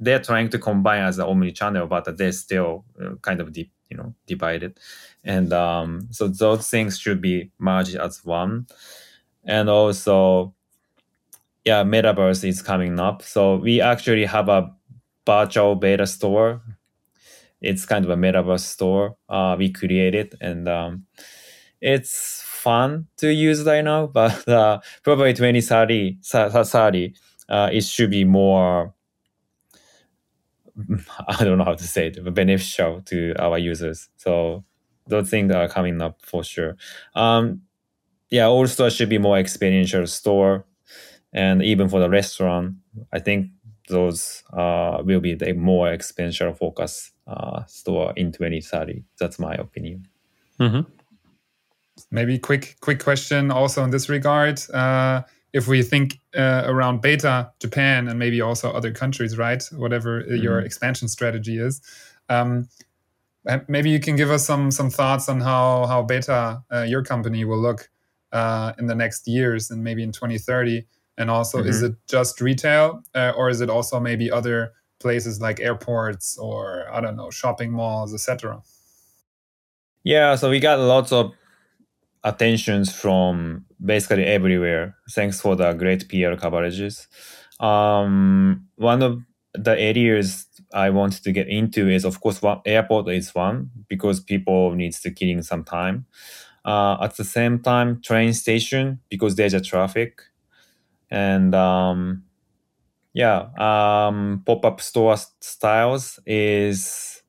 They're 0.00 0.20
trying 0.20 0.50
to 0.50 0.58
combine 0.58 1.02
as 1.04 1.18
an 1.18 1.26
omni 1.26 1.52
channel, 1.52 1.86
but 1.86 2.18
they're 2.18 2.32
still 2.32 2.84
uh, 3.02 3.14
kind 3.22 3.40
of 3.40 3.52
deep, 3.52 3.72
you 3.90 3.96
know, 3.96 4.14
divided. 4.26 4.78
And 5.24 5.52
um, 5.52 6.08
so 6.10 6.28
those 6.28 6.68
things 6.68 6.98
should 6.98 7.20
be 7.20 7.52
merged 7.58 7.96
as 7.96 8.24
one. 8.24 8.66
And 9.46 9.70
also, 9.70 10.54
yeah, 11.64 11.82
metaverse 11.84 12.44
is 12.48 12.62
coming 12.62 13.00
up. 13.00 13.22
So 13.22 13.56
we 13.56 13.80
actually 13.80 14.24
have 14.24 14.48
a 14.48 14.72
virtual 15.26 15.74
beta 15.74 16.06
store. 16.06 16.62
It's 17.60 17.86
kind 17.86 18.04
of 18.04 18.10
a 18.10 18.16
metaverse 18.16 18.60
store 18.60 19.16
uh, 19.28 19.56
we 19.58 19.72
created, 19.72 20.34
and 20.40 20.68
um, 20.68 21.06
it's 21.80 22.42
fun 22.44 23.06
to 23.18 23.32
use 23.32 23.64
right 23.64 23.84
now. 23.84 24.06
But 24.14 24.48
uh, 24.48 24.80
probably 25.02 25.34
2030, 25.34 26.18
30, 26.22 27.14
uh, 27.48 27.70
it 27.72 27.84
should 27.84 28.10
be 28.10 28.24
more. 28.24 28.94
I 31.28 31.44
don't 31.44 31.58
know 31.58 31.64
how 31.64 31.74
to 31.74 31.84
say 31.86 32.08
it, 32.08 32.34
beneficial 32.34 33.02
to 33.02 33.34
our 33.38 33.58
users. 33.58 34.08
So 34.16 34.64
those 35.06 35.30
things 35.30 35.52
are 35.52 35.68
coming 35.68 36.02
up 36.02 36.20
for 36.22 36.44
sure. 36.44 36.76
Um, 37.14 37.62
yeah, 38.30 38.46
all 38.46 38.66
stores 38.66 38.94
should 38.94 39.08
be 39.08 39.18
more 39.18 39.38
experiential 39.38 40.06
store, 40.06 40.66
and 41.32 41.62
even 41.62 41.88
for 41.88 42.00
the 42.00 42.10
restaurant, 42.10 42.76
I 43.12 43.20
think 43.20 43.50
those 43.88 44.42
uh, 44.52 45.02
will 45.04 45.20
be 45.20 45.34
the 45.34 45.52
more 45.52 45.92
experiential 45.92 46.52
focus 46.52 47.12
uh, 47.26 47.64
store 47.66 48.12
in 48.16 48.32
2030. 48.32 49.04
That's 49.18 49.38
my 49.38 49.54
opinion. 49.54 50.08
Mm-hmm. 50.58 50.90
maybe 52.10 52.38
quick 52.38 52.76
quick 52.80 52.98
question 53.02 53.50
also 53.50 53.84
in 53.84 53.90
this 53.90 54.08
regard. 54.08 54.58
Uh, 54.70 55.22
if 55.52 55.68
we 55.68 55.82
think 55.82 56.18
uh, 56.34 56.62
around 56.66 57.02
beta 57.02 57.52
Japan 57.60 58.08
and 58.08 58.18
maybe 58.18 58.40
also 58.40 58.70
other 58.70 58.92
countries, 58.92 59.36
right? 59.36 59.62
Whatever 59.72 60.22
mm-hmm. 60.22 60.42
your 60.42 60.60
expansion 60.60 61.08
strategy 61.08 61.58
is. 61.58 61.80
Um, 62.28 62.68
maybe 63.68 63.90
you 63.90 64.00
can 64.00 64.16
give 64.16 64.30
us 64.30 64.44
some 64.44 64.70
some 64.70 64.90
thoughts 64.90 65.28
on 65.28 65.40
how 65.40 65.86
how 65.86 66.02
beta 66.02 66.62
uh, 66.72 66.82
your 66.82 67.02
company 67.02 67.44
will 67.44 67.60
look 67.60 67.90
uh, 68.32 68.72
in 68.78 68.86
the 68.86 68.94
next 68.94 69.26
years 69.26 69.70
and 69.70 69.82
maybe 69.82 70.02
in 70.02 70.12
2030 70.12 70.86
and 71.18 71.30
also 71.30 71.58
mm-hmm. 71.58 71.68
is 71.68 71.82
it 71.82 71.94
just 72.08 72.40
retail 72.40 73.02
uh, 73.14 73.32
or 73.36 73.48
is 73.48 73.60
it 73.60 73.70
also 73.70 74.00
maybe 74.00 74.30
other 74.30 74.72
places 75.00 75.40
like 75.40 75.60
airports 75.60 76.38
or 76.38 76.86
i 76.92 77.00
don't 77.00 77.16
know 77.16 77.30
shopping 77.30 77.70
malls 77.72 78.12
etc 78.12 78.60
yeah 80.02 80.34
so 80.34 80.50
we 80.50 80.58
got 80.58 80.78
lots 80.78 81.12
of 81.12 81.32
attentions 82.24 82.92
from 82.92 83.64
basically 83.84 84.24
everywhere 84.24 84.96
thanks 85.10 85.40
for 85.40 85.54
the 85.54 85.72
great 85.74 86.08
pr 86.08 86.34
coverages 86.34 87.06
um, 87.60 88.66
one 88.76 89.02
of 89.02 89.22
the 89.54 89.78
areas 89.78 90.46
I 90.72 90.90
want 90.90 91.22
to 91.22 91.32
get 91.32 91.48
into 91.48 91.88
is 91.88 92.04
of 92.04 92.20
course 92.20 92.42
one 92.42 92.60
airport 92.64 93.08
is 93.08 93.34
one 93.34 93.70
because 93.88 94.20
people 94.20 94.74
needs 94.74 95.00
to 95.00 95.10
killing 95.10 95.42
some 95.42 95.64
time. 95.64 96.06
Uh, 96.66 96.98
at 97.00 97.16
the 97.16 97.24
same 97.24 97.60
time, 97.60 98.00
train 98.02 98.32
station 98.32 98.98
because 99.08 99.36
there's 99.36 99.54
a 99.54 99.60
traffic, 99.60 100.20
and 101.10 101.54
um, 101.54 102.24
yeah, 103.12 103.46
um, 103.56 104.42
pop 104.44 104.64
up 104.64 104.80
store 104.80 105.16
styles 105.40 106.18
is 106.26 107.22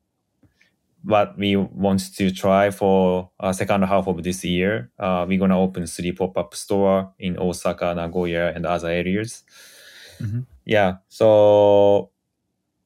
what 1.04 1.38
we 1.38 1.54
want 1.54 2.12
to 2.16 2.32
try 2.32 2.70
for 2.70 3.30
uh, 3.38 3.52
second 3.52 3.82
half 3.82 4.08
of 4.08 4.24
this 4.24 4.44
year. 4.44 4.90
Uh, 4.98 5.24
we're 5.28 5.38
gonna 5.38 5.58
open 5.58 5.86
three 5.86 6.10
pop 6.10 6.36
up 6.36 6.54
store 6.56 7.12
in 7.20 7.38
Osaka, 7.38 7.94
Nagoya, 7.94 8.52
and 8.56 8.66
other 8.66 8.88
areas. 8.88 9.44
Mm-hmm. 10.20 10.40
Yeah, 10.64 10.96
so 11.08 12.10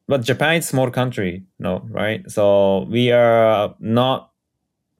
but 0.07 0.21
Japan 0.23 0.57
is 0.57 0.69
small 0.69 0.91
country, 0.91 1.45
no, 1.59 1.87
right? 1.89 2.31
So 2.31 2.85
we 2.91 3.11
are 3.11 3.75
not 3.81 4.32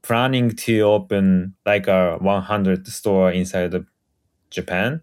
planning 0.03 0.51
to 0.51 0.81
open 0.81 1.55
like 1.65 1.87
a 1.87 2.17
100 2.19 2.87
store 2.87 3.31
inside 3.31 3.75
of 3.75 3.87
Japan, 4.51 5.03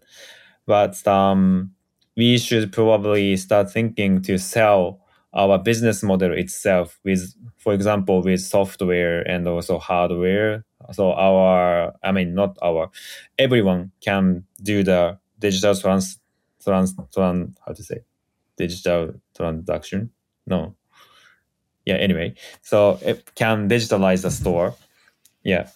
but 0.66 1.06
um, 1.06 1.72
we 2.16 2.38
should 2.38 2.72
probably 2.72 3.36
start 3.36 3.70
thinking 3.70 4.22
to 4.22 4.38
sell 4.38 5.00
our 5.32 5.58
business 5.58 6.02
model 6.02 6.32
itself 6.32 6.98
with, 7.04 7.34
for 7.56 7.72
example, 7.72 8.22
with 8.22 8.40
software 8.40 9.22
and 9.28 9.46
also 9.46 9.78
hardware. 9.78 10.64
So 10.92 11.12
our, 11.12 11.94
I 12.02 12.12
mean, 12.12 12.34
not 12.34 12.58
our, 12.62 12.90
everyone 13.38 13.92
can 14.00 14.44
do 14.62 14.82
the 14.82 15.18
digital 15.38 15.74
trans, 15.74 16.18
trans, 16.62 16.94
trans 17.14 17.56
how 17.64 17.72
to 17.72 17.82
say, 17.82 18.00
digital 18.56 19.14
transaction. 19.36 20.10
No. 20.46 20.74
Yeah, 21.86 21.94
anyway. 21.94 22.34
So 22.62 22.98
it 23.02 23.34
can 23.34 23.68
digitalize 23.68 24.22
the 24.22 24.30
store. 24.30 24.74
Yeah. 25.42 25.68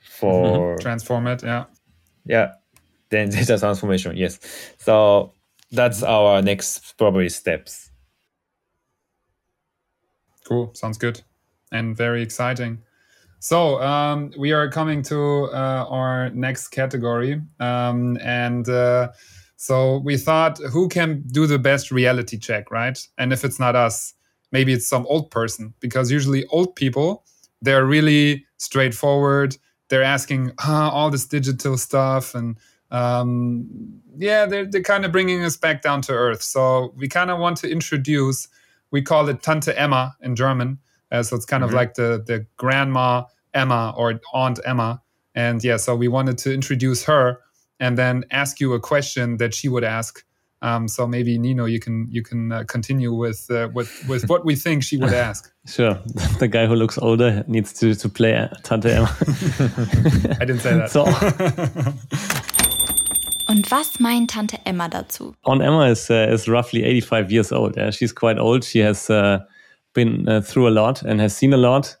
For 0.00 0.74
mm-hmm. 0.74 0.80
transform 0.80 1.26
it, 1.26 1.42
yeah. 1.42 1.64
Yeah. 2.24 2.52
Then 3.10 3.30
data 3.30 3.58
transformation, 3.58 4.16
yes. 4.16 4.38
So 4.78 5.32
that's 5.70 6.02
our 6.02 6.42
next 6.42 6.96
probably 6.98 7.28
steps. 7.28 7.90
Cool. 10.44 10.72
Sounds 10.74 10.98
good. 10.98 11.22
And 11.70 11.96
very 11.96 12.22
exciting. 12.22 12.82
So 13.38 13.82
um, 13.82 14.30
we 14.38 14.52
are 14.52 14.70
coming 14.70 15.02
to 15.04 15.50
uh, 15.52 15.86
our 15.88 16.30
next 16.30 16.68
category. 16.68 17.40
Um, 17.58 18.16
and 18.22 18.68
uh, 18.68 19.08
so 19.56 19.98
we 19.98 20.16
thought, 20.16 20.58
who 20.58 20.88
can 20.88 21.24
do 21.26 21.46
the 21.46 21.58
best 21.58 21.90
reality 21.90 22.38
check, 22.38 22.70
right? 22.70 22.98
And 23.18 23.32
if 23.32 23.44
it's 23.44 23.58
not 23.58 23.74
us, 23.74 24.14
maybe 24.52 24.72
it's 24.72 24.86
some 24.86 25.06
old 25.08 25.30
person, 25.30 25.74
because 25.80 26.10
usually 26.10 26.46
old 26.46 26.76
people, 26.76 27.24
they're 27.62 27.86
really 27.86 28.46
straightforward. 28.62 29.56
They're 29.88 30.02
asking 30.02 30.52
ah, 30.60 30.90
all 30.90 31.10
this 31.10 31.26
digital 31.26 31.76
stuff 31.76 32.34
and 32.34 32.56
um, 32.90 34.00
yeah, 34.16 34.46
they're, 34.46 34.66
they're 34.66 34.82
kind 34.82 35.04
of 35.04 35.12
bringing 35.12 35.42
us 35.42 35.56
back 35.56 35.82
down 35.82 36.02
to 36.02 36.12
earth. 36.12 36.42
So 36.42 36.92
we 36.96 37.08
kind 37.08 37.30
of 37.30 37.38
want 37.38 37.56
to 37.58 37.70
introduce, 37.70 38.48
we 38.90 39.02
call 39.02 39.28
it 39.28 39.42
Tante 39.42 39.72
Emma 39.72 40.14
in 40.20 40.36
German. 40.36 40.78
Uh, 41.10 41.22
so 41.22 41.34
it's 41.36 41.46
kind 41.46 41.62
mm-hmm. 41.62 41.70
of 41.70 41.74
like 41.74 41.94
the, 41.94 42.22
the 42.24 42.46
grandma 42.56 43.24
Emma 43.54 43.94
or 43.96 44.20
Aunt 44.34 44.60
Emma. 44.64 45.02
And 45.34 45.64
yeah, 45.64 45.78
so 45.78 45.96
we 45.96 46.08
wanted 46.08 46.38
to 46.38 46.52
introduce 46.52 47.04
her 47.04 47.38
and 47.80 47.96
then 47.96 48.24
ask 48.30 48.60
you 48.60 48.74
a 48.74 48.80
question 48.80 49.38
that 49.38 49.54
she 49.54 49.68
would 49.68 49.84
ask. 49.84 50.24
Um, 50.62 50.86
so 50.86 51.08
maybe 51.08 51.38
Nino, 51.38 51.64
you 51.64 51.80
can 51.80 52.06
you 52.08 52.22
can 52.22 52.52
uh, 52.52 52.64
continue 52.68 53.12
with 53.12 53.50
uh, 53.50 53.68
with 53.74 54.08
with 54.08 54.28
what 54.28 54.44
we 54.44 54.54
think 54.54 54.84
she 54.84 54.96
would 54.96 55.12
ask. 55.12 55.52
Sure, 55.64 55.94
the 56.40 56.48
guy 56.48 56.66
who 56.66 56.74
looks 56.74 56.98
older 56.98 57.44
needs 57.46 57.72
to 57.74 57.94
to 57.94 58.08
play 58.08 58.48
Tante 58.64 58.90
Emma. 58.90 59.06
I 60.40 60.44
didn't 60.44 60.60
say 60.60 60.74
that. 60.74 60.90
So. 60.90 61.04
Und 63.48 63.70
was 63.70 64.00
meint 64.00 64.30
Tante 64.30 64.58
Emma 64.64 64.88
dazu? 64.88 65.34
Aunt 65.44 65.62
Emma 65.62 65.88
is 65.88 66.10
uh, 66.10 66.32
is 66.32 66.48
roughly 66.48 66.82
85 66.82 67.30
years 67.30 67.52
old. 67.52 67.76
Yeah? 67.76 67.90
She's 67.90 68.12
quite 68.12 68.38
old. 68.40 68.64
She 68.64 68.80
has 68.80 69.08
uh, 69.08 69.38
been 69.94 70.28
uh, 70.28 70.40
through 70.40 70.68
a 70.68 70.70
lot 70.70 71.02
and 71.02 71.20
has 71.20 71.36
seen 71.36 71.52
a 71.52 71.56
lot. 71.56 71.96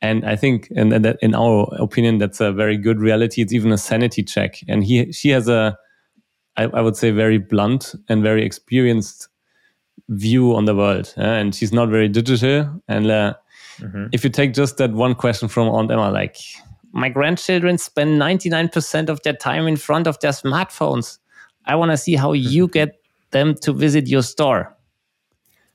And 0.00 0.24
I 0.24 0.36
think, 0.36 0.68
and, 0.76 0.92
that 0.92 1.16
in 1.22 1.34
our 1.34 1.68
opinion, 1.78 2.18
that's 2.18 2.40
a 2.40 2.52
very 2.52 2.76
good 2.76 2.98
reality. 2.98 3.40
It's 3.40 3.52
even 3.52 3.72
a 3.72 3.78
sanity 3.78 4.22
check. 4.24 4.58
And 4.68 4.82
he, 4.84 5.12
she 5.12 5.30
has 5.30 5.48
a, 5.48 5.78
I, 6.56 6.64
I 6.64 6.80
would 6.80 6.96
say, 6.96 7.10
very 7.10 7.38
blunt 7.38 7.94
and 8.08 8.22
very 8.22 8.44
experienced 8.44 9.28
view 10.08 10.54
on 10.54 10.64
the 10.64 10.74
world. 10.74 11.12
Uh, 11.16 11.22
and 11.22 11.54
she's 11.54 11.72
not 11.72 11.88
very 11.88 12.08
digital. 12.08 12.82
And 12.88 13.10
uh, 13.10 13.34
mm-hmm. 13.78 14.06
if 14.12 14.24
you 14.24 14.30
take 14.30 14.54
just 14.54 14.76
that 14.76 14.92
one 14.92 15.14
question 15.14 15.48
from 15.48 15.68
Aunt 15.68 15.90
Emma, 15.90 16.10
like, 16.10 16.36
my 16.92 17.08
grandchildren 17.08 17.78
spend 17.78 18.20
99% 18.20 19.08
of 19.08 19.22
their 19.22 19.32
time 19.32 19.66
in 19.66 19.76
front 19.76 20.06
of 20.06 20.18
their 20.20 20.32
smartphones. 20.32 21.18
I 21.64 21.74
want 21.76 21.90
to 21.90 21.96
see 21.96 22.16
how 22.16 22.32
you 22.54 22.68
get 22.68 23.00
them 23.30 23.54
to 23.62 23.72
visit 23.72 24.08
your 24.08 24.22
store. 24.22 24.76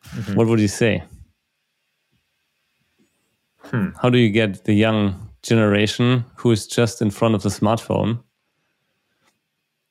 Mm-hmm. 0.09 0.35
What 0.35 0.47
would 0.47 0.59
you 0.59 0.67
say? 0.67 1.03
Hmm. 3.63 3.89
How 4.01 4.09
do 4.09 4.17
you 4.17 4.29
get 4.29 4.63
the 4.63 4.73
young 4.73 5.29
generation 5.41 6.23
who 6.35 6.51
is 6.51 6.67
just 6.67 7.01
in 7.01 7.11
front 7.11 7.35
of 7.35 7.43
the 7.43 7.49
smartphone 7.49 8.19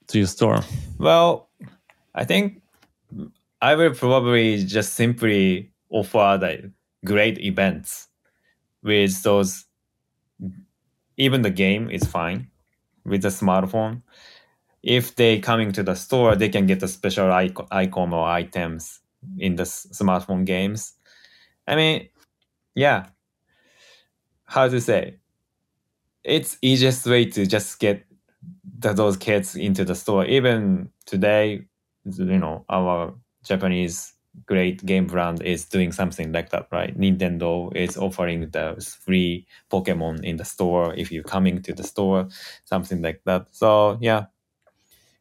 to 0.08 0.18
your 0.18 0.26
store? 0.26 0.60
Well, 0.98 1.48
I 2.14 2.24
think 2.24 2.62
I 3.60 3.74
will 3.74 3.94
probably 3.94 4.64
just 4.64 4.94
simply 4.94 5.72
offer 5.90 6.38
the 6.40 6.72
great 7.04 7.38
events 7.38 8.08
with 8.82 9.22
those. 9.22 9.64
Even 11.16 11.42
the 11.42 11.50
game 11.50 11.90
is 11.90 12.04
fine 12.04 12.50
with 13.04 13.22
the 13.22 13.28
smartphone. 13.28 14.02
If 14.82 15.16
they 15.16 15.40
coming 15.40 15.72
to 15.72 15.82
the 15.82 15.94
store, 15.94 16.36
they 16.36 16.48
can 16.48 16.66
get 16.66 16.82
a 16.82 16.88
special 16.88 17.32
icon 17.32 18.12
or 18.12 18.28
items 18.28 19.00
in 19.38 19.56
the 19.56 19.64
smartphone 19.64 20.44
games. 20.44 20.92
I 21.66 21.74
mean, 21.74 22.08
yeah, 22.74 23.06
how 24.44 24.68
to 24.68 24.80
say 24.80 25.16
it's 26.22 26.58
easiest 26.62 27.06
way 27.06 27.24
to 27.24 27.46
just 27.46 27.78
get 27.78 28.05
the, 28.78 28.92
those 28.92 29.16
kids 29.16 29.56
into 29.56 29.84
the 29.84 29.94
store. 29.94 30.24
Even 30.24 30.90
today 31.06 31.66
you 32.04 32.38
know 32.38 32.64
our 32.68 33.12
japanese 33.44 34.12
great 34.46 34.84
game 34.84 35.06
brand 35.06 35.42
is 35.42 35.64
doing 35.64 35.90
something 35.92 36.30
like 36.30 36.50
that 36.50 36.68
right? 36.70 36.98
Nintendo 36.98 37.74
is 37.74 37.96
offering 37.96 38.50
the 38.50 38.76
free 39.00 39.46
pokemon 39.70 40.22
in 40.24 40.36
the 40.36 40.44
store. 40.44 40.94
If 40.94 41.10
you're 41.10 41.24
coming 41.24 41.62
to 41.62 41.72
the 41.72 41.82
store 41.82 42.28
something 42.64 43.00
like 43.02 43.22
that. 43.24 43.46
So 43.52 43.98
yeah. 44.00 44.26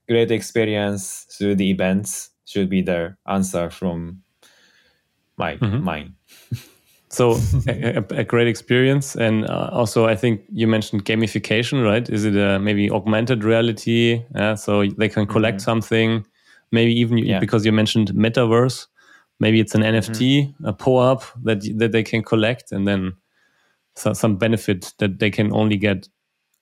Great 0.07 0.29
experience 0.29 1.25
through 1.31 1.55
the 1.55 1.71
events 1.71 2.29
should 2.45 2.69
be 2.69 2.81
the 2.81 3.15
answer 3.25 3.71
from 3.71 4.21
my 5.37 5.55
mm-hmm. 5.55 5.83
mind 5.83 6.13
so 7.15 7.39
a, 7.67 8.03
a, 8.09 8.23
great 8.23 8.47
experience, 8.47 9.15
and 9.15 9.45
uh, 9.49 9.69
also 9.71 10.05
I 10.05 10.15
think 10.15 10.41
you 10.51 10.67
mentioned 10.67 11.05
gamification, 11.05 11.83
right? 11.83 12.07
Is 12.09 12.25
it 12.25 12.35
a, 12.35 12.59
maybe 12.59 12.91
augmented 12.91 13.43
reality? 13.43 14.21
Yeah, 14.35 14.55
so 14.55 14.85
they 14.85 15.09
can 15.09 15.25
collect 15.25 15.57
mm-hmm. 15.57 15.63
something, 15.63 16.25
maybe 16.71 16.91
even 16.99 17.17
yeah. 17.17 17.39
because 17.39 17.65
you 17.65 17.71
mentioned 17.71 18.11
metaverse. 18.13 18.87
Maybe 19.39 19.59
it's 19.59 19.75
an 19.75 19.81
NFT, 19.81 20.19
mm-hmm. 20.19 20.65
a 20.65 20.73
POAP 20.73 21.23
that 21.43 21.61
that 21.77 21.91
they 21.91 22.03
can 22.03 22.21
collect, 22.23 22.71
and 22.71 22.87
then 22.87 23.13
so, 23.95 24.13
some 24.13 24.35
benefit 24.35 24.93
that 24.99 25.19
they 25.19 25.31
can 25.31 25.53
only 25.53 25.77
get 25.77 26.09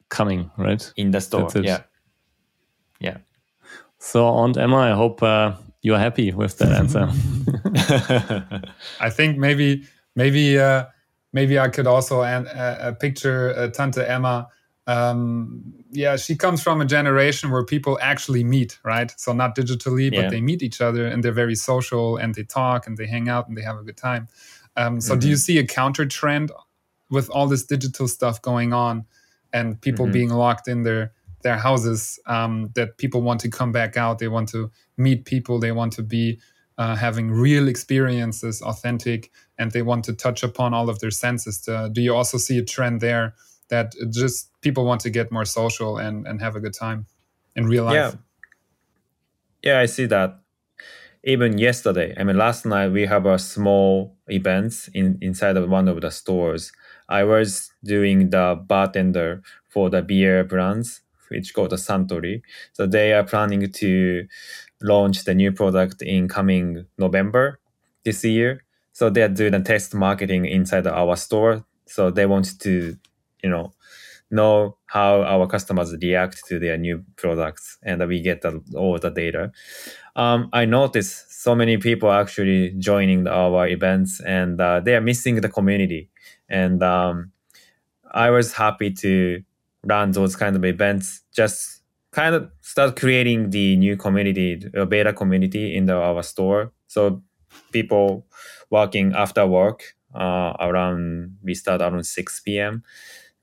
coming 0.09 0.51
right 0.57 0.93
in 0.95 1.11
the 1.11 1.21
store. 1.21 1.49
Yeah, 1.55 1.81
yeah. 2.99 3.17
So 3.97 4.27
Aunt 4.27 4.57
Emma, 4.57 4.77
I 4.77 4.91
hope 4.91 5.23
uh, 5.23 5.53
you're 5.81 5.99
happy 5.99 6.31
with 6.31 6.57
that 6.57 6.71
answer. 6.71 7.09
I 8.99 9.09
think 9.09 9.37
maybe 9.37 9.83
maybe 10.16 10.59
uh, 10.59 10.86
maybe 11.34 11.59
I 11.59 11.70
could 11.70 11.88
also 11.88 12.24
an, 12.24 12.47
uh, 12.47 12.93
picture 12.99 13.53
uh, 13.57 13.68
Tante 13.70 14.01
Emma 14.07 14.47
um, 14.88 15.74
yeah, 15.91 16.18
she 16.18 16.36
comes 16.36 16.61
from 16.61 16.82
a 16.82 16.86
generation 16.86 17.51
where 17.51 17.64
people 17.64 17.97
actually 18.01 18.43
meet, 18.43 18.80
right? 18.84 19.14
So 19.18 19.32
not 19.32 19.55
digitally, 19.55 20.14
but 20.14 20.24
Yeah. 20.24 20.30
they 20.30 20.41
meet 20.41 20.61
each 20.61 20.82
other 20.82 21.07
and 21.07 21.24
they're 21.24 21.32
very 21.32 21.55
social 21.55 22.18
and 22.18 22.36
they 22.36 22.43
talk 22.43 22.86
and 22.88 22.97
they 22.97 23.07
hang 23.07 23.30
out 23.30 23.47
and 23.47 23.55
they 23.57 23.61
have 23.61 23.78
a 23.78 23.84
good 23.84 23.97
time. 23.97 24.28
Um, 24.76 24.99
so 24.99 25.16
Mm-hmm. 25.16 25.20
do 25.22 25.30
you 25.30 25.38
see 25.38 25.57
a 25.59 25.66
counter 25.66 26.05
trend 26.05 26.51
with 27.09 27.30
all 27.30 27.47
this 27.47 27.64
digital 27.66 28.07
stuff 28.07 28.41
going 28.41 28.74
on 28.74 29.05
and 29.53 29.80
people 29.82 30.05
Mm-hmm. 30.05 30.11
being 30.11 30.30
locked 30.30 30.68
in 30.68 30.84
their 30.84 31.14
their 31.43 31.57
houses 31.57 32.20
um, 32.26 32.70
that 32.76 32.97
people 32.97 33.22
want 33.22 33.39
to 33.41 33.49
come 33.49 33.72
back 33.72 33.97
out 33.97 34.20
they 34.20 34.30
want 34.30 34.49
to 34.49 34.72
meet 34.97 35.26
people 35.26 35.59
they 35.59 35.72
want 35.74 35.93
to 35.93 36.01
be 36.03 36.39
uh, 36.78 36.95
having 36.95 37.30
real 37.32 37.68
experiences 37.68 38.61
authentic 38.61 39.30
and 39.57 39.71
they 39.71 39.81
want 39.81 40.03
to 40.05 40.13
touch 40.13 40.43
upon 40.43 40.73
all 40.73 40.89
of 40.89 40.99
their 40.99 41.11
senses 41.11 41.67
Uh, 41.67 41.87
do 41.87 42.01
you 42.01 42.15
also 42.15 42.37
see 42.37 42.57
a 42.57 42.63
trend 42.63 43.01
there 43.01 43.33
that 43.69 43.93
just 44.09 44.49
people 44.61 44.85
want 44.85 45.01
to 45.01 45.09
get 45.09 45.31
more 45.31 45.45
social 45.45 45.97
and, 45.97 46.27
and 46.27 46.41
have 46.41 46.55
a 46.55 46.59
good 46.59 46.73
time 46.73 47.05
in 47.55 47.65
real 47.65 47.85
life 47.85 47.95
Yeah. 47.95 48.11
Yeah, 49.63 49.79
I 49.79 49.85
see 49.85 50.05
that. 50.07 50.39
Even 51.23 51.57
yesterday, 51.57 52.13
I 52.17 52.25
mean, 52.25 52.37
last 52.37 52.65
night 52.65 52.89
we 52.89 53.05
have 53.05 53.25
a 53.25 53.39
small 53.39 54.17
events 54.27 54.89
in 54.93 55.17
inside 55.21 55.55
of 55.55 55.69
one 55.69 55.87
of 55.87 56.01
the 56.01 56.11
stores. 56.11 56.73
I 57.07 57.23
was 57.23 57.71
doing 57.81 58.29
the 58.29 58.61
bartender 58.67 59.41
for 59.69 59.89
the 59.89 60.01
beer 60.01 60.43
brands, 60.43 61.01
which 61.29 61.53
called 61.53 61.69
the 61.69 61.77
Suntory. 61.77 62.41
So 62.73 62.85
they 62.85 63.13
are 63.13 63.23
planning 63.23 63.71
to 63.71 64.27
launch 64.81 65.23
the 65.23 65.33
new 65.33 65.53
product 65.53 66.01
in 66.01 66.27
coming 66.27 66.85
November 66.97 67.61
this 68.03 68.25
year. 68.25 68.63
So 68.93 69.09
they 69.09 69.23
are 69.23 69.27
doing 69.29 69.53
a 69.53 69.61
test 69.61 69.93
marketing 69.93 70.45
inside 70.45 70.87
our 70.87 71.15
store. 71.15 71.65
So 71.87 72.11
they 72.11 72.25
want 72.25 72.59
to, 72.59 72.97
you 73.43 73.49
know, 73.49 73.73
know 74.31 74.77
how 74.85 75.21
our 75.23 75.47
customers 75.47 75.95
react 76.01 76.45
to 76.47 76.59
their 76.59 76.77
new 76.77 77.03
products 77.15 77.77
and 77.83 78.05
we 78.07 78.21
get 78.21 78.41
the, 78.41 78.61
all 78.75 78.97
the 78.97 79.09
data. 79.09 79.51
Um, 80.15 80.49
i 80.53 80.65
noticed 80.65 81.43
so 81.43 81.55
many 81.55 81.77
people 81.77 82.11
actually 82.11 82.71
joining 82.77 83.27
our 83.27 83.67
events 83.67 84.21
and 84.21 84.59
uh, 84.61 84.79
they 84.79 84.95
are 84.95 85.01
missing 85.01 85.41
the 85.41 85.49
community. 85.49 86.09
And 86.49 86.81
um, 86.83 87.31
i 88.11 88.29
was 88.29 88.53
happy 88.53 88.91
to 88.91 89.43
run 89.83 90.11
those 90.11 90.35
kind 90.35 90.55
of 90.55 90.63
events 90.63 91.21
just 91.35 91.81
kind 92.11 92.35
of 92.35 92.49
start 92.61 92.95
creating 92.95 93.49
the 93.49 93.75
new 93.75 93.97
community 93.97 94.63
a 94.75 94.85
beta 94.85 95.11
community 95.13 95.75
in 95.75 95.85
the, 95.85 95.95
our 95.95 96.23
store. 96.23 96.71
So 96.87 97.23
people 97.71 98.25
working 98.69 99.13
after 99.15 99.45
work 99.45 99.95
uh, 100.15 100.53
around 100.59 101.37
we 101.43 101.53
start 101.53 101.81
around 101.81 102.05
6 102.05 102.39
p.m 102.41 102.83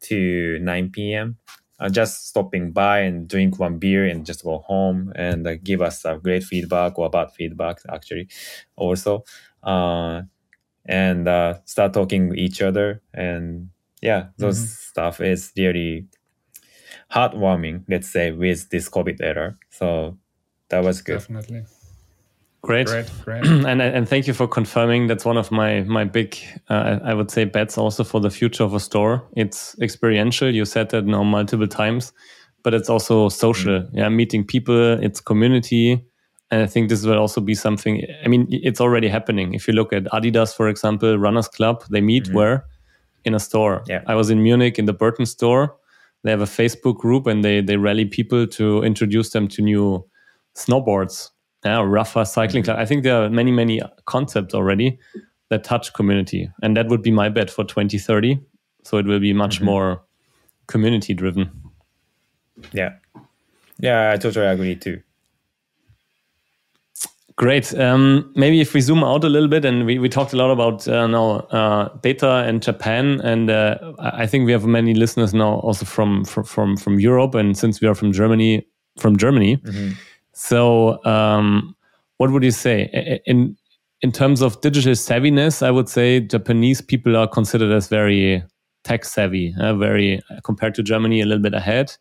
to 0.00 0.58
9 0.61 0.90
p.m. 0.90 1.36
Uh, 1.78 1.88
just 1.88 2.28
stopping 2.28 2.72
by 2.72 3.00
and 3.00 3.26
drink 3.26 3.58
one 3.58 3.78
beer 3.78 4.04
and 4.04 4.26
just 4.26 4.44
go 4.44 4.58
home 4.58 5.12
and 5.16 5.46
uh, 5.46 5.54
give 5.62 5.80
us 5.80 6.04
a 6.04 6.18
great 6.18 6.42
feedback 6.44 6.98
or 6.98 7.08
bad 7.08 7.30
feedback 7.32 7.78
actually 7.90 8.28
also 8.76 9.24
uh, 9.62 10.20
and 10.84 11.26
uh, 11.26 11.54
start 11.64 11.94
talking 11.94 12.28
with 12.28 12.38
each 12.38 12.61
other 12.61 13.00
and 13.14 13.70
yeah 14.02 14.26
those 14.36 14.70
stuff 14.70 15.20
is 15.20 15.52
really 15.56 16.06
heartwarming 17.11 17.84
let's 17.88 18.11
say 18.11 18.30
with 18.30 18.68
this 18.68 18.88
covid 18.88 19.20
era. 19.22 19.56
So 19.70 20.18
that 20.68 20.84
was 20.84 21.00
good. 21.00 21.18
Definitely 21.18 21.64
Great. 22.62 22.86
great 22.86 23.11
great 23.24 23.46
and 23.66 23.80
and 23.80 24.08
thank 24.08 24.26
you 24.26 24.34
for 24.34 24.46
confirming. 24.46 25.06
That's 25.06 25.24
one 25.24 25.38
of 25.38 25.50
my 25.50 25.80
my 25.82 26.04
big, 26.04 26.36
uh, 26.68 26.98
I 27.02 27.14
would 27.14 27.30
say, 27.30 27.44
bets 27.44 27.78
also 27.78 28.04
for 28.04 28.20
the 28.20 28.30
future 28.30 28.64
of 28.64 28.74
a 28.74 28.80
store. 28.80 29.22
It's 29.34 29.76
experiential. 29.80 30.50
You 30.50 30.64
said 30.64 30.90
that 30.90 31.06
now 31.06 31.22
multiple 31.22 31.68
times, 31.68 32.12
but 32.62 32.74
it's 32.74 32.90
also 32.90 33.28
social. 33.30 33.88
Yeah, 33.92 34.08
meeting 34.11 34.44
people. 34.44 35.02
It's 35.02 35.20
community, 35.20 36.04
and 36.50 36.62
I 36.62 36.66
think 36.66 36.90
this 36.90 37.04
will 37.04 37.18
also 37.18 37.40
be 37.40 37.54
something. 37.54 38.04
I 38.24 38.28
mean, 38.28 38.46
it's 38.50 38.80
already 38.80 39.08
happening. 39.08 39.54
If 39.54 39.66
you 39.66 39.72
look 39.72 39.92
at 39.92 40.04
Adidas, 40.04 40.54
for 40.54 40.68
example, 40.68 41.18
Runners 41.18 41.48
Club, 41.48 41.84
they 41.90 42.02
meet 42.02 42.28
where 42.32 42.66
in 43.24 43.34
a 43.34 43.40
store. 43.40 43.82
Yeah. 43.86 44.02
I 44.06 44.14
was 44.14 44.30
in 44.30 44.42
Munich 44.42 44.78
in 44.78 44.86
the 44.86 44.92
Burton 44.92 45.26
store. 45.26 45.76
They 46.22 46.30
have 46.30 46.40
a 46.40 46.46
Facebook 46.46 46.98
group 46.98 47.26
and 47.26 47.44
they 47.44 47.61
they 47.61 47.76
rally 47.76 48.04
people 48.04 48.46
to 48.46 48.82
introduce 48.82 49.30
them 49.30 49.48
to 49.48 49.62
new 49.62 50.04
snowboards. 50.54 51.30
Yeah, 51.64 51.78
Rapha 51.78 52.26
cycling 52.26 52.62
club. 52.62 52.78
I 52.78 52.86
think 52.86 53.02
there 53.02 53.22
are 53.22 53.28
many, 53.28 53.52
many 53.52 53.80
concepts 54.06 54.54
already 54.54 54.98
that 55.50 55.64
touch 55.64 55.92
community. 55.92 56.50
And 56.62 56.76
that 56.76 56.88
would 56.88 57.02
be 57.02 57.11
my 57.11 57.28
bet 57.28 57.50
for 57.50 57.64
2030. 57.64 58.40
So 58.84 58.98
it 58.98 59.06
will 59.06 59.20
be 59.20 59.32
much 59.32 59.61
more 59.61 60.02
community 60.70 61.12
driven. 61.12 61.50
yeah 62.72 62.90
yeah 63.78 64.12
i 64.12 64.16
totally 64.16 64.46
agree 64.46 64.76
too 64.76 65.02
Great. 67.36 67.72
Um, 67.78 68.30
maybe 68.36 68.61
if 68.61 68.74
we 68.74 68.82
zoom 68.82 69.02
out 69.02 69.24
a 69.24 69.28
little 69.30 69.48
bit, 69.48 69.64
and 69.64 69.86
we, 69.86 69.98
we 69.98 70.11
talked 70.11 70.34
a 70.34 70.36
lot 70.36 70.50
about 70.50 70.86
uh, 70.86 71.06
now 71.06 71.38
uh, 71.50 71.88
beta 72.02 72.44
and 72.46 72.61
Japan, 72.61 73.18
and 73.22 73.48
uh, 73.48 73.78
I 73.98 74.26
think 74.26 74.44
we 74.44 74.52
have 74.52 74.66
many 74.66 74.92
listeners 74.92 75.32
now 75.32 75.54
also 75.61 75.86
from 75.86 76.26
from 76.26 76.44
from, 76.44 76.76
from 76.76 77.00
Europe, 77.00 77.34
and 77.34 77.56
since 77.56 77.80
we 77.80 77.88
are 77.88 77.94
from 77.94 78.12
Germany, 78.12 78.66
from 78.98 79.16
Germany. 79.16 79.58
So, 80.41 81.05
um, 81.05 81.76
what 82.16 82.30
would 82.30 82.43
you 82.43 82.51
say 82.51 83.20
in 83.26 83.59
in 84.01 84.11
terms 84.11 84.41
of 84.41 84.59
digital 84.62 84.95
savviness? 84.95 85.62
I 85.62 85.70
would 85.70 85.86
say 85.88 86.18
Japanese 86.20 86.80
people 86.80 87.14
are 87.14 87.28
considered 87.28 87.70
as 87.70 87.88
very 87.88 88.43
tech 88.82 89.05
savvy, 89.05 89.55
uh, 89.61 89.74
very 89.74 90.22
compared 90.43 90.74
to 90.76 90.82
Germany, 90.82 91.20
a 91.20 91.26
little 91.26 91.43
bit 91.43 91.53
ahead. 91.53 91.95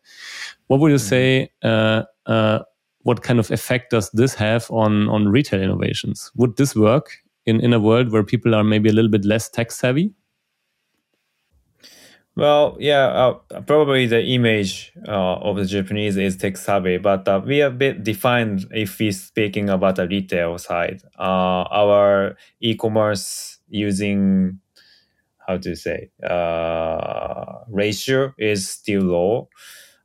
What 0.68 0.80
would 0.80 0.90
you 0.90 0.98
say? 0.98 1.50
Uh, 1.62 2.04
uh, 2.24 2.60
what 3.02 3.22
kind 3.22 3.38
of 3.38 3.50
effect 3.50 3.90
does 3.90 4.10
this 4.12 4.34
have 4.34 4.70
on 4.70 5.10
on 5.10 5.28
retail 5.28 5.60
innovations? 5.60 6.32
Would 6.36 6.56
this 6.56 6.74
work 6.74 7.18
in 7.44 7.60
in 7.60 7.74
a 7.74 7.78
world 7.80 8.10
where 8.10 8.24
people 8.24 8.54
are 8.54 8.64
maybe 8.64 8.88
a 8.88 8.92
little 8.94 9.10
bit 9.10 9.26
less 9.26 9.50
tech 9.50 9.70
savvy? 9.70 10.14
Well, 12.40 12.78
yeah, 12.80 13.06
uh, 13.52 13.60
probably 13.66 14.06
the 14.06 14.24
image 14.24 14.92
uh, 15.06 15.34
of 15.34 15.56
the 15.56 15.66
Japanese 15.66 16.16
is 16.16 16.38
tech 16.38 16.56
savvy, 16.56 16.96
but 16.96 17.28
uh, 17.28 17.42
we 17.44 17.60
are 17.60 17.66
a 17.66 17.70
bit 17.70 18.02
defined 18.02 18.64
if 18.70 18.98
we're 18.98 19.12
speaking 19.12 19.68
about 19.68 19.96
the 19.96 20.08
retail 20.08 20.56
side. 20.56 21.02
Uh, 21.18 21.68
our 21.70 22.36
e-commerce 22.60 23.58
using 23.68 24.58
how 25.46 25.58
to 25.58 25.76
say 25.76 26.10
uh, 26.22 27.60
ratio 27.68 28.34
is 28.38 28.68
still 28.68 29.02
low. 29.02 29.48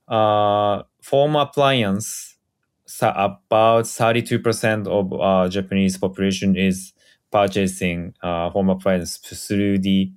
Uh, 0.07 0.83
home 1.09 1.35
appliance, 1.37 2.37
sa- 2.85 3.13
about 3.25 3.87
thirty-two 3.87 4.39
percent 4.39 4.87
of 4.87 5.13
uh, 5.13 5.49
Japanese 5.49 5.97
population 5.97 6.57
is 6.57 6.93
purchasing 7.31 8.13
home 8.23 8.69
appliance 8.69 9.17
through 9.17 9.79
the 9.79 10.11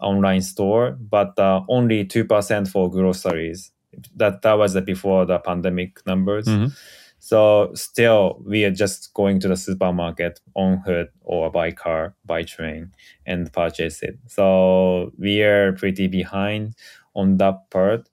online 0.00 0.42
store, 0.42 0.92
but 1.00 1.38
uh, 1.38 1.62
only 1.68 2.04
two 2.04 2.24
percent 2.24 2.68
for 2.68 2.90
groceries. 2.90 3.72
That 4.16 4.42
that 4.42 4.54
was 4.54 4.78
before 4.82 5.26
the 5.26 5.38
pandemic 5.38 6.04
numbers. 6.06 6.46
Mhm. 6.46 6.72
So 7.18 7.70
still, 7.74 8.40
we 8.46 8.64
are 8.64 8.70
just 8.70 9.12
going 9.12 9.40
to 9.40 9.48
the 9.48 9.56
supermarket 9.56 10.40
on 10.54 10.82
foot 10.82 11.10
or 11.22 11.50
by 11.50 11.70
car, 11.70 12.14
by 12.24 12.44
train, 12.44 12.92
and 13.26 13.52
purchase 13.52 14.02
it. 14.02 14.18
So 14.26 15.12
we 15.18 15.42
are 15.42 15.72
pretty 15.74 16.06
behind 16.08 16.74
on 17.14 17.36
that 17.36 17.68
part. 17.70 18.08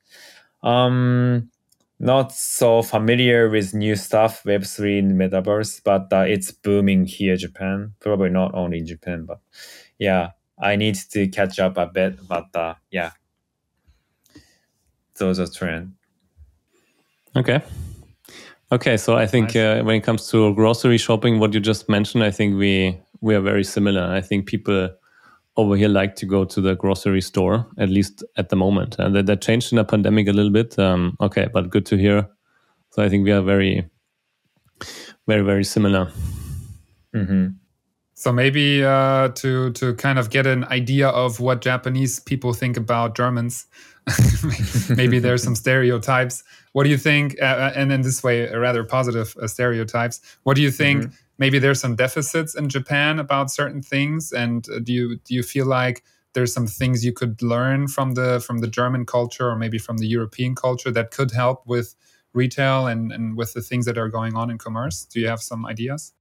Um, 0.64 1.50
not 2.00 2.32
so 2.32 2.82
familiar 2.82 3.50
with 3.50 3.74
new 3.74 3.96
stuff, 3.96 4.46
Web 4.46 4.64
three, 4.64 5.02
metaverse, 5.02 5.82
but 5.84 6.12
uh, 6.12 6.26
it's 6.28 6.52
booming 6.52 7.06
here, 7.06 7.36
Japan. 7.38 7.94
Probably 8.00 8.30
not 8.30 8.54
only 8.54 8.80
in 8.80 8.86
Japan, 8.86 9.26
but 9.26 9.40
yeah, 9.98 10.32
I 10.60 10.76
need 10.76 10.96
to 11.12 11.28
catch 11.28 11.60
up 11.60 11.78
a 11.78 11.88
bit. 11.88 12.28
But 12.28 12.56
uh, 12.56 12.76
yeah, 12.92 13.12
those 15.18 15.40
are 15.40 15.48
trends. 15.48 15.94
Okay. 17.36 17.62
Okay, 18.70 18.98
so 18.98 19.16
I 19.16 19.26
think 19.26 19.56
uh, 19.56 19.82
when 19.84 19.96
it 19.96 20.04
comes 20.04 20.28
to 20.32 20.54
grocery 20.54 20.98
shopping, 20.98 21.40
what 21.40 21.54
you 21.54 21.62
just 21.62 21.88
mentioned, 21.88 22.24
I 22.24 22.32
think 22.32 22.58
we 22.58 23.00
we 23.22 23.34
are 23.34 23.42
very 23.42 23.64
similar. 23.64 24.04
I 24.04 24.22
think 24.22 24.46
people 24.46 24.90
over 25.56 25.76
here 25.76 25.90
like 25.90 26.16
to 26.16 26.26
go 26.26 26.46
to 26.46 26.62
the 26.62 26.76
grocery 26.76 27.22
store, 27.22 27.66
at 27.78 27.90
least 27.90 28.24
at 28.38 28.50
the 28.50 28.56
moment. 28.56 28.96
And 29.00 29.16
that, 29.16 29.26
that 29.26 29.42
changed 29.42 29.72
in 29.72 29.78
the 29.78 29.84
pandemic 29.84 30.28
a 30.28 30.32
little 30.32 30.52
bit. 30.52 30.78
Um, 30.78 31.18
okay, 31.20 31.48
but 31.52 31.70
good 31.70 31.86
to 31.88 31.98
hear. 31.98 32.28
So 32.92 33.04
I 33.04 33.10
think 33.10 33.24
we 33.24 33.32
are 33.32 33.42
very, 33.42 33.90
very, 35.28 35.44
very 35.44 35.64
similar. 35.64 36.12
hmm 37.14 37.48
So 38.20 38.34
maybe 38.34 38.84
uh, 38.84 39.30
to 39.30 39.72
to 39.74 39.94
kind 39.94 40.18
of 40.18 40.32
get 40.32 40.48
an 40.48 40.64
idea 40.64 41.08
of 41.08 41.40
what 41.40 41.62
Japanese 41.62 42.20
people 42.20 42.52
think 42.52 42.76
about 42.76 43.16
Germans, 43.16 43.68
maybe 44.90 45.20
there's 45.20 45.44
some 45.44 45.54
stereotypes. 45.66 46.44
What 46.74 46.86
do 46.86 46.90
you 46.90 46.98
think? 46.98 47.40
Uh, 47.40 47.72
and 47.76 47.92
in 47.92 48.02
this 48.02 48.24
way, 48.24 48.52
rather 48.52 48.84
positive 48.84 49.38
uh, 49.40 49.46
stereotypes. 49.46 50.20
What 50.42 50.56
do 50.56 50.64
you 50.64 50.72
think? 50.72 51.14
Maybe 51.38 51.60
there's 51.60 51.80
some 51.80 51.96
deficits 51.96 52.56
in 52.56 52.70
Japan 52.70 53.20
about 53.20 53.52
certain 53.52 53.84
things, 53.84 54.32
and 54.32 54.68
uh, 54.68 54.80
do 54.80 54.94
you 54.94 55.18
do 55.18 55.36
you 55.36 55.44
feel 55.44 55.68
like 55.68 56.04
there's 56.34 56.52
some 56.52 56.66
things 56.66 57.06
you 57.06 57.14
could 57.14 57.40
learn 57.44 57.88
from 57.88 58.16
the 58.16 58.40
from 58.40 58.58
the 58.62 58.68
German 58.68 59.06
culture 59.06 59.48
or 59.48 59.56
maybe 59.56 59.78
from 59.78 59.98
the 60.00 60.08
European 60.08 60.56
culture 60.56 60.90
that 60.90 61.12
could 61.12 61.30
help 61.30 61.68
with 61.68 61.94
retail 62.34 62.88
and, 62.88 63.12
and 63.12 63.38
with 63.38 63.54
the 63.54 63.62
things 63.62 63.86
that 63.86 64.00
are 64.00 64.10
going 64.10 64.36
on 64.36 64.50
in 64.50 64.58
commerce? 64.58 65.06
Do 65.06 65.20
you 65.20 65.28
have 65.28 65.40
some 65.42 65.68
ideas? 65.68 66.14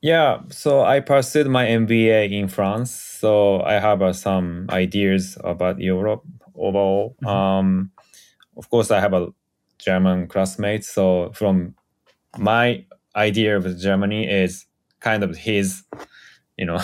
Yeah, 0.00 0.42
so 0.50 0.82
I 0.84 1.00
pursued 1.00 1.48
my 1.48 1.66
MBA 1.66 2.30
in 2.30 2.48
France, 2.48 2.92
so 2.92 3.62
I 3.62 3.74
have 3.74 4.00
uh, 4.00 4.12
some 4.12 4.66
ideas 4.70 5.36
about 5.42 5.80
Europe 5.80 6.22
overall. 6.54 7.16
Mm-hmm. 7.22 7.26
Um, 7.26 7.90
of 8.56 8.70
course, 8.70 8.92
I 8.92 9.00
have 9.00 9.12
a 9.12 9.28
German 9.78 10.28
classmate, 10.28 10.84
so 10.84 11.32
from 11.34 11.74
my 12.36 12.84
idea 13.16 13.56
of 13.56 13.76
Germany 13.78 14.28
is 14.28 14.66
kind 15.00 15.24
of 15.24 15.36
his, 15.36 15.82
you 16.56 16.66
know, 16.66 16.80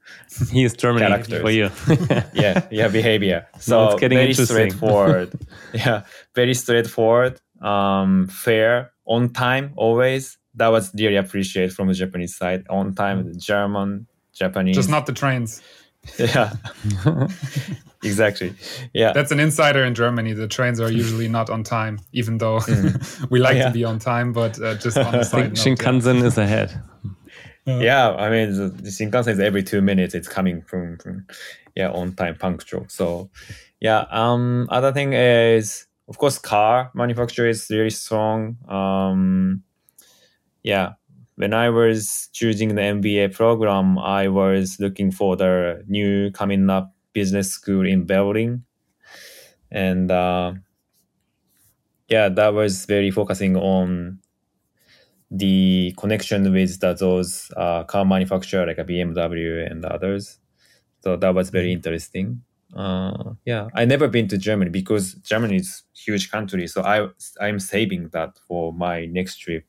he 0.50 0.64
is 0.64 0.74
Germany 0.74 1.06
characters. 1.06 1.40
for 1.40 1.50
you. 1.50 1.70
yeah, 2.34 2.66
yeah, 2.70 2.88
behavior. 2.88 3.46
So 3.58 3.90
no, 3.90 3.96
very 3.96 4.34
straightforward. 4.34 5.32
yeah, 5.72 6.02
very 6.34 6.54
straightforward, 6.54 7.40
um, 7.62 8.26
fair, 8.28 8.92
on 9.06 9.30
time, 9.30 9.72
always 9.76 10.36
that 10.54 10.68
was 10.68 10.92
really 10.94 11.16
appreciated 11.16 11.72
from 11.74 11.88
the 11.88 11.94
Japanese 11.94 12.36
side. 12.36 12.66
On 12.68 12.94
time, 12.94 13.24
mm. 13.24 13.38
German, 13.38 14.06
Japanese. 14.32 14.76
Just 14.76 14.90
not 14.90 15.06
the 15.06 15.12
trains. 15.12 15.62
Yeah. 16.18 16.54
exactly. 18.02 18.54
Yeah. 18.94 19.12
That's 19.12 19.30
an 19.32 19.38
insider 19.38 19.84
in 19.84 19.94
Germany. 19.94 20.32
The 20.32 20.48
trains 20.48 20.80
are 20.80 20.90
usually 20.90 21.28
not 21.28 21.50
on 21.50 21.62
time, 21.62 22.00
even 22.12 22.38
though 22.38 22.58
mm. 22.60 23.30
we 23.30 23.38
like 23.38 23.58
yeah. 23.58 23.66
to 23.66 23.70
be 23.70 23.84
on 23.84 23.98
time, 23.98 24.32
but 24.32 24.58
uh, 24.62 24.76
just 24.76 24.96
on 24.96 25.12
the 25.12 25.24
side. 25.24 25.52
Shinkansen 25.52 26.20
yeah. 26.20 26.26
is 26.26 26.38
ahead. 26.38 26.82
Uh, 27.66 27.78
yeah, 27.80 28.12
I 28.12 28.30
mean 28.30 28.56
the, 28.56 28.68
the 28.68 28.88
Shinkansen 28.88 29.32
is 29.32 29.40
every 29.40 29.62
two 29.62 29.82
minutes. 29.82 30.14
It's 30.14 30.26
coming 30.26 30.62
from, 30.62 30.96
from 30.96 31.26
yeah 31.76 31.90
on 31.90 32.14
time 32.14 32.36
punctual. 32.36 32.86
So 32.88 33.28
yeah. 33.80 34.06
Um. 34.10 34.68
Other 34.70 34.92
thing 34.92 35.12
is 35.12 35.86
of 36.08 36.16
course 36.16 36.38
car 36.38 36.90
manufacturer 36.94 37.48
is 37.48 37.66
really 37.68 37.90
strong. 37.90 38.56
Um 38.68 39.64
yeah, 40.62 40.92
when 41.36 41.54
I 41.54 41.70
was 41.70 42.28
choosing 42.32 42.74
the 42.74 42.82
MBA 42.82 43.34
program, 43.34 43.98
I 43.98 44.28
was 44.28 44.78
looking 44.78 45.10
for 45.10 45.36
the 45.36 45.84
new 45.88 46.30
coming 46.32 46.68
up 46.68 46.94
business 47.12 47.50
school 47.50 47.86
in 47.86 48.06
Berlin, 48.06 48.64
and 49.70 50.10
uh, 50.10 50.52
yeah, 52.08 52.28
that 52.28 52.52
was 52.52 52.84
very 52.86 53.10
focusing 53.10 53.56
on 53.56 54.18
the 55.30 55.94
connection 55.96 56.52
with 56.52 56.80
the, 56.80 56.92
those 56.94 57.50
uh, 57.56 57.84
car 57.84 58.04
manufacturer 58.04 58.66
like 58.66 58.78
a 58.78 58.84
BMW 58.84 59.70
and 59.70 59.84
others. 59.84 60.38
So 61.02 61.16
that 61.16 61.34
was 61.34 61.50
very 61.50 61.66
mm-hmm. 61.66 61.76
interesting. 61.76 62.42
Uh, 62.74 63.34
yeah, 63.44 63.68
I 63.74 63.84
never 63.84 64.08
been 64.08 64.28
to 64.28 64.38
Germany 64.38 64.70
because 64.70 65.14
Germany 65.14 65.56
is 65.56 65.82
huge 65.94 66.30
country. 66.30 66.66
So 66.66 66.82
I 66.82 67.08
I'm 67.40 67.58
saving 67.58 68.10
that 68.10 68.38
for 68.46 68.72
my 68.72 69.06
next 69.06 69.38
trip. 69.38 69.64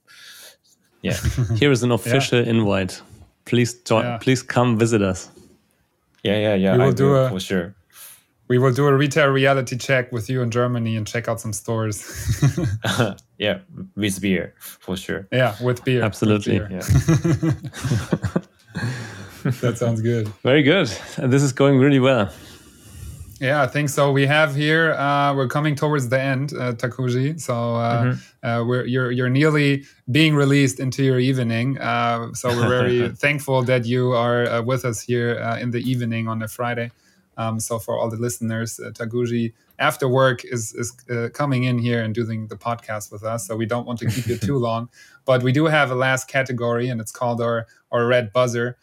Yeah. 1.01 1.17
Here 1.57 1.71
is 1.71 1.83
an 1.83 1.91
official 1.91 2.39
yeah. 2.39 2.49
invite. 2.49 3.01
Please 3.45 3.73
join. 3.73 4.05
Yeah. 4.05 4.17
Please 4.17 4.43
come 4.43 4.77
visit 4.77 5.01
us. 5.01 5.29
Yeah, 6.23 6.37
yeah, 6.37 6.55
yeah. 6.55 6.77
We 6.77 6.83
will 6.83 6.91
do, 6.91 7.05
do 7.05 7.15
a, 7.15 7.29
for 7.29 7.39
sure. 7.39 7.75
We 8.47 8.57
will 8.59 8.73
do 8.73 8.85
a 8.85 8.93
retail 8.93 9.29
reality 9.29 9.77
check 9.77 10.11
with 10.11 10.29
you 10.29 10.41
in 10.41 10.51
Germany 10.51 10.97
and 10.97 11.07
check 11.07 11.27
out 11.27 11.39
some 11.39 11.53
stores. 11.53 12.03
yeah, 13.37 13.59
with 13.95 14.21
beer 14.21 14.53
for 14.59 14.97
sure. 14.97 15.27
Yeah, 15.31 15.55
with 15.63 15.83
beer. 15.85 16.03
Absolutely. 16.03 16.59
With 16.59 16.69
beer. 16.69 16.81
Yeah. 19.43 19.51
that 19.61 19.77
sounds 19.77 20.01
good. 20.01 20.27
Very 20.43 20.63
good. 20.63 20.91
And 21.17 21.31
This 21.31 21.41
is 21.43 21.53
going 21.53 21.79
really 21.79 21.99
well. 21.99 22.29
Yeah, 23.41 23.63
I 23.63 23.65
think 23.65 23.89
so. 23.89 24.11
We 24.11 24.27
have 24.27 24.53
here. 24.53 24.93
Uh, 24.93 25.33
we're 25.33 25.47
coming 25.47 25.73
towards 25.75 26.09
the 26.09 26.21
end, 26.21 26.53
uh, 26.53 26.73
Takuji. 26.73 27.41
So 27.41 27.55
uh, 27.73 28.03
mm-hmm. 28.03 28.47
uh, 28.47 28.63
we're 28.63 28.85
you're 28.85 29.11
you're 29.11 29.31
nearly 29.31 29.83
being 30.11 30.35
released 30.35 30.79
into 30.79 31.01
your 31.03 31.17
evening. 31.17 31.79
Uh, 31.79 32.33
so 32.33 32.49
we're 32.49 32.69
very 32.81 33.09
thankful 33.09 33.63
that 33.63 33.83
you 33.83 34.11
are 34.11 34.45
uh, 34.45 34.61
with 34.61 34.85
us 34.85 35.01
here 35.01 35.31
in 35.59 35.71
the 35.71 35.79
evening 35.79 36.27
on 36.27 36.43
a 36.43 36.47
Friday. 36.47 36.91
Um, 37.35 37.59
so 37.59 37.79
for 37.79 37.97
all 37.97 38.11
the 38.11 38.17
listeners, 38.17 38.79
uh, 38.79 38.91
Takuji 38.91 39.53
after 39.79 40.07
work 40.07 40.45
is 40.45 40.75
is 40.75 40.91
coming 41.33 41.63
in 41.63 41.79
here 41.79 42.03
and 42.03 42.13
doing 42.13 42.45
the 42.45 42.57
podcast 42.57 43.11
with 43.11 43.23
us. 43.23 43.47
So 43.47 43.55
we 43.55 43.65
don't 43.65 43.87
want 43.87 43.97
to 44.01 44.05
keep 44.05 44.27
you 44.27 44.37
too 44.37 44.57
long, 44.67 44.87
but 45.25 45.41
we 45.41 45.51
do 45.51 45.65
have 45.65 45.89
a 45.89 45.95
last 45.95 46.27
category, 46.27 46.89
and 46.89 47.01
it's 47.01 47.11
called 47.11 47.41
our 47.41 47.65
our 47.91 48.05
red 48.05 48.31
buzzer. 48.33 48.77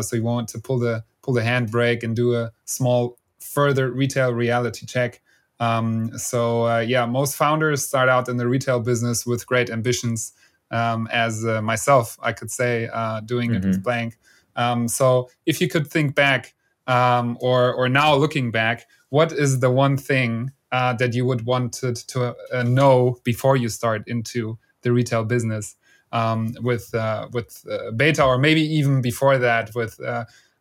so 0.00 0.14
you 0.14 0.22
want 0.22 0.48
to 0.50 0.60
pull 0.60 0.78
the 0.78 1.02
pull 1.28 1.34
the 1.34 1.42
handbrake 1.42 2.02
and 2.02 2.16
do 2.16 2.34
a 2.34 2.50
small 2.64 3.18
further 3.38 3.90
retail 3.90 4.32
reality 4.32 4.86
check. 4.86 5.20
Um, 5.60 6.16
so 6.16 6.66
uh, 6.66 6.78
yeah, 6.78 7.04
most 7.04 7.36
founders 7.36 7.86
start 7.86 8.08
out 8.08 8.28
in 8.30 8.38
the 8.38 8.48
retail 8.48 8.80
business 8.80 9.26
with 9.26 9.46
great 9.46 9.68
ambitions. 9.68 10.32
Um, 10.70 11.08
as 11.10 11.44
uh, 11.44 11.60
myself, 11.62 12.18
I 12.22 12.32
could 12.32 12.50
say, 12.50 12.88
uh, 12.92 13.20
doing 13.20 13.50
mm-hmm. 13.50 13.64
it 13.64 13.68
with 13.68 13.82
blank. 13.82 14.18
Um, 14.56 14.88
so 14.88 15.28
if 15.46 15.60
you 15.60 15.68
could 15.68 15.86
think 15.86 16.14
back, 16.14 16.54
um, 16.86 17.36
or 17.40 17.74
or 17.74 17.88
now 17.88 18.14
looking 18.14 18.50
back, 18.50 18.86
what 19.10 19.32
is 19.32 19.60
the 19.60 19.70
one 19.70 19.96
thing 19.96 20.52
uh, 20.72 20.92
that 20.94 21.14
you 21.14 21.24
would 21.26 21.44
want 21.44 21.72
to, 21.80 21.94
to 21.94 22.34
uh, 22.52 22.62
know 22.62 23.18
before 23.24 23.56
you 23.56 23.68
start 23.68 24.02
into 24.06 24.58
the 24.82 24.92
retail 24.92 25.24
business 25.24 25.76
um, 26.12 26.54
with 26.60 26.94
uh, 26.94 27.28
with 27.32 27.64
beta, 27.96 28.24
or 28.24 28.38
maybe 28.38 28.62
even 28.62 29.00
before 29.02 29.38
that 29.38 29.74
with 29.74 30.00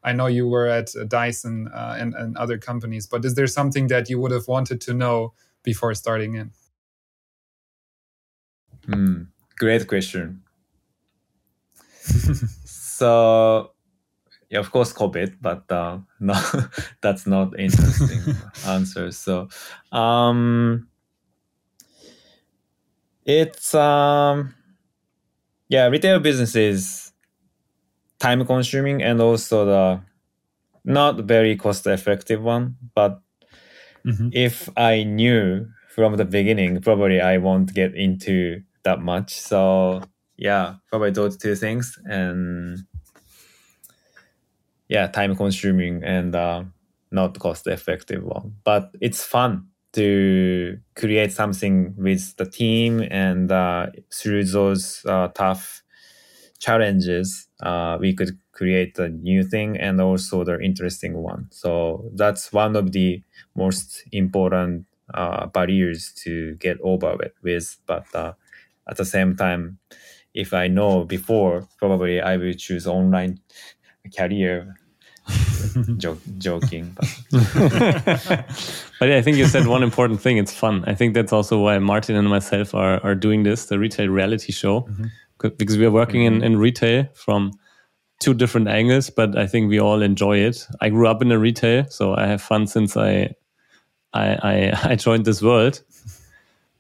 I 0.04 0.14
know 0.14 0.28
you 0.28 0.48
were 0.48 0.68
at 0.68 0.90
Dyson 1.08 1.68
uh, 1.74 1.96
and, 2.00 2.14
and 2.14 2.38
other 2.38 2.58
companies, 2.58 3.08
but 3.08 3.26
is 3.26 3.36
there 3.36 3.48
something 3.48 3.88
that 3.88 4.10
you 4.10 4.20
would 4.20 4.32
have 4.32 4.48
wanted 4.48 4.80
to 4.82 4.94
know 4.94 5.34
before 5.64 5.94
starting 5.94 6.36
in? 6.36 6.52
Mm, 8.88 9.28
great 9.58 9.88
question. 9.88 10.44
so, 12.66 13.72
yeah, 14.50 14.60
of 14.60 14.72
course, 14.72 14.94
COVID, 14.94 15.38
but 15.42 15.70
uh, 15.72 16.00
no, 16.20 16.36
that's 17.02 17.28
not 17.28 17.60
interesting 17.60 18.36
answer. 18.66 19.12
So, 19.12 19.50
um, 19.92 20.88
it's 23.26 23.76
um, 23.76 24.56
yeah, 25.68 25.88
retail 25.88 26.20
business 26.20 26.56
is 26.56 27.07
time 28.20 28.46
consuming 28.46 29.02
and 29.02 29.22
also 29.22 29.66
the 29.66 30.02
not 30.84 31.18
very 31.24 31.56
cost 31.56 31.86
effective 31.86 32.42
one 32.42 32.76
but 32.96 33.22
mm-hmm. 34.06 34.30
if 34.32 34.70
i 34.78 35.04
knew 35.04 35.68
from 35.90 36.16
the 36.16 36.26
beginning 36.26 36.82
probably 36.82 37.20
i 37.20 37.38
won't 37.38 37.74
get 37.74 37.94
into 37.94 38.62
that 38.88 39.02
much. 39.02 39.40
So 39.40 40.02
yeah 40.38 40.76
probably 40.90 41.12
those 41.12 41.36
two 41.36 41.56
things 41.56 41.98
and 42.06 42.78
yeah 44.88 45.08
time 45.08 45.36
consuming 45.36 46.04
and 46.04 46.36
uh, 46.36 46.64
not 47.12 47.38
cost 47.40 47.68
effective 47.68 48.24
one. 48.24 48.56
But 48.64 48.96
it's 49.02 49.24
fun 49.24 49.68
to 49.94 50.78
create 50.96 51.32
something 51.34 51.96
with 51.98 52.36
the 52.38 52.46
team 52.46 53.02
and 53.12 53.52
uh, 53.52 53.88
through 54.14 54.46
those 54.46 55.06
uh, 55.06 55.28
tough 55.30 55.84
challenges, 56.60 57.47
uh, 57.62 57.98
we 58.00 58.14
could 58.14 58.38
create 58.52 58.98
a 59.00 59.10
new 59.10 59.44
thing 59.44 59.78
and 59.78 60.00
also 60.00 60.44
the 60.44 60.60
interesting 60.60 61.18
one. 61.18 61.48
So 61.52 62.10
that's 62.14 62.54
one 62.54 62.76
of 62.76 62.92
the 62.92 63.24
most 63.56 64.04
important 64.12 64.86
uh, 65.14 65.48
barriers 65.48 66.12
to 66.24 66.56
get 66.56 66.78
over 66.82 67.18
with. 67.42 67.78
But 67.86 68.06
uh, 68.14 68.34
at 68.90 68.98
the 68.98 69.06
same 69.06 69.36
time, 69.36 69.80
if 70.34 70.54
I 70.54 70.68
know 70.68 71.04
before, 71.04 71.68
probably 71.80 72.22
I 72.22 72.38
will 72.38 72.54
choose 72.54 72.86
online 72.86 73.40
career. 74.16 74.76
Joke, 75.98 76.20
joking, 76.38 76.96
but. 76.96 77.06
but 79.00 79.12
I 79.12 79.22
think 79.22 79.36
you 79.36 79.46
said 79.46 79.68
one 79.68 79.84
important 79.84 80.22
thing. 80.22 80.38
It's 80.38 80.54
fun. 80.54 80.86
I 80.88 80.96
think 80.96 81.14
that's 81.14 81.34
also 81.34 81.60
why 81.60 81.78
Martin 81.80 82.16
and 82.16 82.30
myself 82.30 82.74
are 82.74 83.04
are 83.04 83.14
doing 83.14 83.44
this, 83.44 83.66
the 83.66 83.78
retail 83.78 84.08
reality 84.08 84.54
show. 84.54 84.82
Mm-hmm 84.82 85.08
because 85.40 85.78
we 85.78 85.86
are 85.86 85.92
working 85.92 86.24
in, 86.24 86.36
mm-hmm. 86.36 86.44
in 86.44 86.58
retail 86.58 87.08
from 87.14 87.52
two 88.20 88.34
different 88.34 88.68
angles, 88.68 89.10
but 89.10 89.38
I 89.38 89.48
think 89.48 89.70
we 89.70 89.80
all 89.80 90.02
enjoy 90.02 90.38
it. 90.38 90.68
I 90.82 90.90
grew 90.90 91.08
up 91.08 91.22
in 91.22 91.32
a 91.32 91.40
retail, 91.40 91.86
so 91.90 92.16
I 92.16 92.28
have 92.28 92.42
fun 92.42 92.68
since 92.68 92.98
I 92.98 93.36
I 94.14 94.38
I, 94.42 94.72
I 94.92 94.96
joined 94.96 95.26
this 95.26 95.42
world. 95.42 95.82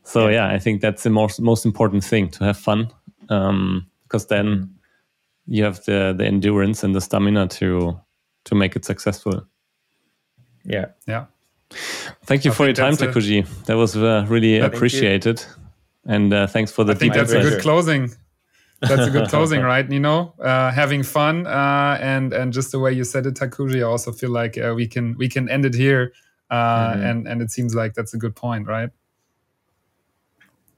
So 0.03 0.27
yeah. 0.27 0.47
yeah. 0.47 0.55
I 0.55 0.59
think 0.59 0.81
that's 0.81 1.03
the 1.03 1.09
most 1.09 1.39
most 1.39 1.65
important 1.65 2.03
thing 2.03 2.29
to 2.31 2.43
have 2.45 2.57
fun, 2.57 2.89
um, 3.29 3.87
because 4.03 4.27
then 4.27 4.45
mm-hmm. 4.45 5.53
you 5.53 5.63
have 5.63 5.83
the 5.85 6.15
the 6.17 6.25
endurance 6.25 6.83
and 6.83 6.95
the 6.95 7.01
stamina 7.01 7.47
to 7.47 7.99
to 8.45 8.55
make 8.55 8.75
it 8.75 8.85
successful. 8.85 9.45
Yeah, 10.63 10.87
yeah. 11.07 11.25
Thank 12.25 12.45
you 12.45 12.51
I 12.51 12.53
for 12.53 12.65
your 12.65 12.73
time, 12.73 12.93
Takuji. 12.93 13.45
That 13.65 13.75
was 13.75 13.95
uh, 13.95 14.25
really 14.29 14.59
appreciated, 14.59 15.43
and 16.05 16.33
uh, 16.33 16.47
thanks 16.47 16.71
for 16.71 16.85
the. 16.85 16.93
I 16.93 16.95
think 16.95 17.13
that's 17.13 17.33
a 17.33 17.41
good 17.41 17.61
closing 17.61 18.11
that's 18.81 19.07
a 19.07 19.09
good 19.09 19.27
closing, 19.29 19.61
right, 19.61 19.87
Nino? 19.87 20.33
Uh, 20.39 20.71
having 20.71 21.03
fun 21.03 21.47
uh, 21.47 21.97
and 22.01 22.33
and 22.33 22.53
just 22.53 22.71
the 22.71 22.79
way 22.79 22.91
you 22.91 23.03
said 23.03 23.25
it, 23.25 23.35
Takuji, 23.35 23.79
I 23.79 23.83
also 23.83 24.11
feel 24.11 24.31
like 24.31 24.57
uh, 24.57 24.73
we 24.75 24.87
can 24.87 25.15
we 25.17 25.29
can 25.29 25.49
end 25.49 25.65
it 25.65 25.73
here, 25.73 26.13
uh, 26.49 26.93
mm-hmm. 26.93 27.01
and 27.03 27.27
and 27.27 27.41
it 27.41 27.51
seems 27.51 27.75
like 27.75 27.93
that's 27.93 28.13
a 28.13 28.17
good 28.17 28.35
point, 28.35 28.67
right? 28.67 28.89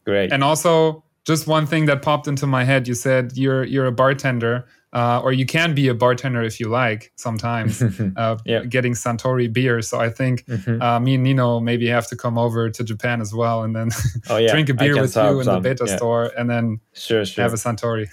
Great. 0.05 0.31
And 0.31 0.43
also, 0.43 1.03
just 1.25 1.45
one 1.45 1.67
thing 1.67 1.85
that 1.85 2.01
popped 2.01 2.27
into 2.27 2.47
my 2.47 2.63
head. 2.63 2.87
You 2.87 2.95
said 2.95 3.33
you're 3.35 3.63
you're 3.63 3.85
a 3.85 3.91
bartender, 3.91 4.65
uh, 4.93 5.21
or 5.23 5.31
you 5.31 5.45
can 5.45 5.75
be 5.75 5.87
a 5.87 5.93
bartender 5.93 6.41
if 6.41 6.59
you 6.59 6.67
like. 6.67 7.11
Sometimes 7.15 7.81
uh, 8.17 8.37
yeah. 8.45 8.63
getting 8.63 8.93
Suntory 8.93 9.51
beer. 9.51 9.81
So 9.81 9.99
I 9.99 10.09
think 10.09 10.45
mm-hmm. 10.45 10.81
uh, 10.81 10.99
me 10.99 11.15
and 11.15 11.23
Nino 11.23 11.59
maybe 11.59 11.87
have 11.87 12.07
to 12.07 12.15
come 12.15 12.37
over 12.37 12.69
to 12.69 12.83
Japan 12.83 13.21
as 13.21 13.33
well, 13.33 13.63
and 13.63 13.75
then 13.75 13.89
oh, 14.29 14.37
yeah. 14.37 14.51
drink 14.51 14.69
a 14.69 14.73
beer 14.73 14.99
with 14.99 15.15
you 15.15 15.39
in 15.39 15.45
some. 15.45 15.55
the 15.55 15.69
beta 15.69 15.85
yeah. 15.87 15.95
store, 15.95 16.31
and 16.37 16.49
then 16.49 16.79
sure, 16.93 17.25
sure. 17.25 17.43
have 17.43 17.53
a 17.53 17.57
Suntory 17.57 18.09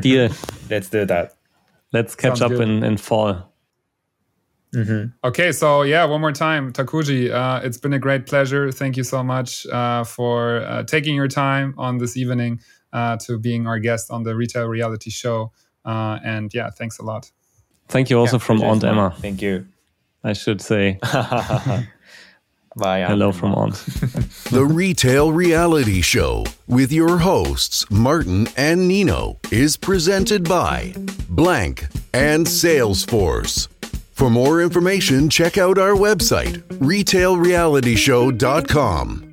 Deal. 0.00 0.30
Let's 0.68 0.88
do 0.88 1.04
that. 1.04 1.34
Let's 1.92 2.14
catch 2.14 2.38
Sounds 2.38 2.52
up 2.52 2.60
in, 2.60 2.84
in 2.84 2.96
fall. 2.96 3.50
Mm-hmm. 4.74 5.26
Okay, 5.26 5.50
so 5.50 5.82
yeah, 5.82 6.04
one 6.04 6.20
more 6.20 6.32
time, 6.32 6.72
Takuji, 6.72 7.32
uh, 7.32 7.60
it's 7.64 7.76
been 7.76 7.92
a 7.92 7.98
great 7.98 8.26
pleasure. 8.26 8.70
Thank 8.70 8.96
you 8.96 9.02
so 9.02 9.24
much 9.24 9.66
uh, 9.66 10.04
for 10.04 10.60
uh, 10.60 10.84
taking 10.84 11.16
your 11.16 11.26
time 11.26 11.74
on 11.76 11.98
this 11.98 12.16
evening 12.16 12.60
uh, 12.92 13.16
to 13.18 13.38
being 13.38 13.66
our 13.66 13.80
guest 13.80 14.10
on 14.10 14.22
the 14.22 14.36
Retail 14.36 14.68
Reality 14.68 15.10
Show. 15.10 15.52
Uh, 15.84 16.18
and 16.24 16.52
yeah, 16.54 16.70
thanks 16.70 16.98
a 16.98 17.04
lot. 17.04 17.30
Thank 17.88 18.10
you 18.10 18.18
also 18.18 18.36
yeah, 18.36 18.44
from 18.44 18.62
Aunt 18.62 18.84
Emma. 18.84 19.14
Thank 19.18 19.42
you. 19.42 19.66
I 20.22 20.34
should 20.34 20.60
say. 20.60 20.98
Bye. 22.76 23.02
Hello 23.02 23.32
from 23.32 23.52
Aunt. 23.54 23.74
the 24.50 24.64
Retail 24.64 25.32
Reality 25.32 26.02
Show 26.02 26.44
with 26.68 26.92
your 26.92 27.18
hosts, 27.18 27.90
Martin 27.90 28.46
and 28.56 28.86
Nino, 28.86 29.38
is 29.50 29.76
presented 29.76 30.48
by 30.48 30.94
Blank 31.28 31.88
and 32.12 32.46
Salesforce. 32.46 33.66
For 34.12 34.30
more 34.30 34.62
information, 34.62 35.28
check 35.30 35.58
out 35.58 35.78
our 35.78 35.94
website, 35.94 36.62
retailrealityshow.com. 36.78 39.29